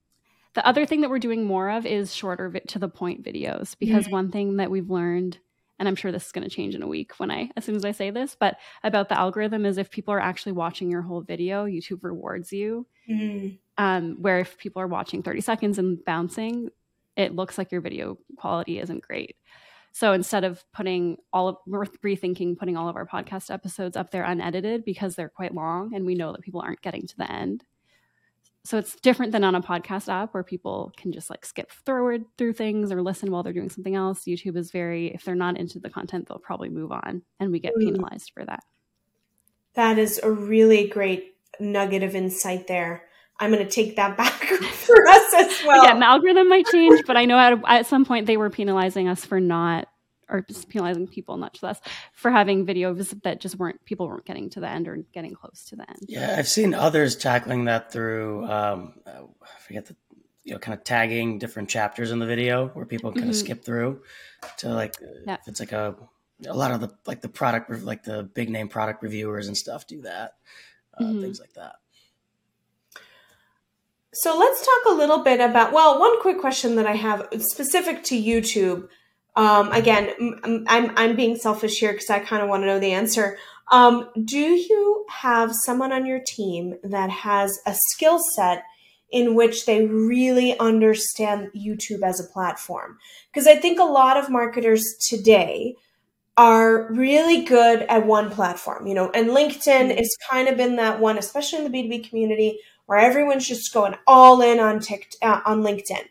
The 0.53 0.67
other 0.67 0.85
thing 0.85 1.01
that 1.01 1.09
we're 1.09 1.17
doing 1.17 1.45
more 1.45 1.71
of 1.71 1.87
is 1.87 2.13
shorter 2.13 2.49
vi- 2.49 2.59
to 2.67 2.77
the 2.77 2.87
point 2.87 3.23
videos 3.23 3.75
because 3.79 4.03
mm-hmm. 4.03 4.13
one 4.13 4.31
thing 4.31 4.57
that 4.57 4.69
we've 4.69 4.91
learned 4.91 5.39
and 5.79 5.87
I'm 5.87 5.95
sure 5.95 6.11
this 6.11 6.27
is 6.27 6.31
going 6.31 6.47
to 6.47 6.55
change 6.55 6.75
in 6.75 6.83
a 6.83 6.87
week 6.87 7.13
when 7.17 7.31
I, 7.31 7.49
as 7.57 7.65
soon 7.65 7.75
as 7.75 7.83
I 7.83 7.91
say 7.91 8.11
this, 8.11 8.37
but 8.39 8.57
about 8.83 9.09
the 9.09 9.19
algorithm 9.19 9.65
is 9.65 9.77
if 9.77 9.89
people 9.89 10.13
are 10.13 10.19
actually 10.19 10.51
watching 10.51 10.91
your 10.91 11.01
whole 11.01 11.21
video, 11.21 11.65
YouTube 11.65 12.03
rewards 12.03 12.53
you. 12.53 12.85
Mm-hmm. 13.09 13.55
Um, 13.75 14.17
where 14.21 14.39
if 14.39 14.57
people 14.59 14.81
are 14.83 14.87
watching 14.87 15.23
30 15.23 15.41
seconds 15.41 15.79
and 15.79 16.03
bouncing, 16.05 16.69
it 17.17 17.35
looks 17.35 17.57
like 17.57 17.71
your 17.71 17.81
video 17.81 18.19
quality 18.37 18.79
isn't 18.79 19.01
great. 19.01 19.35
So 19.93 20.11
instead 20.11 20.43
of 20.43 20.63
putting 20.73 21.17
all 21.31 21.47
of, 21.47 21.57
we're 21.67 21.85
rethinking 21.85 22.57
putting 22.57 22.75
all 22.75 22.89
of 22.89 22.95
our 22.95 23.05
podcast 23.05 23.53
episodes 23.53 23.95
up 23.95 24.09
there 24.09 24.23
unedited 24.23 24.83
because 24.83 25.15
they're 25.15 25.29
quite 25.29 25.53
long 25.53 25.93
and 25.93 26.03
we 26.03 26.15
know 26.15 26.31
that 26.31 26.41
people 26.41 26.61
aren't 26.61 26.81
getting 26.81 27.05
to 27.05 27.17
the 27.17 27.31
end. 27.31 27.63
So 28.65 28.79
it's 28.79 28.95
different 28.95 29.33
than 29.33 29.43
on 29.43 29.53
a 29.53 29.61
podcast 29.61 30.11
app 30.11 30.33
where 30.33 30.43
people 30.43 30.91
can 30.97 31.11
just 31.11 31.29
like 31.29 31.45
skip 31.45 31.69
forward 31.69 32.25
through 32.39 32.53
things 32.53 32.91
or 32.91 33.03
listen 33.03 33.29
while 33.29 33.43
they're 33.43 33.53
doing 33.53 33.69
something 33.69 33.95
else. 33.95 34.21
YouTube 34.21 34.57
is 34.57 34.71
very, 34.71 35.13
if 35.13 35.25
they're 35.25 35.35
not 35.35 35.59
into 35.59 35.79
the 35.79 35.91
content, 35.91 36.27
they'll 36.27 36.39
probably 36.39 36.69
move 36.69 36.91
on 36.91 37.21
and 37.39 37.51
we 37.51 37.59
get 37.59 37.75
mm. 37.75 37.85
penalized 37.85 38.31
for 38.33 38.43
that. 38.45 38.63
That 39.75 39.99
is 39.99 40.19
a 40.23 40.31
really 40.31 40.87
great 40.87 41.35
nugget 41.59 42.01
of 42.01 42.15
insight 42.15 42.65
there. 42.65 43.03
I'm 43.39 43.51
going 43.51 43.65
to 43.65 43.71
take 43.71 43.95
that 43.95 44.17
back 44.17 44.31
for 44.33 45.07
us 45.07 45.33
as 45.35 45.65
well. 45.65 45.83
Yeah, 45.83 45.95
the 45.95 46.05
algorithm 46.05 46.49
might 46.49 46.65
change, 46.67 47.01
but 47.05 47.17
I 47.17 47.25
know 47.25 47.37
at, 47.37 47.59
at 47.67 47.85
some 47.85 48.05
point 48.05 48.27
they 48.27 48.37
were 48.37 48.49
penalizing 48.49 49.07
us 49.07 49.25
for 49.25 49.39
not, 49.39 49.87
or 50.29 50.41
just 50.41 50.69
penalizing 50.69 51.07
people, 51.07 51.37
not 51.37 51.53
just 51.53 51.63
us, 51.63 51.81
for 52.13 52.31
having 52.31 52.65
videos 52.65 53.21
that 53.23 53.41
just 53.41 53.57
weren't, 53.57 53.83
people 53.85 54.07
weren't 54.07 54.25
getting 54.25 54.49
to 54.51 54.59
the 54.59 54.69
end 54.69 54.87
or 54.87 54.97
getting 55.13 55.33
close 55.33 55.65
to 55.65 55.75
the 55.75 55.89
end. 55.89 55.99
Yeah, 56.07 56.35
I've 56.37 56.47
seen 56.47 56.73
others 56.73 57.15
tackling 57.15 57.65
that 57.65 57.91
through, 57.91 58.45
um, 58.45 58.93
I 59.05 59.59
forget 59.59 59.87
the, 59.87 59.95
you 60.43 60.53
know, 60.53 60.59
kind 60.59 60.77
of 60.77 60.83
tagging 60.83 61.39
different 61.39 61.69
chapters 61.69 62.11
in 62.11 62.19
the 62.19 62.25
video 62.25 62.67
where 62.69 62.85
people 62.85 63.11
kind 63.11 63.23
mm-hmm. 63.23 63.29
of 63.29 63.35
skip 63.35 63.63
through 63.63 64.01
to 64.57 64.69
like, 64.69 64.95
yeah. 65.25 65.35
if 65.35 65.47
it's 65.47 65.59
like 65.59 65.71
a, 65.71 65.95
a 66.47 66.53
lot 66.53 66.71
of 66.71 66.81
the, 66.81 66.89
like 67.05 67.21
the 67.21 67.29
product, 67.29 67.69
like 67.83 68.03
the 68.03 68.23
big 68.23 68.49
name 68.49 68.67
product 68.67 69.03
reviewers 69.03 69.47
and 69.47 69.57
stuff 69.57 69.87
do 69.87 70.01
that, 70.01 70.33
uh, 70.97 71.03
mm-hmm. 71.03 71.21
things 71.21 71.39
like 71.39 71.53
that. 71.53 71.75
So 74.13 74.37
let's 74.37 74.63
talk 74.63 74.93
a 74.93 74.95
little 74.95 75.23
bit 75.23 75.39
about, 75.39 75.73
well, 75.73 75.99
one 75.99 76.21
quick 76.21 76.39
question 76.39 76.75
that 76.75 76.85
I 76.85 76.95
have 76.95 77.27
specific 77.39 78.03
to 78.05 78.15
YouTube. 78.15 78.87
Um, 79.35 79.71
again, 79.71 80.63
I'm, 80.67 80.91
I'm 80.95 81.15
being 81.15 81.35
selfish 81.35 81.79
here 81.79 81.93
because 81.93 82.11
I 82.11 82.19
kind 82.19 82.43
of 82.43 82.49
want 82.49 82.61
to 82.61 82.67
know 82.67 82.79
the 82.79 82.91
answer. 82.91 83.37
Um, 83.71 84.09
do 84.23 84.37
you 84.37 85.05
have 85.09 85.55
someone 85.65 85.91
on 85.91 86.05
your 86.05 86.19
team 86.19 86.75
that 86.83 87.09
has 87.09 87.59
a 87.65 87.73
skill 87.73 88.19
set 88.35 88.63
in 89.11 89.33
which 89.33 89.65
they 89.65 89.87
really 89.87 90.57
understand 90.59 91.49
YouTube 91.55 92.03
as 92.03 92.19
a 92.19 92.31
platform? 92.31 92.99
Because 93.31 93.47
I 93.47 93.55
think 93.55 93.79
a 93.79 93.83
lot 93.83 94.17
of 94.17 94.29
marketers 94.29 94.83
today 95.09 95.75
are 96.37 96.91
really 96.91 97.43
good 97.43 97.81
at 97.83 98.05
one 98.05 98.29
platform, 98.29 98.85
you 98.85 98.93
know, 98.93 99.09
and 99.11 99.29
LinkedIn 99.29 99.91
mm-hmm. 99.91 100.31
kind 100.31 100.47
of 100.47 100.57
been 100.57 100.75
that 100.75 100.99
one, 100.99 101.17
especially 101.17 101.65
in 101.65 101.71
the 101.71 101.77
B2B 101.77 102.09
community 102.09 102.59
where 102.85 102.99
everyone's 102.99 103.47
just 103.47 103.73
going 103.73 103.95
all 104.07 104.41
in 104.41 104.59
on 104.59 104.79
TikTok, 104.79 105.19
uh, 105.21 105.49
on 105.49 105.61
LinkedIn. 105.61 106.05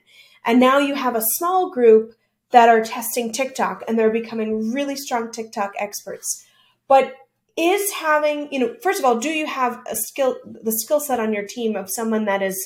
And 0.44 0.58
now 0.58 0.78
you 0.78 0.94
have 0.94 1.14
a 1.14 1.22
small 1.36 1.70
group 1.70 2.14
that 2.50 2.68
are 2.68 2.82
testing 2.82 3.32
TikTok 3.32 3.82
and 3.86 3.98
they're 3.98 4.10
becoming 4.10 4.72
really 4.72 4.96
strong 4.96 5.30
TikTok 5.30 5.72
experts. 5.78 6.46
But 6.88 7.14
is 7.56 7.92
having, 7.92 8.52
you 8.52 8.58
know, 8.58 8.74
first 8.82 8.98
of 8.98 9.04
all, 9.04 9.18
do 9.18 9.28
you 9.28 9.46
have 9.46 9.80
a 9.90 9.96
skill, 9.96 10.36
the 10.44 10.72
skill 10.72 11.00
set 11.00 11.20
on 11.20 11.32
your 11.32 11.46
team 11.46 11.76
of 11.76 11.90
someone 11.90 12.24
that 12.24 12.42
is 12.42 12.58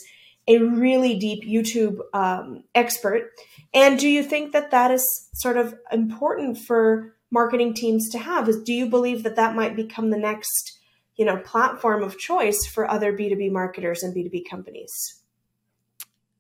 a 0.49 0.59
really 0.59 1.19
deep 1.19 1.45
YouTube 1.45 1.99
um, 2.15 2.63
expert? 2.75 3.33
And 3.75 3.99
do 3.99 4.09
you 4.09 4.23
think 4.23 4.53
that 4.53 4.71
that 4.71 4.91
is 4.91 5.05
sort 5.35 5.57
of 5.57 5.75
important 5.91 6.59
for 6.59 7.15
marketing 7.31 7.75
teams 7.75 8.09
to 8.11 8.19
have? 8.19 8.49
Is 8.49 8.63
do 8.63 8.73
you 8.73 8.89
believe 8.89 9.23
that 9.25 9.37
that 9.37 9.57
might 9.57 9.77
become 9.77 10.11
the 10.11 10.19
next 10.19 10.76
you 11.17 11.25
know 11.25 11.39
platform 11.39 12.03
of 12.03 12.19
choice 12.19 12.67
for 12.67 12.91
other 12.91 13.13
b2b 13.13 13.51
marketers 13.51 14.03
and 14.03 14.15
b2b 14.15 14.49
companies? 14.49 15.21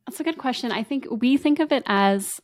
That's 0.07 0.21
a 0.21 0.25
good 0.25 0.39
question. 0.39 0.71
I 0.71 0.83
think 0.83 1.07
we 1.11 1.37
think 1.37 1.59
of 1.59 1.73
it 1.73 1.83
as 1.87 2.41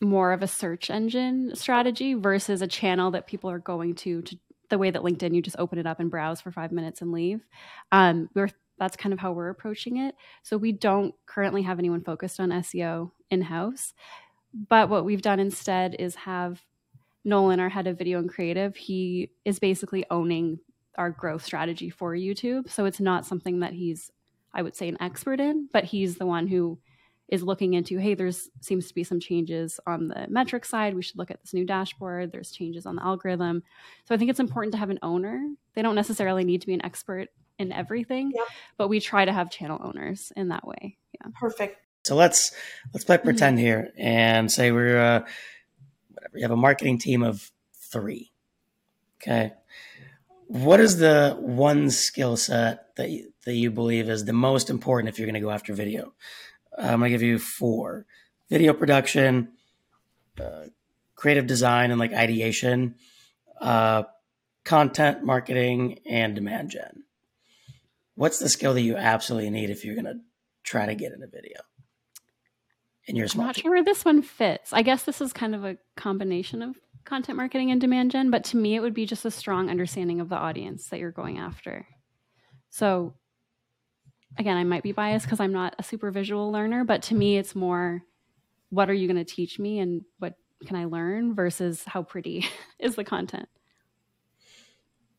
more 0.00 0.32
of 0.32 0.42
a 0.42 0.48
search 0.48 0.90
engine 0.90 1.54
strategy 1.54 2.14
versus 2.14 2.60
a 2.60 2.66
channel 2.66 3.12
that 3.12 3.26
people 3.26 3.50
are 3.50 3.58
going 3.58 3.94
to 3.94 4.22
to 4.22 4.36
the 4.68 4.78
way 4.78 4.90
that 4.90 5.02
linkedin 5.02 5.34
you 5.34 5.40
just 5.40 5.58
open 5.58 5.78
it 5.78 5.86
up 5.86 6.00
and 6.00 6.10
browse 6.10 6.40
for 6.40 6.50
five 6.50 6.72
minutes 6.72 7.00
and 7.00 7.12
leave. 7.12 7.40
Um, 7.92 8.28
we're 8.34 8.50
that's 8.78 8.96
kind 8.96 9.12
of 9.12 9.18
how 9.18 9.32
we're 9.32 9.48
approaching 9.48 9.96
it. 9.96 10.14
So 10.42 10.56
we 10.56 10.72
don't 10.72 11.14
currently 11.24 11.62
have 11.62 11.78
anyone 11.78 12.02
focused 12.02 12.40
on 12.40 12.50
seo 12.50 13.10
in-house. 13.30 13.94
But 14.52 14.88
what 14.90 15.04
we've 15.04 15.22
done 15.22 15.40
instead 15.40 15.96
is 15.98 16.14
have 16.16 16.62
nolan 17.24 17.60
our 17.60 17.68
head 17.68 17.86
of 17.86 17.98
video 17.98 18.18
and 18.18 18.28
creative 18.28 18.76
he 18.76 19.30
is 19.44 19.58
basically 19.58 20.04
owning 20.10 20.60
our 20.96 21.10
growth 21.10 21.44
strategy 21.44 21.90
for 21.90 22.14
YouTube. 22.14 22.70
So 22.70 22.84
it's 22.84 23.00
not 23.00 23.26
something 23.26 23.60
that 23.60 23.72
he's, 23.72 24.10
I 24.52 24.62
would 24.62 24.76
say, 24.76 24.88
an 24.88 24.96
expert 25.00 25.40
in, 25.40 25.68
but 25.72 25.84
he's 25.84 26.16
the 26.16 26.26
one 26.26 26.46
who 26.46 26.78
is 27.28 27.42
looking 27.42 27.74
into, 27.74 27.98
hey, 27.98 28.14
there's 28.14 28.48
seems 28.60 28.86
to 28.88 28.94
be 28.94 29.02
some 29.02 29.18
changes 29.18 29.80
on 29.86 30.08
the 30.08 30.26
metric 30.28 30.64
side. 30.64 30.94
We 30.94 31.02
should 31.02 31.18
look 31.18 31.30
at 31.30 31.40
this 31.40 31.52
new 31.52 31.64
dashboard. 31.64 32.30
There's 32.30 32.52
changes 32.52 32.86
on 32.86 32.96
the 32.96 33.02
algorithm. 33.02 33.62
So 34.04 34.14
I 34.14 34.18
think 34.18 34.30
it's 34.30 34.40
important 34.40 34.72
to 34.72 34.78
have 34.78 34.90
an 34.90 35.00
owner. 35.02 35.44
They 35.74 35.82
don't 35.82 35.96
necessarily 35.96 36.44
need 36.44 36.60
to 36.60 36.66
be 36.66 36.74
an 36.74 36.84
expert 36.84 37.28
in 37.58 37.72
everything, 37.72 38.32
yep. 38.34 38.46
but 38.76 38.88
we 38.88 39.00
try 39.00 39.24
to 39.24 39.32
have 39.32 39.50
channel 39.50 39.80
owners 39.82 40.32
in 40.36 40.48
that 40.48 40.66
way. 40.66 40.98
Yeah. 41.14 41.30
Perfect. 41.40 41.80
So 42.04 42.14
let's 42.14 42.52
let's 42.94 43.04
play 43.04 43.18
pretend 43.18 43.56
mm-hmm. 43.56 43.66
here 43.66 43.92
and 43.96 44.52
say 44.52 44.70
we're 44.70 44.98
uh, 44.98 45.20
whatever. 46.12 46.38
You 46.38 46.42
have 46.42 46.50
a 46.52 46.56
marketing 46.56 46.98
team 46.98 47.22
of 47.22 47.50
three. 47.74 48.30
Okay 49.20 49.52
what 50.48 50.80
is 50.80 50.98
the 50.98 51.36
one 51.38 51.90
skill 51.90 52.36
set 52.36 52.94
that 52.96 53.10
you, 53.10 53.32
that 53.44 53.54
you 53.54 53.70
believe 53.70 54.08
is 54.08 54.24
the 54.24 54.32
most 54.32 54.70
important 54.70 55.08
if 55.08 55.18
you're 55.18 55.26
going 55.26 55.34
to 55.34 55.40
go 55.40 55.50
after 55.50 55.72
video? 55.74 56.12
I'm 56.76 57.00
going 57.00 57.10
to 57.10 57.10
give 57.10 57.22
you 57.22 57.38
four: 57.38 58.06
video 58.48 58.72
production, 58.72 59.48
uh, 60.40 60.66
creative 61.14 61.46
design, 61.46 61.90
and 61.90 61.98
like 61.98 62.12
ideation, 62.12 62.96
uh, 63.60 64.04
content 64.64 65.24
marketing, 65.24 66.00
and 66.06 66.34
demand 66.34 66.70
gen. 66.70 67.04
What's 68.14 68.38
the 68.38 68.48
skill 68.48 68.74
that 68.74 68.82
you 68.82 68.96
absolutely 68.96 69.50
need 69.50 69.70
if 69.70 69.84
you're 69.84 69.94
going 69.94 70.06
to 70.06 70.20
try 70.62 70.86
to 70.86 70.94
get 70.94 71.12
into 71.12 71.26
video? 71.26 71.60
in 73.06 73.16
your 73.16 73.26
I'm 73.32 73.40
not 73.40 73.56
sure 73.56 73.70
where 73.70 73.84
this 73.84 74.04
one 74.04 74.22
fits. 74.22 74.72
I 74.72 74.82
guess 74.82 75.04
this 75.04 75.20
is 75.20 75.32
kind 75.32 75.54
of 75.54 75.64
a 75.64 75.76
combination 75.96 76.62
of 76.62 76.76
content 77.06 77.36
marketing 77.36 77.70
and 77.70 77.80
demand 77.80 78.10
gen, 78.10 78.30
but 78.30 78.44
to 78.44 78.56
me, 78.56 78.74
it 78.74 78.80
would 78.80 78.94
be 78.94 79.06
just 79.06 79.24
a 79.24 79.30
strong 79.30 79.70
understanding 79.70 80.20
of 80.20 80.28
the 80.28 80.36
audience 80.36 80.88
that 80.88 81.00
you're 81.00 81.10
going 81.10 81.38
after. 81.38 81.86
So, 82.68 83.14
again, 84.38 84.56
I 84.56 84.64
might 84.64 84.82
be 84.82 84.92
biased 84.92 85.24
because 85.24 85.40
I'm 85.40 85.52
not 85.52 85.74
a 85.78 85.82
super 85.82 86.10
visual 86.10 86.52
learner, 86.52 86.84
but 86.84 87.02
to 87.04 87.14
me, 87.14 87.38
it's 87.38 87.54
more 87.54 88.02
what 88.70 88.90
are 88.90 88.94
you 88.94 89.06
going 89.06 89.24
to 89.24 89.34
teach 89.34 89.58
me 89.58 89.78
and 89.78 90.02
what 90.18 90.34
can 90.66 90.76
I 90.76 90.84
learn 90.84 91.34
versus 91.34 91.82
how 91.86 92.02
pretty 92.02 92.46
is 92.78 92.96
the 92.96 93.04
content. 93.04 93.48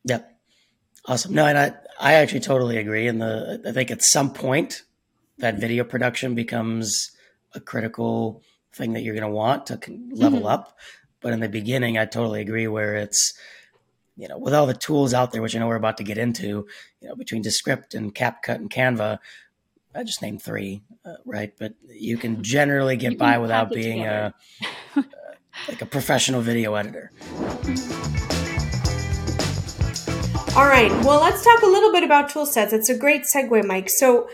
Yep. 0.03 0.33
Awesome. 1.05 1.33
No, 1.33 1.45
and 1.45 1.57
I, 1.57 1.73
I 1.99 2.13
actually 2.15 2.41
totally 2.41 2.77
agree. 2.77 3.07
And 3.07 3.21
the 3.21 3.61
I 3.65 3.71
think 3.71 3.91
at 3.91 4.03
some 4.03 4.33
point 4.33 4.83
that 5.37 5.59
video 5.59 5.83
production 5.83 6.35
becomes 6.35 7.11
a 7.53 7.59
critical 7.59 8.41
thing 8.73 8.93
that 8.93 9.01
you're 9.01 9.15
going 9.15 9.29
to 9.29 9.35
want 9.35 9.67
to 9.67 9.79
level 10.11 10.39
mm-hmm. 10.39 10.47
up. 10.47 10.77
But 11.21 11.33
in 11.33 11.39
the 11.39 11.49
beginning, 11.49 11.97
I 11.97 12.05
totally 12.05 12.41
agree 12.41 12.67
where 12.67 12.95
it's, 12.95 13.33
you 14.15 14.27
know, 14.27 14.37
with 14.37 14.53
all 14.53 14.67
the 14.67 14.73
tools 14.73 15.13
out 15.13 15.31
there, 15.31 15.41
which 15.41 15.55
I 15.55 15.59
know 15.59 15.67
we're 15.67 15.75
about 15.75 15.97
to 15.97 16.03
get 16.03 16.17
into, 16.17 16.67
you 17.01 17.07
know, 17.07 17.15
between 17.15 17.41
Descript 17.41 17.93
and 17.93 18.13
CapCut 18.13 18.55
and 18.55 18.69
Canva, 18.69 19.19
I 19.95 20.03
just 20.03 20.21
named 20.21 20.43
three, 20.43 20.83
uh, 21.05 21.15
right? 21.25 21.53
But 21.57 21.73
you 21.89 22.17
can 22.17 22.43
generally 22.55 22.97
get 22.97 23.17
by 23.17 23.37
without 23.39 23.71
being 23.71 24.05
a, 24.05 24.33
uh, 24.95 25.01
like 25.67 25.81
a 25.81 25.85
professional 25.85 26.41
video 26.41 26.75
editor. 26.75 27.11
All 30.55 30.65
right. 30.65 30.91
Well, 31.03 31.21
let's 31.21 31.43
talk 31.43 31.61
a 31.61 31.67
little 31.67 31.91
bit 31.91 32.03
about 32.03 32.29
tool 32.29 32.45
sets. 32.45 32.73
It's 32.73 32.89
a 32.89 32.97
great 32.97 33.23
segue, 33.33 33.63
Mike. 33.65 33.89
So, 33.89 34.27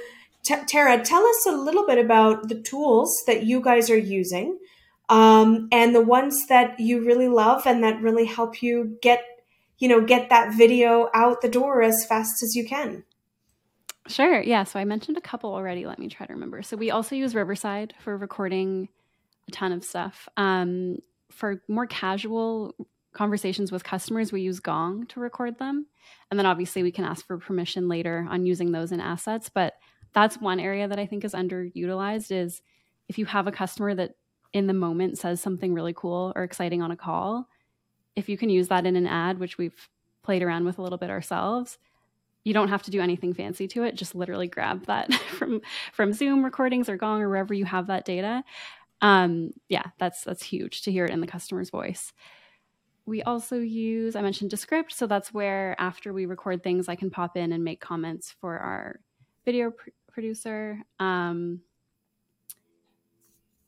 T- 0.43 0.55
Tara, 0.67 1.03
tell 1.03 1.25
us 1.25 1.45
a 1.45 1.51
little 1.51 1.85
bit 1.85 1.97
about 1.97 2.49
the 2.49 2.55
tools 2.55 3.23
that 3.27 3.43
you 3.43 3.61
guys 3.61 3.89
are 3.89 3.97
using 3.97 4.57
um, 5.13 5.67
and 5.71 5.93
the 5.93 6.01
ones 6.01 6.47
that 6.47 6.79
you 6.79 7.05
really 7.05 7.27
love 7.27 7.67
and 7.67 7.83
that 7.83 8.01
really 8.01 8.25
help 8.25 8.63
you 8.63 8.97
get, 8.99 9.23
you 9.77 9.87
know, 9.87 10.01
get 10.01 10.31
that 10.31 10.55
video 10.57 11.07
out 11.13 11.41
the 11.41 11.49
door 11.49 11.83
as 11.83 12.03
fast 12.03 12.41
as 12.41 12.55
you 12.55 12.67
can. 12.67 13.03
Sure. 14.07 14.41
Yeah. 14.41 14.63
So 14.63 14.79
I 14.79 14.85
mentioned 14.85 15.17
a 15.17 15.21
couple 15.21 15.53
already. 15.53 15.85
Let 15.85 15.99
me 15.99 16.09
try 16.09 16.25
to 16.25 16.33
remember. 16.33 16.63
So 16.63 16.75
we 16.75 16.89
also 16.89 17.15
use 17.15 17.35
Riverside 17.35 17.93
for 17.99 18.17
recording 18.17 18.89
a 19.47 19.51
ton 19.51 19.71
of 19.71 19.83
stuff. 19.83 20.27
Um, 20.35 20.97
for 21.29 21.61
more 21.67 21.85
casual 21.85 22.73
conversations 23.13 23.71
with 23.71 23.83
customers, 23.83 24.31
we 24.31 24.41
use 24.41 24.59
Gong 24.59 25.05
to 25.09 25.19
record 25.19 25.59
them. 25.59 25.85
And 26.31 26.39
then 26.39 26.47
obviously 26.47 26.81
we 26.81 26.91
can 26.91 27.05
ask 27.05 27.23
for 27.27 27.37
permission 27.37 27.87
later 27.87 28.25
on 28.31 28.47
using 28.47 28.71
those 28.71 28.91
in 28.91 28.99
assets. 28.99 29.47
But 29.53 29.75
that's 30.11 30.41
one 30.41 30.59
area 30.59 30.87
that 30.87 30.97
I 30.97 31.05
think 31.05 31.23
is 31.23 31.33
underutilized 31.33 32.31
is 32.31 32.63
if 33.07 33.19
you 33.19 33.25
have 33.25 33.45
a 33.45 33.51
customer 33.51 33.93
that 33.93 34.15
in 34.53 34.67
the 34.67 34.73
moment 34.73 35.17
says 35.17 35.41
something 35.41 35.73
really 35.73 35.93
cool 35.93 36.31
or 36.35 36.43
exciting 36.43 36.81
on 36.81 36.91
a 36.91 36.95
call, 36.95 37.47
if 38.15 38.29
you 38.29 38.37
can 38.37 38.49
use 38.49 38.67
that 38.67 38.85
in 38.85 38.95
an 38.95 39.07
ad, 39.07 39.39
which 39.39 39.57
we've 39.57 39.89
played 40.23 40.43
around 40.43 40.65
with 40.65 40.77
a 40.77 40.81
little 40.81 40.97
bit 40.97 41.09
ourselves, 41.09 41.77
you 42.43 42.53
don't 42.53 42.69
have 42.69 42.83
to 42.83 42.91
do 42.91 43.01
anything 43.01 43.33
fancy 43.33 43.67
to 43.69 43.83
it. 43.83 43.95
Just 43.95 44.15
literally 44.15 44.47
grab 44.47 44.85
that 44.85 45.13
from 45.37 45.61
from 45.91 46.13
Zoom 46.13 46.43
recordings 46.43 46.89
or 46.89 46.97
Gong 46.97 47.21
or 47.21 47.29
wherever 47.29 47.53
you 47.53 47.65
have 47.65 47.87
that 47.87 48.05
data. 48.05 48.43
Um, 49.01 49.51
yeah, 49.69 49.83
that's 49.97 50.23
that's 50.23 50.43
huge 50.43 50.83
to 50.83 50.91
hear 50.91 51.05
it 51.05 51.11
in 51.11 51.21
the 51.21 51.27
customer's 51.27 51.69
voice 51.69 52.13
we 53.05 53.21
also 53.23 53.57
use, 53.57 54.15
I 54.15 54.21
mentioned 54.21 54.49
Descript. 54.49 54.93
So 54.93 55.07
that's 55.07 55.33
where 55.33 55.75
after 55.79 56.13
we 56.13 56.25
record 56.25 56.63
things, 56.63 56.87
I 56.87 56.95
can 56.95 57.09
pop 57.09 57.35
in 57.35 57.51
and 57.51 57.63
make 57.63 57.81
comments 57.81 58.33
for 58.39 58.57
our 58.57 58.99
video 59.45 59.71
pr- 59.71 59.89
producer. 60.11 60.81
Um, 60.99 61.61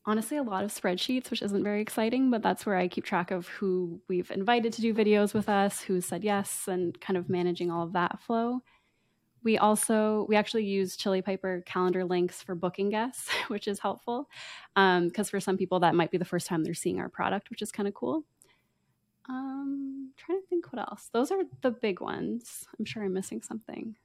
honestly, 0.05 0.37
a 0.37 0.43
lot 0.43 0.63
of 0.63 0.71
spreadsheets, 0.71 1.29
which 1.31 1.41
isn't 1.41 1.63
very 1.63 1.81
exciting, 1.81 2.29
but 2.29 2.41
that's 2.41 2.65
where 2.65 2.75
I 2.75 2.87
keep 2.87 3.05
track 3.05 3.31
of 3.31 3.47
who 3.47 3.99
we've 4.07 4.29
invited 4.31 4.73
to 4.73 4.81
do 4.81 4.93
videos 4.93 5.33
with 5.33 5.49
us, 5.49 5.81
who 5.81 6.01
said 6.01 6.23
yes, 6.23 6.67
and 6.67 6.99
kind 7.01 7.17
of 7.17 7.29
managing 7.29 7.71
all 7.71 7.83
of 7.83 7.93
that 7.93 8.21
flow. 8.21 8.61
We 9.43 9.59
also 9.59 10.25
we 10.27 10.35
actually 10.35 10.65
use 10.65 10.97
Chili 10.97 11.21
Piper 11.21 11.63
calendar 11.65 12.03
links 12.03 12.41
for 12.41 12.55
booking 12.55 12.89
guests, 12.89 13.29
which 13.47 13.67
is 13.67 13.79
helpful 13.79 14.27
because 14.73 15.03
um, 15.17 15.25
for 15.25 15.39
some 15.39 15.57
people 15.57 15.79
that 15.81 15.95
might 15.95 16.11
be 16.11 16.17
the 16.17 16.25
first 16.25 16.47
time 16.47 16.63
they're 16.63 16.73
seeing 16.73 16.99
our 16.99 17.09
product, 17.09 17.49
which 17.49 17.61
is 17.61 17.71
kind 17.71 17.87
of 17.87 17.93
cool. 17.93 18.23
Um, 19.27 20.11
trying 20.17 20.41
to 20.41 20.47
think 20.47 20.71
what 20.71 20.87
else. 20.87 21.09
Those 21.11 21.31
are 21.31 21.43
the 21.61 21.71
big 21.71 21.99
ones. 21.99 22.65
I'm 22.77 22.85
sure 22.85 23.03
I'm 23.03 23.13
missing 23.13 23.41
something. 23.41 23.95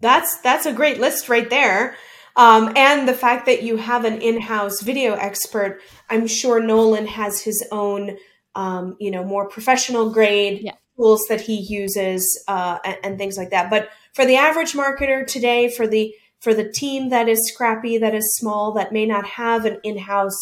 That's 0.00 0.40
that's 0.40 0.66
a 0.66 0.72
great 0.72 1.00
list 1.00 1.28
right 1.28 1.48
there. 1.48 1.96
Um, 2.36 2.72
and 2.76 3.08
the 3.08 3.14
fact 3.14 3.46
that 3.46 3.62
you 3.62 3.76
have 3.76 4.04
an 4.04 4.20
in-house 4.22 4.80
video 4.82 5.14
expert, 5.14 5.80
I'm 6.08 6.26
sure 6.26 6.60
Nolan 6.60 7.06
has 7.06 7.40
his 7.42 7.66
own, 7.70 8.16
um, 8.54 8.96
you 9.00 9.10
know, 9.10 9.24
more 9.24 9.48
professional 9.48 10.10
grade 10.10 10.60
yeah. 10.62 10.72
tools 10.96 11.26
that 11.28 11.40
he 11.40 11.56
uses 11.56 12.42
uh, 12.48 12.78
and, 12.84 12.96
and 13.02 13.18
things 13.18 13.36
like 13.36 13.50
that. 13.50 13.70
But 13.70 13.90
for 14.14 14.24
the 14.24 14.36
average 14.36 14.72
marketer 14.72 15.26
today, 15.26 15.70
for 15.70 15.86
the 15.86 16.14
for 16.40 16.54
the 16.54 16.70
team 16.70 17.10
that 17.10 17.28
is 17.28 17.46
scrappy, 17.52 17.98
that 17.98 18.14
is 18.14 18.34
small, 18.36 18.72
that 18.72 18.92
may 18.92 19.04
not 19.04 19.26
have 19.26 19.66
an 19.66 19.78
in-house 19.84 20.38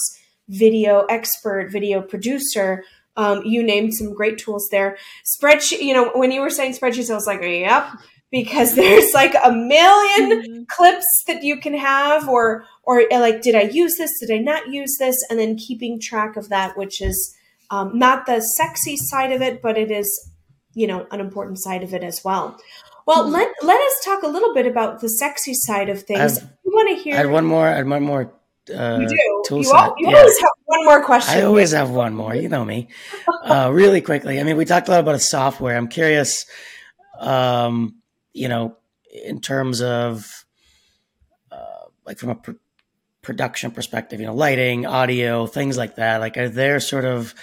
video 0.49 1.05
expert, 1.07 1.73
video 1.73 2.01
producer. 2.01 2.85
Um, 3.17 3.43
you 3.45 3.65
named 3.65 3.95
some 3.95 4.15
great 4.15 4.39
tools 4.39 4.69
there. 4.71 4.97
Spreadsheet, 5.27 5.83
you 5.83 5.93
know, 5.93 6.13
when 6.15 6.31
you 6.31 6.41
were 6.41 6.51
saying 6.51 6.75
spreadsheets, 6.75 7.11
I 7.11 7.15
was 7.15 7.27
like, 7.27 7.43
yep, 7.43 7.91
because 8.31 8.75
there's 8.77 9.13
like 9.15 9.35
a 9.35 9.51
1000000 9.51 9.71
mm-hmm. 9.71 10.63
clips 10.69 11.25
that 11.27 11.43
you 11.43 11.59
can 11.59 11.75
have, 11.75 12.29
or 12.29 12.65
or 12.83 13.03
like, 13.11 13.43
did 13.43 13.55
I 13.55 13.63
use 13.63 13.97
this? 13.99 14.19
Did 14.21 14.31
I 14.31 14.39
not 14.39 14.69
use 14.69 14.97
this? 14.99 15.17
And 15.31 15.39
then 15.39 15.57
keeping 15.57 16.01
track 16.01 16.37
of 16.37 16.49
that, 16.49 16.77
which 16.77 17.01
is 17.01 17.37
um, 17.71 17.99
not 17.99 18.27
the 18.27 18.41
sexy 18.41 18.97
side 18.97 19.33
of 19.33 19.43
it, 19.43 19.61
but 19.61 19.77
it 19.77 19.91
is, 19.91 20.31
you 20.75 20.87
know, 20.87 21.07
an 21.11 21.21
important 21.21 21.59
side 21.59 21.83
of 21.83 21.93
it 21.93 22.03
as 22.03 22.23
well. 22.25 22.59
Well, 23.07 23.25
mm-hmm. 23.25 23.33
let 23.33 23.53
let 23.63 23.81
us 23.81 24.05
talk 24.05 24.23
a 24.23 24.29
little 24.29 24.55
bit 24.55 24.67
about 24.67 25.01
the 25.01 25.09
sexy 25.09 25.55
side 25.55 25.89
of 25.89 26.03
things. 26.03 26.39
I 26.39 26.49
want 26.67 26.97
to 26.97 27.03
hear. 27.03 27.15
I 27.15 27.19
had 27.19 27.31
one 27.31 27.45
more. 27.45 27.67
I 27.67 27.77
had 27.77 27.89
one 27.89 28.03
more 28.03 28.33
uh, 28.71 28.99
you 29.01 29.09
do. 29.09 29.43
Tool 29.47 29.63
you. 29.63 29.73
All, 29.73 29.95
you 29.99 30.11
yeah. 30.11 30.17
always 30.17 30.39
have 30.39 30.51
one 30.65 30.85
more 30.85 31.05
question. 31.05 31.39
I 31.39 31.43
always 31.43 31.73
have 31.73 31.91
one 31.91 32.15
more. 32.15 32.35
You 32.35 32.49
know 32.49 32.65
me. 32.65 32.89
Uh, 33.45 33.71
really 33.73 34.01
quickly. 34.01 34.41
I 34.41 34.43
mean, 34.43 34.57
we 34.57 34.65
talked 34.65 34.89
a 34.89 34.91
lot 34.91 35.01
about 35.01 35.15
a 35.15 35.21
software. 35.21 35.77
I'm 35.77 35.89
curious, 35.89 36.47
um, 37.19 37.98
you 38.39 38.49
know, 38.49 38.77
in 39.25 39.41
terms 39.41 39.83
of 39.83 40.45
uh, 41.51 41.87
like 42.07 42.19
from 42.19 42.31
a 42.31 42.35
pr- 42.37 42.53
production 43.23 43.71
perspective, 43.71 44.21
you 44.21 44.27
know, 44.27 44.35
lighting, 44.35 44.87
audio, 44.87 45.47
things 45.47 45.77
like 45.77 45.97
that. 45.97 46.19
Like, 46.19 46.37
are 46.37 46.49
there 46.49 46.81
sort 46.81 47.05
of 47.05 47.35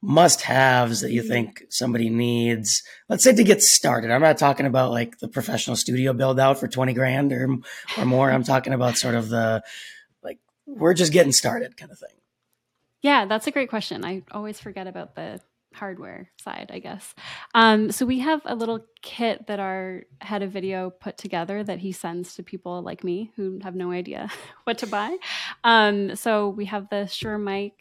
must 0.00 0.42
haves 0.42 1.00
that 1.00 1.12
you 1.12 1.22
mm-hmm. 1.22 1.30
think 1.30 1.64
somebody 1.70 2.10
needs 2.10 2.82
let's 3.08 3.24
say 3.24 3.34
to 3.34 3.42
get 3.42 3.62
started 3.62 4.10
i'm 4.10 4.20
not 4.20 4.36
talking 4.36 4.66
about 4.66 4.90
like 4.90 5.18
the 5.20 5.28
professional 5.28 5.76
studio 5.76 6.12
build 6.12 6.38
out 6.38 6.60
for 6.60 6.68
20 6.68 6.92
grand 6.92 7.32
or, 7.32 7.48
or 7.96 8.04
more 8.04 8.30
i'm 8.30 8.44
talking 8.44 8.74
about 8.74 8.98
sort 8.98 9.14
of 9.14 9.30
the 9.30 9.62
like, 10.22 10.38
we're 10.66 10.94
just 10.94 11.12
getting 11.12 11.32
started 11.32 11.76
kind 11.76 11.92
of 11.92 11.98
thing? 11.98 12.16
Yeah, 13.02 13.26
that's 13.26 13.46
a 13.46 13.50
great 13.50 13.68
question. 13.68 14.04
I 14.04 14.22
always 14.30 14.58
forget 14.58 14.86
about 14.86 15.14
the 15.14 15.40
hardware 15.74 16.30
side, 16.38 16.70
I 16.72 16.78
guess. 16.78 17.14
Um, 17.54 17.90
so 17.90 18.06
we 18.06 18.20
have 18.20 18.40
a 18.44 18.54
little 18.54 18.84
kit 19.02 19.46
that 19.46 19.60
our 19.60 20.04
head 20.20 20.42
of 20.42 20.52
video 20.52 20.90
put 20.90 21.18
together 21.18 21.62
that 21.64 21.78
he 21.78 21.92
sends 21.92 22.34
to 22.34 22.42
people 22.42 22.82
like 22.82 23.04
me 23.04 23.32
who 23.36 23.60
have 23.62 23.74
no 23.74 23.90
idea 23.90 24.30
what 24.64 24.78
to 24.78 24.86
buy. 24.86 25.16
Um, 25.62 26.16
so 26.16 26.48
we 26.48 26.66
have 26.66 26.88
the 26.90 27.06
Shure 27.06 27.38
mic. 27.38 27.72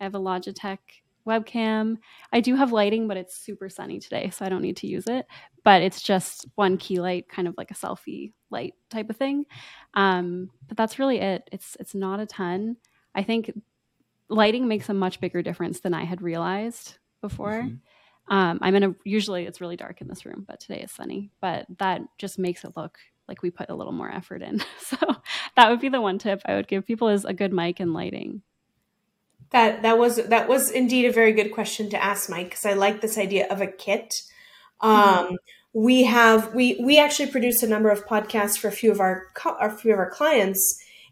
I 0.00 0.04
have 0.04 0.14
a 0.14 0.20
Logitech 0.20 0.78
webcam. 1.26 1.96
I 2.32 2.40
do 2.40 2.54
have 2.56 2.72
lighting, 2.72 3.08
but 3.08 3.16
it's 3.16 3.36
super 3.36 3.68
sunny 3.68 3.98
today, 3.98 4.30
so 4.30 4.44
I 4.44 4.48
don't 4.48 4.62
need 4.62 4.76
to 4.78 4.86
use 4.86 5.06
it. 5.06 5.26
But 5.62 5.82
it's 5.82 6.02
just 6.02 6.46
one 6.54 6.76
key 6.76 7.00
light, 7.00 7.28
kind 7.28 7.48
of 7.48 7.54
like 7.56 7.70
a 7.70 7.74
selfie 7.74 8.32
light 8.50 8.74
type 8.90 9.10
of 9.10 9.16
thing. 9.16 9.46
Um, 9.94 10.50
but 10.68 10.76
that's 10.76 10.98
really 10.98 11.18
it. 11.18 11.48
It's 11.52 11.76
it's 11.80 11.94
not 11.94 12.20
a 12.20 12.26
ton. 12.26 12.76
I 13.14 13.22
think 13.22 13.52
lighting 14.28 14.68
makes 14.68 14.88
a 14.88 14.94
much 14.94 15.20
bigger 15.20 15.42
difference 15.42 15.80
than 15.80 15.94
I 15.94 16.04
had 16.04 16.22
realized 16.22 16.98
before. 17.28 17.62
Mm-hmm. 17.62 18.34
Um, 18.34 18.58
I'm 18.62 18.74
in 18.74 18.82
a 18.82 18.94
usually 19.04 19.46
it's 19.46 19.60
really 19.60 19.76
dark 19.76 20.00
in 20.00 20.08
this 20.08 20.24
room, 20.24 20.44
but 20.46 20.60
today 20.60 20.80
is 20.80 20.92
sunny. 20.92 21.30
But 21.40 21.66
that 21.78 22.02
just 22.18 22.38
makes 22.38 22.64
it 22.64 22.76
look 22.76 22.98
like 23.28 23.42
we 23.42 23.50
put 23.50 23.70
a 23.70 23.74
little 23.74 23.92
more 23.92 24.10
effort 24.10 24.42
in. 24.42 24.62
So 24.84 24.98
that 25.56 25.70
would 25.70 25.80
be 25.80 25.88
the 25.88 26.00
one 26.00 26.18
tip 26.18 26.42
I 26.44 26.54
would 26.54 26.68
give 26.68 26.86
people 26.86 27.08
is 27.08 27.24
a 27.24 27.32
good 27.32 27.52
mic 27.52 27.80
and 27.80 27.94
lighting. 27.94 28.42
That 29.50 29.82
that 29.82 29.98
was 29.98 30.16
that 30.16 30.48
was 30.48 30.70
indeed 30.70 31.06
a 31.06 31.12
very 31.12 31.32
good 31.32 31.52
question 31.52 31.88
to 31.90 32.02
ask, 32.02 32.28
Mike, 32.28 32.46
because 32.50 32.66
I 32.66 32.74
like 32.74 33.00
this 33.00 33.16
idea 33.16 33.46
of 33.48 33.60
a 33.60 33.66
kit. 33.66 34.12
Um, 34.80 34.92
mm-hmm. 34.92 35.34
We 35.72 36.04
have 36.04 36.54
we 36.54 36.78
we 36.82 36.98
actually 36.98 37.30
produce 37.30 37.62
a 37.62 37.68
number 37.68 37.90
of 37.90 38.06
podcasts 38.06 38.58
for 38.58 38.68
a 38.68 38.72
few 38.72 38.90
of 38.90 39.00
our 39.00 39.28
a 39.60 39.70
few 39.70 39.92
of 39.92 39.98
our 39.98 40.10
clients, 40.10 40.62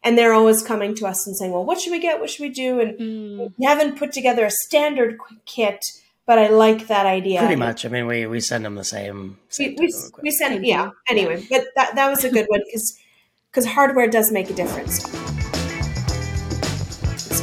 and 0.02 0.18
they're 0.18 0.34
always 0.34 0.62
coming 0.62 0.94
to 0.96 1.06
us 1.06 1.26
and 1.26 1.36
saying, 1.36 1.52
"Well, 1.52 1.64
what 1.64 1.80
should 1.80 1.92
we 1.92 2.00
get? 2.00 2.20
What 2.20 2.30
should 2.30 2.42
we 2.42 2.50
do?" 2.50 2.80
And 2.80 2.98
mm. 2.98 3.52
we 3.56 3.64
haven't 3.64 3.96
put 3.96 4.12
together 4.12 4.44
a 4.44 4.50
standard 4.66 5.18
kit, 5.46 5.80
but 6.26 6.38
I 6.38 6.48
like 6.48 6.88
that 6.88 7.06
idea. 7.06 7.40
Pretty 7.40 7.56
much. 7.56 7.84
I 7.84 7.88
mean, 7.88 8.06
we 8.06 8.26
we 8.26 8.40
send 8.40 8.64
them 8.64 8.74
the 8.76 8.84
same. 8.84 9.38
same 9.48 9.76
we, 9.78 9.86
we, 9.86 9.94
we 10.22 10.30
send 10.30 10.64
yeah. 10.64 10.90
Anyway, 11.08 11.44
but 11.50 11.64
that 11.76 11.94
that 11.94 12.08
was 12.08 12.24
a 12.24 12.30
good 12.30 12.46
one 12.48 12.60
because 12.66 12.98
because 13.50 13.66
hardware 13.66 14.08
does 14.08 14.30
make 14.30 14.50
a 14.50 14.54
difference. 14.54 15.04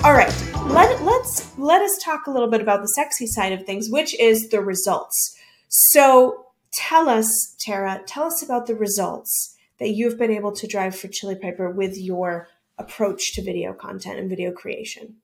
All 0.04 0.14
right, 0.14 0.34
let 0.68 1.04
let's 1.04 1.58
let 1.58 1.82
us 1.82 1.98
talk 2.04 2.28
a 2.28 2.32
little 2.32 2.50
bit 2.50 2.62
about 2.62 2.82
the 2.82 2.88
sexy 2.88 3.28
side 3.28 3.52
of 3.52 3.66
things, 3.66 3.90
which 3.90 4.18
is 4.20 4.50
the 4.50 4.62
results. 4.62 5.38
So 5.68 6.46
tell 6.74 7.10
us, 7.10 7.56
Tara, 7.60 8.02
tell 8.06 8.24
us 8.24 8.42
about 8.42 8.68
the 8.68 8.76
results 8.76 9.56
that 9.80 9.90
you've 9.90 10.18
been 10.18 10.32
able 10.32 10.52
to 10.54 10.68
drive 10.68 10.96
for 10.96 11.08
Chili 11.08 11.36
Piper 11.36 11.70
with 11.70 11.98
your 11.98 12.48
approach 12.78 13.34
to 13.34 13.44
video 13.44 13.74
content 13.74 14.20
and 14.20 14.30
video 14.30 14.52
creation. 14.52 15.16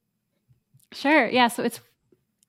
Sure. 0.92 1.28
Yeah. 1.28 1.48
So 1.48 1.64
it's 1.64 1.80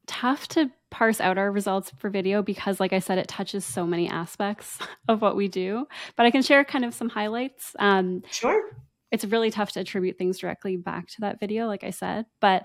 tough 0.06 0.48
to 0.48 0.70
parse 0.90 1.20
out 1.20 1.38
our 1.38 1.50
results 1.50 1.92
for 1.98 2.10
video 2.10 2.42
because, 2.42 2.80
like 2.80 2.92
I 2.92 2.98
said, 2.98 3.18
it 3.18 3.28
touches 3.28 3.64
so 3.64 3.86
many 3.86 4.08
aspects 4.08 4.78
of 5.08 5.20
what 5.20 5.36
we 5.36 5.48
do. 5.48 5.86
But 6.16 6.26
I 6.26 6.30
can 6.30 6.42
share 6.42 6.64
kind 6.64 6.84
of 6.84 6.94
some 6.94 7.08
highlights. 7.08 7.74
Um, 7.78 8.22
sure. 8.30 8.70
It's 9.12 9.24
really 9.24 9.50
tough 9.50 9.72
to 9.72 9.80
attribute 9.80 10.18
things 10.18 10.38
directly 10.38 10.76
back 10.76 11.08
to 11.08 11.20
that 11.20 11.40
video, 11.40 11.66
like 11.66 11.84
I 11.84 11.90
said. 11.90 12.26
But 12.40 12.64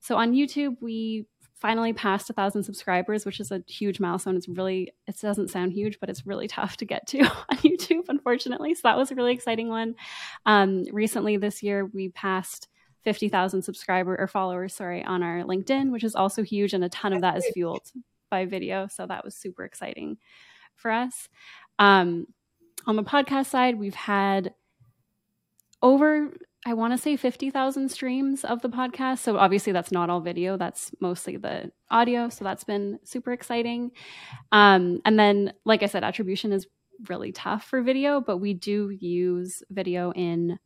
so 0.00 0.16
on 0.16 0.32
YouTube, 0.32 0.76
we 0.80 1.26
finally 1.62 1.92
passed 1.92 2.28
a 2.28 2.32
thousand 2.32 2.64
subscribers, 2.64 3.24
which 3.24 3.38
is 3.38 3.52
a 3.52 3.62
huge 3.68 4.00
milestone. 4.00 4.36
It's 4.36 4.48
really, 4.48 4.92
it 5.06 5.16
doesn't 5.20 5.48
sound 5.48 5.72
huge, 5.72 6.00
but 6.00 6.10
it's 6.10 6.26
really 6.26 6.48
tough 6.48 6.76
to 6.78 6.84
get 6.84 7.06
to 7.08 7.20
on 7.20 7.56
YouTube, 7.58 8.08
unfortunately. 8.08 8.74
So 8.74 8.80
that 8.84 8.96
was 8.96 9.12
a 9.12 9.14
really 9.14 9.32
exciting 9.32 9.68
one. 9.68 9.94
Um, 10.44 10.84
recently 10.92 11.36
this 11.36 11.62
year, 11.62 11.86
we 11.86 12.08
passed 12.08 12.68
50,000 13.04 13.62
subscriber 13.62 14.16
or 14.16 14.26
followers, 14.26 14.74
sorry, 14.74 15.04
on 15.04 15.22
our 15.22 15.42
LinkedIn, 15.42 15.90
which 15.90 16.04
is 16.04 16.14
also 16.14 16.42
huge. 16.42 16.72
And 16.72 16.84
a 16.84 16.88
ton 16.88 17.12
of 17.12 17.20
that 17.22 17.36
is 17.36 17.46
fueled 17.52 17.90
by 18.30 18.46
video. 18.46 18.86
So 18.86 19.06
that 19.06 19.24
was 19.24 19.34
super 19.34 19.64
exciting 19.64 20.18
for 20.76 20.90
us. 20.90 21.28
Um, 21.78 22.26
on 22.86 22.96
the 22.96 23.02
podcast 23.02 23.46
side, 23.46 23.78
we've 23.78 23.94
had 23.94 24.54
over, 25.82 26.32
I 26.64 26.74
want 26.74 26.92
to 26.92 26.98
say 26.98 27.16
50,000 27.16 27.88
streams 27.88 28.44
of 28.44 28.62
the 28.62 28.68
podcast. 28.68 29.18
So 29.18 29.36
obviously, 29.36 29.72
that's 29.72 29.92
not 29.92 30.10
all 30.10 30.20
video, 30.20 30.56
that's 30.56 30.92
mostly 31.00 31.36
the 31.36 31.72
audio. 31.90 32.28
So 32.28 32.44
that's 32.44 32.64
been 32.64 32.98
super 33.04 33.32
exciting. 33.32 33.92
Um, 34.52 35.00
and 35.04 35.18
then, 35.18 35.52
like 35.64 35.82
I 35.82 35.86
said, 35.86 36.04
attribution 36.04 36.52
is 36.52 36.66
really 37.08 37.32
tough 37.32 37.64
for 37.64 37.82
video, 37.82 38.20
but 38.20 38.38
we 38.38 38.54
do 38.54 38.90
use 38.90 39.62
video 39.70 40.12
in 40.12 40.58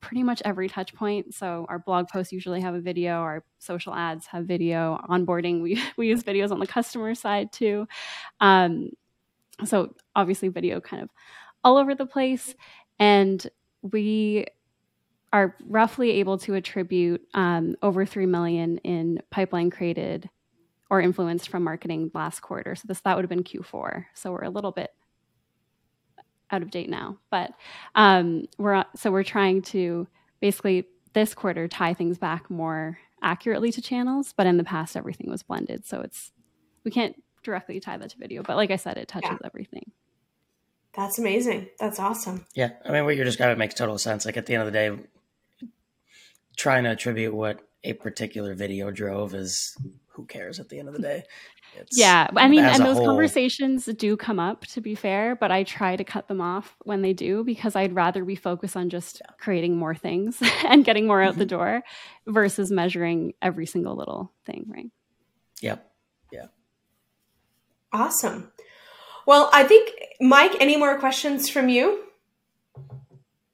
pretty 0.00 0.22
much 0.22 0.42
every 0.44 0.68
touch 0.68 0.94
point. 0.94 1.34
So 1.34 1.66
our 1.68 1.78
blog 1.78 2.08
posts 2.08 2.32
usually 2.32 2.60
have 2.60 2.74
a 2.74 2.80
video, 2.80 3.14
our 3.14 3.44
social 3.58 3.94
ads 3.94 4.26
have 4.26 4.44
video, 4.44 5.00
onboarding, 5.08 5.62
we, 5.62 5.80
we 5.96 6.08
use 6.08 6.22
videos 6.22 6.50
on 6.50 6.60
the 6.60 6.66
customer 6.66 7.14
side 7.14 7.52
too. 7.52 7.86
Um, 8.40 8.90
so 9.64 9.94
obviously 10.14 10.48
video 10.48 10.80
kind 10.80 11.02
of 11.02 11.10
all 11.64 11.78
over 11.78 11.94
the 11.94 12.06
place. 12.06 12.54
And 12.98 13.46
we 13.82 14.46
are 15.32 15.56
roughly 15.66 16.12
able 16.12 16.38
to 16.38 16.54
attribute 16.54 17.22
um, 17.34 17.76
over 17.82 18.06
3 18.06 18.26
million 18.26 18.78
in 18.78 19.20
pipeline 19.30 19.70
created 19.70 20.28
or 20.88 21.00
influenced 21.00 21.48
from 21.48 21.64
marketing 21.64 22.10
last 22.14 22.40
quarter. 22.40 22.74
So 22.74 22.84
this 22.86 23.00
that 23.00 23.16
would 23.16 23.24
have 23.24 23.30
been 23.30 23.42
Q4. 23.42 24.04
So 24.14 24.32
we're 24.32 24.44
a 24.44 24.50
little 24.50 24.72
bit 24.72 24.90
out 26.50 26.62
of 26.62 26.70
date 26.70 26.88
now, 26.88 27.18
but 27.30 27.52
um, 27.94 28.46
we're 28.58 28.84
so 28.94 29.10
we're 29.10 29.24
trying 29.24 29.62
to 29.62 30.06
basically 30.40 30.86
this 31.12 31.34
quarter 31.34 31.66
tie 31.66 31.94
things 31.94 32.18
back 32.18 32.50
more 32.50 32.98
accurately 33.22 33.72
to 33.72 33.82
channels. 33.82 34.34
But 34.36 34.46
in 34.46 34.56
the 34.56 34.64
past, 34.64 34.96
everything 34.96 35.30
was 35.30 35.42
blended, 35.42 35.86
so 35.86 36.00
it's 36.00 36.32
we 36.84 36.90
can't 36.90 37.20
directly 37.42 37.80
tie 37.80 37.96
that 37.96 38.10
to 38.10 38.18
video. 38.18 38.42
But 38.42 38.56
like 38.56 38.70
I 38.70 38.76
said, 38.76 38.96
it 38.96 39.08
touches 39.08 39.30
yeah. 39.32 39.46
everything. 39.46 39.90
That's 40.94 41.18
amazing. 41.18 41.68
That's 41.78 41.98
awesome. 41.98 42.46
Yeah, 42.54 42.70
I 42.84 42.92
mean, 42.92 43.04
what 43.04 43.16
you're 43.16 43.24
describing 43.24 43.58
makes 43.58 43.74
total 43.74 43.98
sense. 43.98 44.24
Like 44.24 44.36
at 44.36 44.46
the 44.46 44.54
end 44.54 44.62
of 44.62 44.66
the 44.66 44.72
day, 44.72 44.98
trying 46.56 46.84
to 46.84 46.90
attribute 46.90 47.34
what 47.34 47.60
a 47.84 47.92
particular 47.92 48.54
video 48.54 48.90
drove 48.90 49.34
is 49.34 49.76
who 50.16 50.24
cares 50.24 50.58
at 50.58 50.68
the 50.68 50.78
end 50.78 50.88
of 50.88 50.94
the 50.94 51.02
day. 51.02 51.22
It's, 51.76 51.98
yeah, 51.98 52.28
I 52.34 52.48
mean, 52.48 52.64
and 52.64 52.84
those 52.84 52.96
whole... 52.96 53.06
conversations 53.06 53.84
do 53.84 54.16
come 54.16 54.40
up 54.40 54.66
to 54.68 54.80
be 54.80 54.94
fair, 54.94 55.36
but 55.36 55.50
I 55.50 55.62
try 55.62 55.94
to 55.94 56.04
cut 56.04 56.26
them 56.26 56.40
off 56.40 56.74
when 56.84 57.02
they 57.02 57.12
do 57.12 57.44
because 57.44 57.76
I'd 57.76 57.94
rather 57.94 58.24
we 58.24 58.34
focus 58.34 58.76
on 58.76 58.88
just 58.88 59.20
yeah. 59.20 59.32
creating 59.38 59.76
more 59.76 59.94
things 59.94 60.42
and 60.64 60.84
getting 60.84 61.06
more 61.06 61.22
out 61.22 61.36
the 61.36 61.44
mm-hmm. 61.44 61.56
door 61.56 61.84
versus 62.26 62.70
measuring 62.70 63.34
every 63.42 63.66
single 63.66 63.94
little 63.94 64.32
thing, 64.46 64.64
right? 64.68 64.90
Yep. 65.60 65.86
Yeah. 66.32 66.46
Awesome. 67.92 68.52
Well, 69.26 69.50
I 69.52 69.64
think 69.64 69.92
Mike, 70.20 70.56
any 70.60 70.76
more 70.76 70.98
questions 70.98 71.48
from 71.50 71.68
you? 71.68 72.02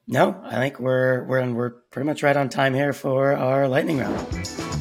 No, 0.06 0.40
I 0.44 0.56
think 0.56 0.78
we're 0.78 1.24
we're 1.24 1.52
we're 1.52 1.70
pretty 1.70 2.06
much 2.06 2.22
right 2.22 2.36
on 2.36 2.48
time 2.48 2.74
here 2.74 2.92
for 2.92 3.34
our 3.34 3.68
lightning 3.68 3.98
round. 3.98 4.71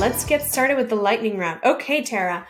Let's 0.00 0.24
get 0.24 0.40
started 0.42 0.78
with 0.78 0.88
the 0.88 0.96
lightning 0.96 1.36
round. 1.36 1.60
Okay, 1.62 2.02
Tara, 2.02 2.46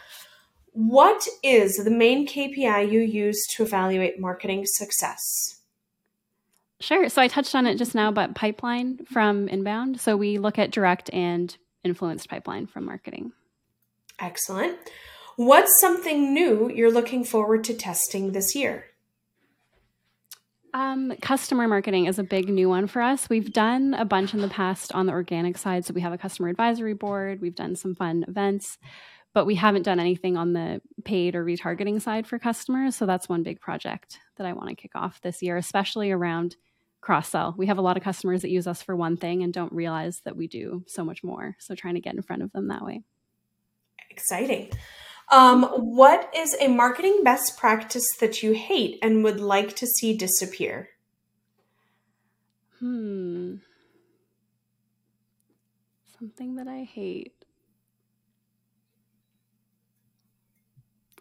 what 0.73 1.27
is 1.43 1.79
the 1.79 1.91
main 1.91 2.25
KPI 2.25 2.93
you 2.93 3.01
use 3.01 3.45
to 3.57 3.65
evaluate 3.65 4.21
marketing 4.21 4.63
success? 4.67 5.59
Sure. 6.79 7.09
So 7.09 7.21
I 7.21 7.27
touched 7.27 7.57
on 7.57 7.67
it 7.67 7.75
just 7.75 7.93
now, 7.93 8.13
but 8.13 8.37
pipeline 8.37 9.05
from 9.05 9.49
inbound. 9.49 10.01
So 10.01 10.17
we 10.17 10.39
look 10.39 10.61
at 10.61 10.71
direct 10.71 11.13
and 11.13 11.55
influenced 11.83 12.31
pipeline 12.31 12.69
from 12.69 12.85
marketing. 12.85 13.33
Excellent. 14.21 14.79
What's 15.35 15.81
something 15.81 16.33
new 16.33 16.71
you're 16.71 16.93
looking 16.93 17.25
forward 17.25 17.65
to 17.65 17.75
testing 17.75 18.31
this 18.31 18.55
year? 18.55 18.85
Um, 20.73 21.13
customer 21.21 21.67
marketing 21.67 22.07
is 22.07 22.19
a 22.19 22.23
big 22.23 22.49
new 22.49 22.69
one 22.69 22.87
for 22.87 23.03
us. 23.03 23.29
We've 23.29 23.53
done 23.53 23.95
a 23.95 24.05
bunch 24.05 24.35
in 24.35 24.41
the 24.41 24.49
past 24.49 24.93
on 24.93 25.07
the 25.07 25.13
organic 25.13 25.59
side. 25.59 25.85
So 25.85 25.95
we 25.95 26.01
have 26.01 26.13
a 26.13 26.19
customer 26.19 26.49
advisory 26.49 26.95
board, 26.95 27.41
we've 27.41 27.55
done 27.55 27.75
some 27.75 27.95
fun 27.95 28.25
events, 28.29 28.79
but 29.33 29.47
we 29.47 29.57
haven't 29.57 29.83
done 29.83 30.01
anything 30.01 30.37
on 30.37 30.53
the 30.53 30.81
paid 31.05 31.35
or 31.35 31.45
retargeting 31.45 32.01
side 32.01 32.27
for 32.27 32.39
customers. 32.39 32.97
So 32.97 33.07
that's 33.07 33.29
one 33.29 33.43
big 33.43 33.61
project 33.61 34.19
that 34.37 34.47
I 34.47 34.53
want 34.53 34.69
to 34.69 34.75
kick 34.75 34.93
off 34.95 35.21
this 35.21 35.43
year, 35.43 35.57
especially 35.57 36.11
around 36.11 36.57
cross 37.01 37.29
sell. 37.29 37.55
We 37.57 37.67
have 37.67 37.79
a 37.79 37.83
lot 37.83 37.97
of 37.97 38.03
customers 38.03 38.43
that 38.43 38.51
use 38.51 38.67
us 38.67 38.83
for 38.83 38.95
one 38.95 39.17
thing 39.17 39.43
and 39.43 39.53
don't 39.53 39.73
realize 39.73 40.21
that 40.25 40.37
we 40.37 40.47
do 40.47 40.85
so 40.87 41.05
much 41.05 41.25
more. 41.25 41.57
So 41.59 41.75
trying 41.75 41.95
to 41.95 42.01
get 42.01 42.15
in 42.15 42.23
front 42.23 42.43
of 42.43 42.53
them 42.53 42.69
that 42.69 42.85
way. 42.85 43.03
Exciting. 44.11 44.71
Um, 45.31 45.63
what 45.63 46.33
is 46.37 46.57
a 46.61 46.69
marketing 46.69 47.21
best 47.23 47.57
practice 47.57 48.07
that 48.19 48.43
you 48.43 48.53
hate 48.53 48.99
and 49.01 49.23
would 49.23 49.41
like 49.41 49.77
to 49.77 49.87
see 49.87 50.17
disappear? 50.17 50.89
Hmm. 52.81 53.57
Something 56.19 56.57
that 56.57 56.67
I 56.67 56.83
hate. 56.83 57.33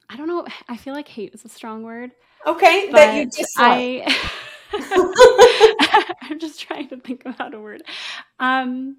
I 0.10 0.18
don't 0.18 0.28
know. 0.28 0.46
I 0.68 0.76
feel 0.76 0.96
like 0.96 1.08
hate 1.08 1.36
is 1.36 1.46
a 1.46 1.50
strong 1.50 1.84
word. 1.84 2.12
Okay, 2.48 2.92
that 2.92 3.16
you 3.16 3.26
dislike. 3.26 4.04
I, 4.08 4.30
I'm 6.24 6.40
just 6.40 6.60
trying 6.60 6.88
to 6.90 6.98
think 6.98 7.26
about 7.26 7.54
a 7.54 7.60
word. 7.60 7.84
Um, 8.40 8.98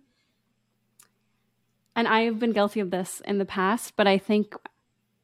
and 1.96 2.06
I 2.06 2.22
have 2.22 2.38
been 2.38 2.52
guilty 2.52 2.80
of 2.80 2.90
this 2.90 3.20
in 3.24 3.38
the 3.38 3.44
past, 3.44 3.94
but 3.96 4.06
I 4.06 4.18
think 4.18 4.54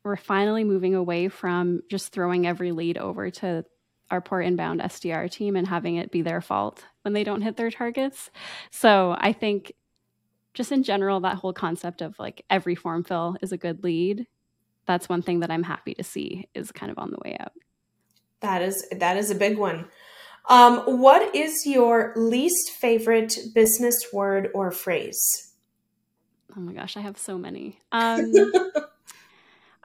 we're 0.07 0.17
finally 0.17 0.63
moving 0.63 0.95
away 0.95 1.27
from 1.27 1.81
just 1.91 2.13
throwing 2.13 2.47
every 2.47 2.71
lead 2.71 2.97
over 2.97 3.29
to 3.29 3.65
our 4.09 4.21
poor 4.21 4.41
inbound 4.41 4.81
SDR 4.81 5.29
team 5.29 5.57
and 5.57 5.67
having 5.67 5.97
it 5.97 6.13
be 6.13 6.23
their 6.23 6.41
fault 6.41 6.85
when 7.03 7.13
they 7.13 7.25
don't 7.25 7.43
hit 7.43 7.57
their 7.57 7.73
targets. 7.73 8.31
So 8.71 9.17
I 9.19 9.33
think 9.33 9.73
just 10.55 10.71
in 10.71 10.85
general, 10.85 11.19
that 11.21 11.35
whole 11.35 11.53
concept 11.53 12.03
of 12.03 12.17
like 12.21 12.45
every 12.49 12.77
form 12.77 13.03
fill 13.03 13.37
is 13.43 13.51
a 13.51 13.57
good 13.57 13.83
lead. 13.83 14.29
That's 14.87 15.09
one 15.09 15.23
thing 15.23 15.41
that 15.41 15.51
I'm 15.51 15.65
happy 15.65 15.95
to 15.95 16.05
see 16.05 16.49
is 16.55 16.71
kind 16.71 16.93
of 16.93 16.99
on 16.99 17.11
the 17.11 17.19
way 17.25 17.37
out. 17.41 17.53
That 18.41 18.63
is 18.63 18.87
that 18.93 19.17
is 19.17 19.33
a 19.33 19.35
big 19.35 19.59
one. 19.59 19.89
Um, 20.49 21.01
what 21.01 21.35
is 21.35 21.67
your 21.67 22.13
least 22.15 22.71
favorite 22.71 23.37
business 23.57 24.07
word 24.13 24.51
or 24.55 24.71
phrase? 24.71 25.53
Oh 26.57 26.61
my 26.61 26.75
gosh, 26.75 26.97
I 26.97 27.01
have 27.01 27.19
so 27.19 27.37
many. 27.37 27.81
Um, 27.91 28.33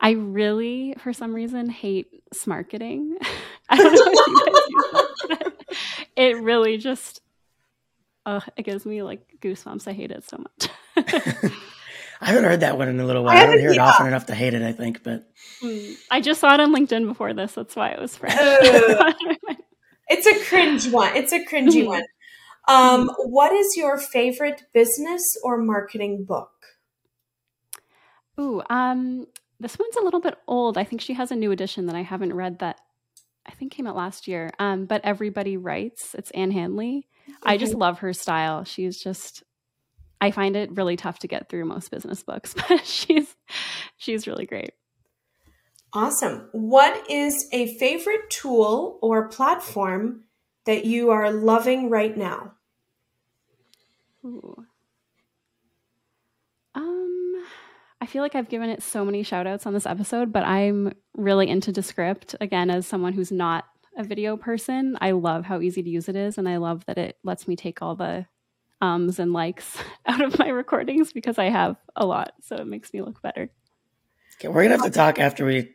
I 0.02 0.12
really, 0.12 0.96
for 0.98 1.14
some 1.14 1.34
reason, 1.34 1.70
hate 1.70 2.24
smarketing. 2.34 3.14
I 3.70 3.78
don't 3.78 3.94
know 3.94 4.12
if 4.12 4.28
you 4.28 4.46
guys 4.46 4.64
use 4.70 5.28
that, 5.30 5.54
it 6.16 6.38
really 6.42 6.78
just, 6.78 7.22
uh, 8.26 8.42
it 8.58 8.64
gives 8.64 8.86
me 8.86 9.04
like 9.04 9.22
goosebumps. 9.40 9.88
I 9.88 9.94
hate 9.94 10.12
it 10.12 10.28
so 10.28 10.40
much. 10.40 10.70
I 12.20 12.26
haven't 12.26 12.44
heard 12.44 12.60
that 12.62 12.78
one 12.78 12.88
in 12.88 13.00
a 13.00 13.06
little 13.06 13.24
while. 13.24 13.38
I, 13.38 13.42
I 13.42 13.46
don't 13.46 13.60
hear 13.60 13.72
it 13.72 13.78
often 13.78 14.08
enough 14.08 14.26
to 14.28 14.36
hate 14.36 14.56
it, 14.56 14.64
I 14.64 14.74
think, 14.74 15.04
but 15.04 15.30
mm, 15.64 15.96
I 16.10 16.20
just 16.20 16.40
saw 16.40 16.54
it 16.54 16.60
on 16.60 16.74
LinkedIn 16.74 17.08
before 17.08 17.34
this. 17.34 17.54
That's 17.54 17.76
why 17.76 17.90
it 17.90 18.00
was 18.00 18.16
fresh. 18.18 18.36
it's 20.08 20.28
a 20.28 20.46
cringe 20.46 20.92
one. 20.92 21.16
It's 21.16 21.32
a 21.32 21.46
cringy 21.46 21.84
mm-hmm. 21.84 21.88
one. 21.88 22.04
Um, 22.68 23.10
what 23.18 23.54
is 23.54 23.76
your 23.76 23.98
favorite 23.98 24.64
business 24.74 25.38
or 25.44 25.58
marketing 25.58 26.26
book? 26.26 26.52
Ooh, 28.40 28.62
um, 28.70 29.28
this 29.62 29.78
one's 29.78 29.96
a 29.96 30.02
little 30.02 30.20
bit 30.20 30.38
old. 30.48 30.78
I 30.78 30.84
think 30.84 31.02
she 31.02 31.14
has 31.14 31.32
a 31.32 31.36
new 31.36 31.52
edition 31.52 31.86
that 31.86 31.96
I 31.96 32.02
haven't 32.02 32.34
read 32.34 32.60
that 32.60 32.80
I 33.46 33.52
think 33.52 33.72
came 33.72 33.88
out 33.88 33.96
last 33.96 34.28
year. 34.28 34.52
Um, 34.60 34.86
but 34.86 35.02
Everybody 35.04 35.58
Writes. 35.58 36.16
It's 36.16 36.32
Ann 36.32 36.52
Handley. 36.52 37.08
I 37.44 37.58
just 37.58 37.74
love 37.74 38.00
her 38.00 38.14
style. 38.14 38.64
She's 38.64 39.02
just 39.02 39.44
I 40.20 40.30
find 40.30 40.56
it 40.56 40.72
really 40.76 40.96
tough 40.96 41.20
to 41.20 41.28
get 41.28 41.50
through 41.50 41.66
most 41.66 41.90
business 41.90 42.22
books, 42.22 42.54
but 42.70 42.86
she's 42.86 43.36
she's 43.98 44.28
really 44.28 44.46
great. 44.46 44.72
Awesome. 45.94 46.48
What 46.54 47.10
is 47.10 47.50
a 47.52 47.76
favorite 47.78 48.30
tool 48.30 48.98
or 49.02 49.28
platform 49.28 50.24
that 50.66 50.86
you 50.86 51.10
are 51.10 51.32
loving 51.32 51.90
right 51.90 52.16
now? 52.16 52.54
Ooh. 54.24 54.66
Um, 56.76 57.11
I 58.02 58.08
feel 58.08 58.24
like 58.24 58.34
I've 58.34 58.50
given 58.50 58.72
it 58.72 58.82
so 58.82 59.06
many 59.06 59.22
shout 59.22 59.46
outs 59.46 59.68
on 59.68 59.74
this 59.74 59.86
episode, 59.86 60.34
but 60.34 60.44
I'm 60.44 60.92
really 61.16 61.48
into 61.48 61.72
Descript. 61.72 62.36
Again, 62.42 62.72
as 62.72 62.88
someone 62.88 63.14
who's 63.14 63.32
not 63.32 63.66
a 63.96 64.04
video 64.04 64.38
person, 64.38 64.98
I 65.00 65.12
love 65.12 65.46
how 65.46 65.62
easy 65.62 65.84
to 65.84 65.90
use 65.90 66.10
it 66.10 66.16
is. 66.16 66.40
And 66.40 66.50
I 66.50 66.58
love 66.58 66.84
that 66.86 66.98
it 66.98 67.18
lets 67.24 67.48
me 67.48 67.56
take 67.56 67.84
all 67.84 67.96
the 67.96 68.26
ums 68.82 69.20
and 69.20 69.34
likes 69.34 69.78
out 70.08 70.20
of 70.20 70.40
my 70.40 70.48
recordings 70.50 71.14
because 71.14 71.38
I 71.38 71.50
have 71.50 71.78
a 71.96 72.04
lot. 72.04 72.34
So 72.42 72.56
it 72.56 72.66
makes 72.66 72.92
me 72.92 73.04
look 73.04 73.22
better. 73.22 73.52
Okay, 74.40 74.48
we're 74.48 74.64
gonna 74.64 74.78
have 74.78 74.86
to 74.86 74.90
talk 74.90 75.20
after 75.20 75.46
we 75.46 75.70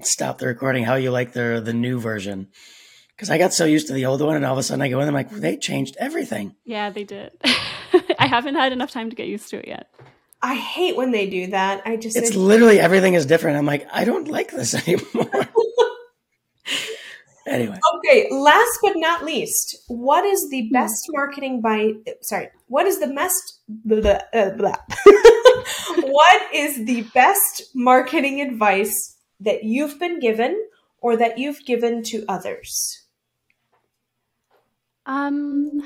stop 0.00 0.38
the 0.38 0.46
recording 0.46 0.84
how 0.84 0.94
you 0.94 1.10
like 1.10 1.34
the 1.34 1.60
the 1.62 1.74
new 1.74 2.00
version. 2.00 2.48
Because 3.14 3.28
I 3.28 3.36
got 3.36 3.52
so 3.52 3.66
used 3.66 3.88
to 3.88 3.92
the 3.92 4.06
old 4.06 4.22
one, 4.22 4.34
and 4.34 4.46
all 4.46 4.52
of 4.52 4.58
a 4.58 4.62
sudden 4.62 4.80
I 4.80 4.88
go 4.88 4.96
in, 5.00 5.06
and 5.06 5.14
I'm 5.14 5.14
like, 5.14 5.30
they 5.30 5.58
changed 5.58 5.94
everything. 6.00 6.54
Yeah, 6.64 6.88
they 6.88 7.04
did. 7.04 7.32
I 8.18 8.26
haven't 8.26 8.54
had 8.54 8.72
enough 8.72 8.90
time 8.90 9.10
to 9.10 9.16
get 9.16 9.26
used 9.26 9.50
to 9.50 9.58
it 9.58 9.68
yet. 9.68 9.90
I 10.42 10.54
hate 10.54 10.96
when 10.96 11.10
they 11.10 11.28
do 11.28 11.48
that. 11.48 11.82
I 11.84 11.96
just 11.96 12.16
It's 12.16 12.34
literally 12.34 12.80
everything 12.80 13.14
is 13.14 13.26
different. 13.26 13.58
I'm 13.58 13.66
like, 13.66 13.86
I 13.92 14.04
don't 14.04 14.28
like 14.28 14.50
this 14.50 14.74
anymore. 14.88 15.48
anyway, 17.46 17.78
Okay, 17.98 18.28
last 18.30 18.78
but 18.82 18.94
not 18.96 19.24
least, 19.24 19.84
what 19.88 20.24
is 20.24 20.48
the 20.50 20.70
best 20.72 21.06
marketing 21.10 21.60
by 21.60 21.92
sorry, 22.22 22.48
what 22.68 22.86
is 22.86 23.00
the 23.00 23.08
best 23.08 23.60
blah, 23.68 24.20
uh, 24.32 24.50
blah. 24.50 24.76
what 25.96 26.54
is 26.54 26.84
the 26.86 27.02
best 27.14 27.64
marketing 27.74 28.40
advice 28.40 29.16
that 29.40 29.64
you've 29.64 29.98
been 29.98 30.20
given 30.20 30.62
or 31.00 31.16
that 31.16 31.38
you've 31.38 31.64
given 31.64 32.02
to 32.04 32.24
others? 32.28 33.06
Um, 35.06 35.82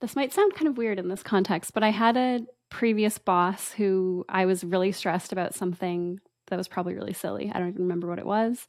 this 0.00 0.16
might 0.16 0.32
sound 0.32 0.54
kind 0.54 0.68
of 0.68 0.76
weird 0.76 0.98
in 0.98 1.08
this 1.08 1.22
context, 1.22 1.72
but 1.72 1.82
I 1.82 1.90
had 1.90 2.16
a 2.16 2.40
previous 2.74 3.18
boss 3.18 3.70
who 3.70 4.24
I 4.28 4.46
was 4.46 4.64
really 4.64 4.90
stressed 4.90 5.30
about 5.30 5.54
something 5.54 6.18
that 6.48 6.56
was 6.56 6.66
probably 6.66 6.94
really 6.94 7.12
silly. 7.12 7.48
I 7.54 7.60
don't 7.60 7.68
even 7.68 7.82
remember 7.82 8.08
what 8.08 8.18
it 8.18 8.26
was. 8.26 8.66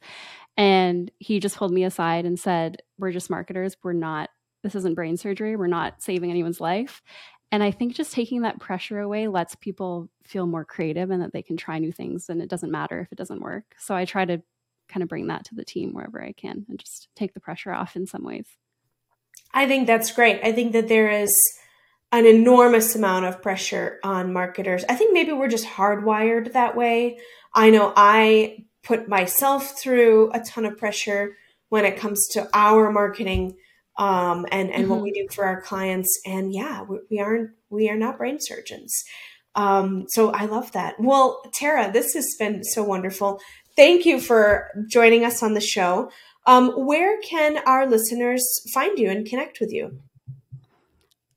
And 0.56 1.10
he 1.18 1.40
just 1.40 1.56
pulled 1.56 1.72
me 1.72 1.82
aside 1.82 2.24
and 2.24 2.38
said, 2.38 2.82
We're 2.98 3.10
just 3.10 3.30
marketers. 3.30 3.76
We're 3.82 3.94
not, 3.94 4.30
this 4.62 4.76
isn't 4.76 4.94
brain 4.94 5.16
surgery. 5.16 5.56
We're 5.56 5.66
not 5.66 6.04
saving 6.04 6.30
anyone's 6.30 6.60
life. 6.60 7.02
And 7.50 7.64
I 7.64 7.72
think 7.72 7.96
just 7.96 8.12
taking 8.12 8.42
that 8.42 8.60
pressure 8.60 9.00
away 9.00 9.26
lets 9.26 9.56
people 9.56 10.08
feel 10.22 10.46
more 10.46 10.64
creative 10.64 11.10
and 11.10 11.20
that 11.22 11.32
they 11.32 11.42
can 11.42 11.56
try 11.56 11.80
new 11.80 11.90
things 11.90 12.28
and 12.28 12.40
it 12.40 12.48
doesn't 12.48 12.70
matter 12.70 13.00
if 13.00 13.10
it 13.10 13.18
doesn't 13.18 13.40
work. 13.40 13.64
So 13.76 13.96
I 13.96 14.04
try 14.04 14.24
to 14.24 14.40
kind 14.88 15.02
of 15.02 15.08
bring 15.08 15.26
that 15.26 15.44
to 15.46 15.56
the 15.56 15.64
team 15.64 15.94
wherever 15.94 16.22
I 16.22 16.30
can 16.30 16.64
and 16.68 16.78
just 16.78 17.08
take 17.16 17.34
the 17.34 17.40
pressure 17.40 17.72
off 17.72 17.96
in 17.96 18.06
some 18.06 18.22
ways. 18.22 18.46
I 19.52 19.66
think 19.66 19.88
that's 19.88 20.12
great. 20.12 20.40
I 20.44 20.52
think 20.52 20.72
that 20.74 20.86
there 20.86 21.10
is 21.10 21.36
an 22.12 22.26
enormous 22.26 22.94
amount 22.94 23.26
of 23.26 23.42
pressure 23.42 23.98
on 24.02 24.32
marketers. 24.32 24.84
I 24.88 24.94
think 24.94 25.12
maybe 25.12 25.32
we're 25.32 25.48
just 25.48 25.66
hardwired 25.66 26.52
that 26.52 26.76
way. 26.76 27.18
I 27.54 27.70
know 27.70 27.92
I 27.96 28.64
put 28.82 29.08
myself 29.08 29.78
through 29.78 30.30
a 30.32 30.40
ton 30.40 30.64
of 30.64 30.76
pressure 30.76 31.36
when 31.68 31.84
it 31.84 31.96
comes 31.96 32.28
to 32.28 32.48
our 32.54 32.92
marketing 32.92 33.56
um, 33.98 34.46
and 34.52 34.70
and 34.70 34.84
mm-hmm. 34.84 34.90
what 34.90 35.02
we 35.02 35.10
do 35.10 35.26
for 35.32 35.44
our 35.44 35.60
clients. 35.60 36.20
And 36.24 36.52
yeah, 36.52 36.82
we, 36.82 36.98
we 37.10 37.20
aren't 37.20 37.50
we 37.70 37.90
are 37.90 37.96
not 37.96 38.18
brain 38.18 38.38
surgeons. 38.40 38.94
Um, 39.54 40.04
so 40.08 40.30
I 40.30 40.44
love 40.44 40.72
that. 40.72 40.96
Well, 41.00 41.42
Tara, 41.54 41.90
this 41.90 42.12
has 42.12 42.34
been 42.38 42.62
so 42.62 42.84
wonderful. 42.84 43.40
Thank 43.74 44.04
you 44.04 44.20
for 44.20 44.68
joining 44.88 45.24
us 45.24 45.42
on 45.42 45.54
the 45.54 45.60
show. 45.60 46.10
Um, 46.46 46.70
where 46.86 47.18
can 47.22 47.58
our 47.66 47.86
listeners 47.86 48.44
find 48.72 48.98
you 48.98 49.10
and 49.10 49.26
connect 49.26 49.58
with 49.60 49.72
you? 49.72 49.98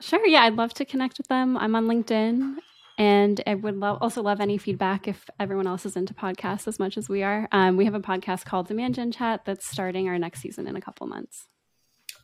Sure. 0.01 0.25
Yeah, 0.25 0.43
I'd 0.43 0.55
love 0.55 0.73
to 0.75 0.85
connect 0.85 1.17
with 1.17 1.27
them. 1.27 1.57
I'm 1.57 1.75
on 1.75 1.87
LinkedIn. 1.87 2.57
And 2.97 3.41
I 3.47 3.55
would 3.55 3.77
love, 3.77 3.99
also 4.01 4.21
love 4.21 4.41
any 4.41 4.57
feedback 4.57 5.07
if 5.07 5.29
everyone 5.39 5.67
else 5.67 5.85
is 5.85 5.95
into 5.95 6.13
podcasts 6.13 6.67
as 6.67 6.79
much 6.79 6.97
as 6.97 7.07
we 7.07 7.23
are. 7.23 7.47
Um, 7.53 7.77
we 7.77 7.85
have 7.85 7.93
a 7.93 8.01
podcast 8.01 8.43
called 8.43 8.67
Demand 8.67 8.95
Gen 8.95 9.13
Chat 9.13 9.45
that's 9.45 9.65
starting 9.65 10.09
our 10.09 10.19
next 10.19 10.41
season 10.41 10.67
in 10.67 10.75
a 10.75 10.81
couple 10.81 11.07
months. 11.07 11.47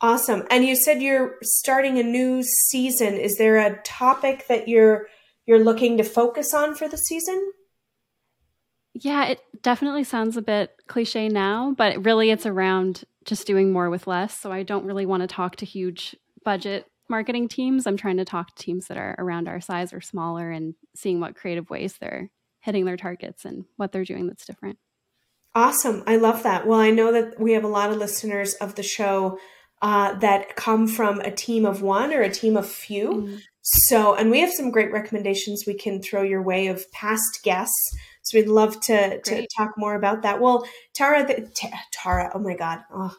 Awesome. 0.02 0.44
And 0.52 0.66
you 0.66 0.76
said 0.76 1.02
you're 1.02 1.38
starting 1.42 1.98
a 1.98 2.04
new 2.04 2.44
season. 2.44 3.14
Is 3.14 3.38
there 3.38 3.58
a 3.58 3.82
topic 3.84 4.48
that 4.50 4.68
you're 4.68 5.08
you're 5.46 5.64
looking 5.64 5.98
to 5.98 6.04
focus 6.04 6.54
on 6.54 6.76
for 6.76 6.90
the 6.90 6.98
season? 6.98 7.54
Yeah, 8.94 9.28
it 9.28 9.42
definitely 9.62 10.04
sounds 10.04 10.36
a 10.36 10.42
bit 10.42 10.72
cliche 10.88 11.30
now, 11.30 11.74
but 11.78 12.04
really 12.04 12.32
it's 12.32 12.46
around 12.46 13.06
just 13.24 13.48
doing 13.48 13.72
more 13.72 13.90
with 13.90 14.08
less. 14.08 14.38
So 14.38 14.52
I 14.52 14.64
don't 14.64 14.86
really 14.86 15.06
want 15.06 15.22
to 15.22 15.28
talk 15.28 15.56
to 15.58 15.66
huge 15.66 16.16
budget 16.44 16.86
marketing 17.10 17.48
teams. 17.48 17.86
I'm 17.86 17.98
trying 17.98 18.18
to 18.18 18.26
talk 18.26 18.56
to 18.56 18.64
teams 18.64 18.88
that 18.88 18.98
are 18.98 19.16
around 19.18 19.48
our 19.48 19.62
size 19.62 19.94
or 19.94 20.02
smaller 20.02 20.52
and 20.52 20.76
seeing 20.96 21.20
what 21.20 21.36
creative 21.36 21.70
ways 21.70 21.96
they're 22.00 22.30
hitting 22.62 22.86
their 22.86 22.98
targets 22.98 23.46
and 23.46 23.66
what 23.78 23.92
they're 23.92 24.06
doing 24.06 24.28
that's 24.28 24.46
different. 24.46 24.78
Awesome. 25.54 26.04
I 26.06 26.18
love 26.18 26.44
that. 26.44 26.68
Well, 26.68 26.80
I 26.80 26.92
know 26.92 27.12
that 27.12 27.40
we 27.40 27.54
have 27.54 27.64
a 27.64 27.70
lot 27.70 27.92
of 27.92 27.98
listeners 27.98 28.56
of 28.56 28.76
the 28.76 28.84
show 28.84 29.40
uh, 29.82 30.16
that 30.20 30.56
come 30.56 30.88
from 30.88 31.20
a 31.20 31.32
team 31.32 31.66
of 31.66 31.82
one 31.82 32.14
or 32.14 32.22
a 32.22 32.30
team 32.30 32.58
of 32.58 32.68
few. 32.68 33.10
Mm. 33.10 33.42
So, 33.62 34.16
and 34.16 34.32
we 34.32 34.42
have 34.42 34.52
some 34.52 34.72
great 34.72 34.92
recommendations 34.92 35.64
we 35.66 35.74
can 35.76 36.02
throw 36.02 36.24
your 36.24 36.42
way 36.42 36.68
of 36.68 36.92
past 36.92 37.42
guests. 37.44 37.96
So 38.22 38.38
we'd 38.38 38.48
love 38.48 38.80
to, 38.82 39.22
to 39.22 39.48
talk 39.56 39.72
more 39.78 39.96
about 39.96 40.24
that. 40.24 40.42
Well, 40.42 40.68
Tara, 40.94 41.26
the, 41.26 41.50
T- 41.54 41.72
Tara, 41.92 42.32
oh 42.34 42.40
my 42.40 42.56
God. 42.56 42.80
Oh. 42.92 43.16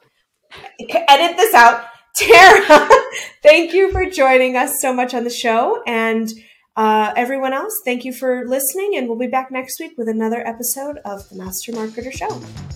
Edit 0.81 1.37
this 1.37 1.55
out. 1.55 1.85
Tara, 2.17 2.89
thank 3.43 3.75
you 3.75 3.93
for 3.93 4.09
joining 4.09 4.57
us 4.57 4.81
so 4.81 4.93
much 4.93 5.13
on 5.13 5.25
the 5.25 5.31
show. 5.31 5.83
And 5.87 6.33
uh, 6.75 7.13
everyone 7.15 7.53
else, 7.53 7.79
thank 7.85 8.05
you 8.05 8.13
for 8.13 8.47
listening. 8.47 8.97
And 8.97 9.07
we'll 9.07 9.19
be 9.19 9.27
back 9.27 9.51
next 9.51 9.79
week 9.79 9.99
with 9.99 10.09
another 10.09 10.47
episode 10.47 10.99
of 11.05 11.29
the 11.29 11.37
Master 11.37 11.73
Marketer 11.73 12.13
Show. 12.13 12.76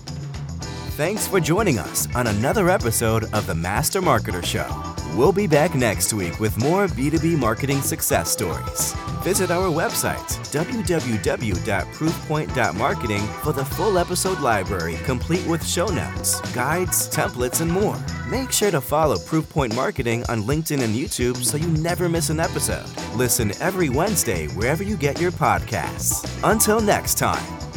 Thanks 1.01 1.25
for 1.27 1.41
joining 1.41 1.79
us 1.79 2.07
on 2.15 2.27
another 2.27 2.69
episode 2.69 3.25
of 3.33 3.47
the 3.47 3.55
Master 3.55 4.03
Marketer 4.03 4.45
Show. 4.45 4.69
We'll 5.17 5.33
be 5.33 5.47
back 5.47 5.75
next 5.75 6.13
week 6.13 6.39
with 6.39 6.59
more 6.59 6.89
B2B 6.89 7.39
marketing 7.39 7.81
success 7.81 8.31
stories. 8.31 8.93
Visit 9.23 9.51
our 9.51 9.71
website, 9.71 10.19
www.proofpoint.marketing, 10.53 13.23
for 13.43 13.55
the 13.55 13.65
full 13.65 13.97
episode 13.97 14.41
library 14.41 14.99
complete 15.07 15.47
with 15.47 15.67
show 15.67 15.87
notes, 15.87 16.39
guides, 16.53 17.09
templates, 17.09 17.63
and 17.63 17.73
more. 17.73 17.97
Make 18.29 18.53
sure 18.53 18.71
to 18.71 18.83
follow 18.83 19.17
Proofpoint 19.17 19.75
Marketing 19.75 20.23
on 20.29 20.43
LinkedIn 20.43 20.83
and 20.83 20.95
YouTube 20.95 21.39
so 21.39 21.57
you 21.57 21.69
never 21.69 22.11
miss 22.11 22.29
an 22.29 22.41
episode. 22.41 22.85
Listen 23.17 23.53
every 23.63 23.89
Wednesday 23.89 24.49
wherever 24.49 24.83
you 24.83 24.99
get 24.99 25.19
your 25.19 25.33
podcasts. 25.33 26.29
Until 26.45 26.83
next 26.83 27.15
time. 27.15 27.70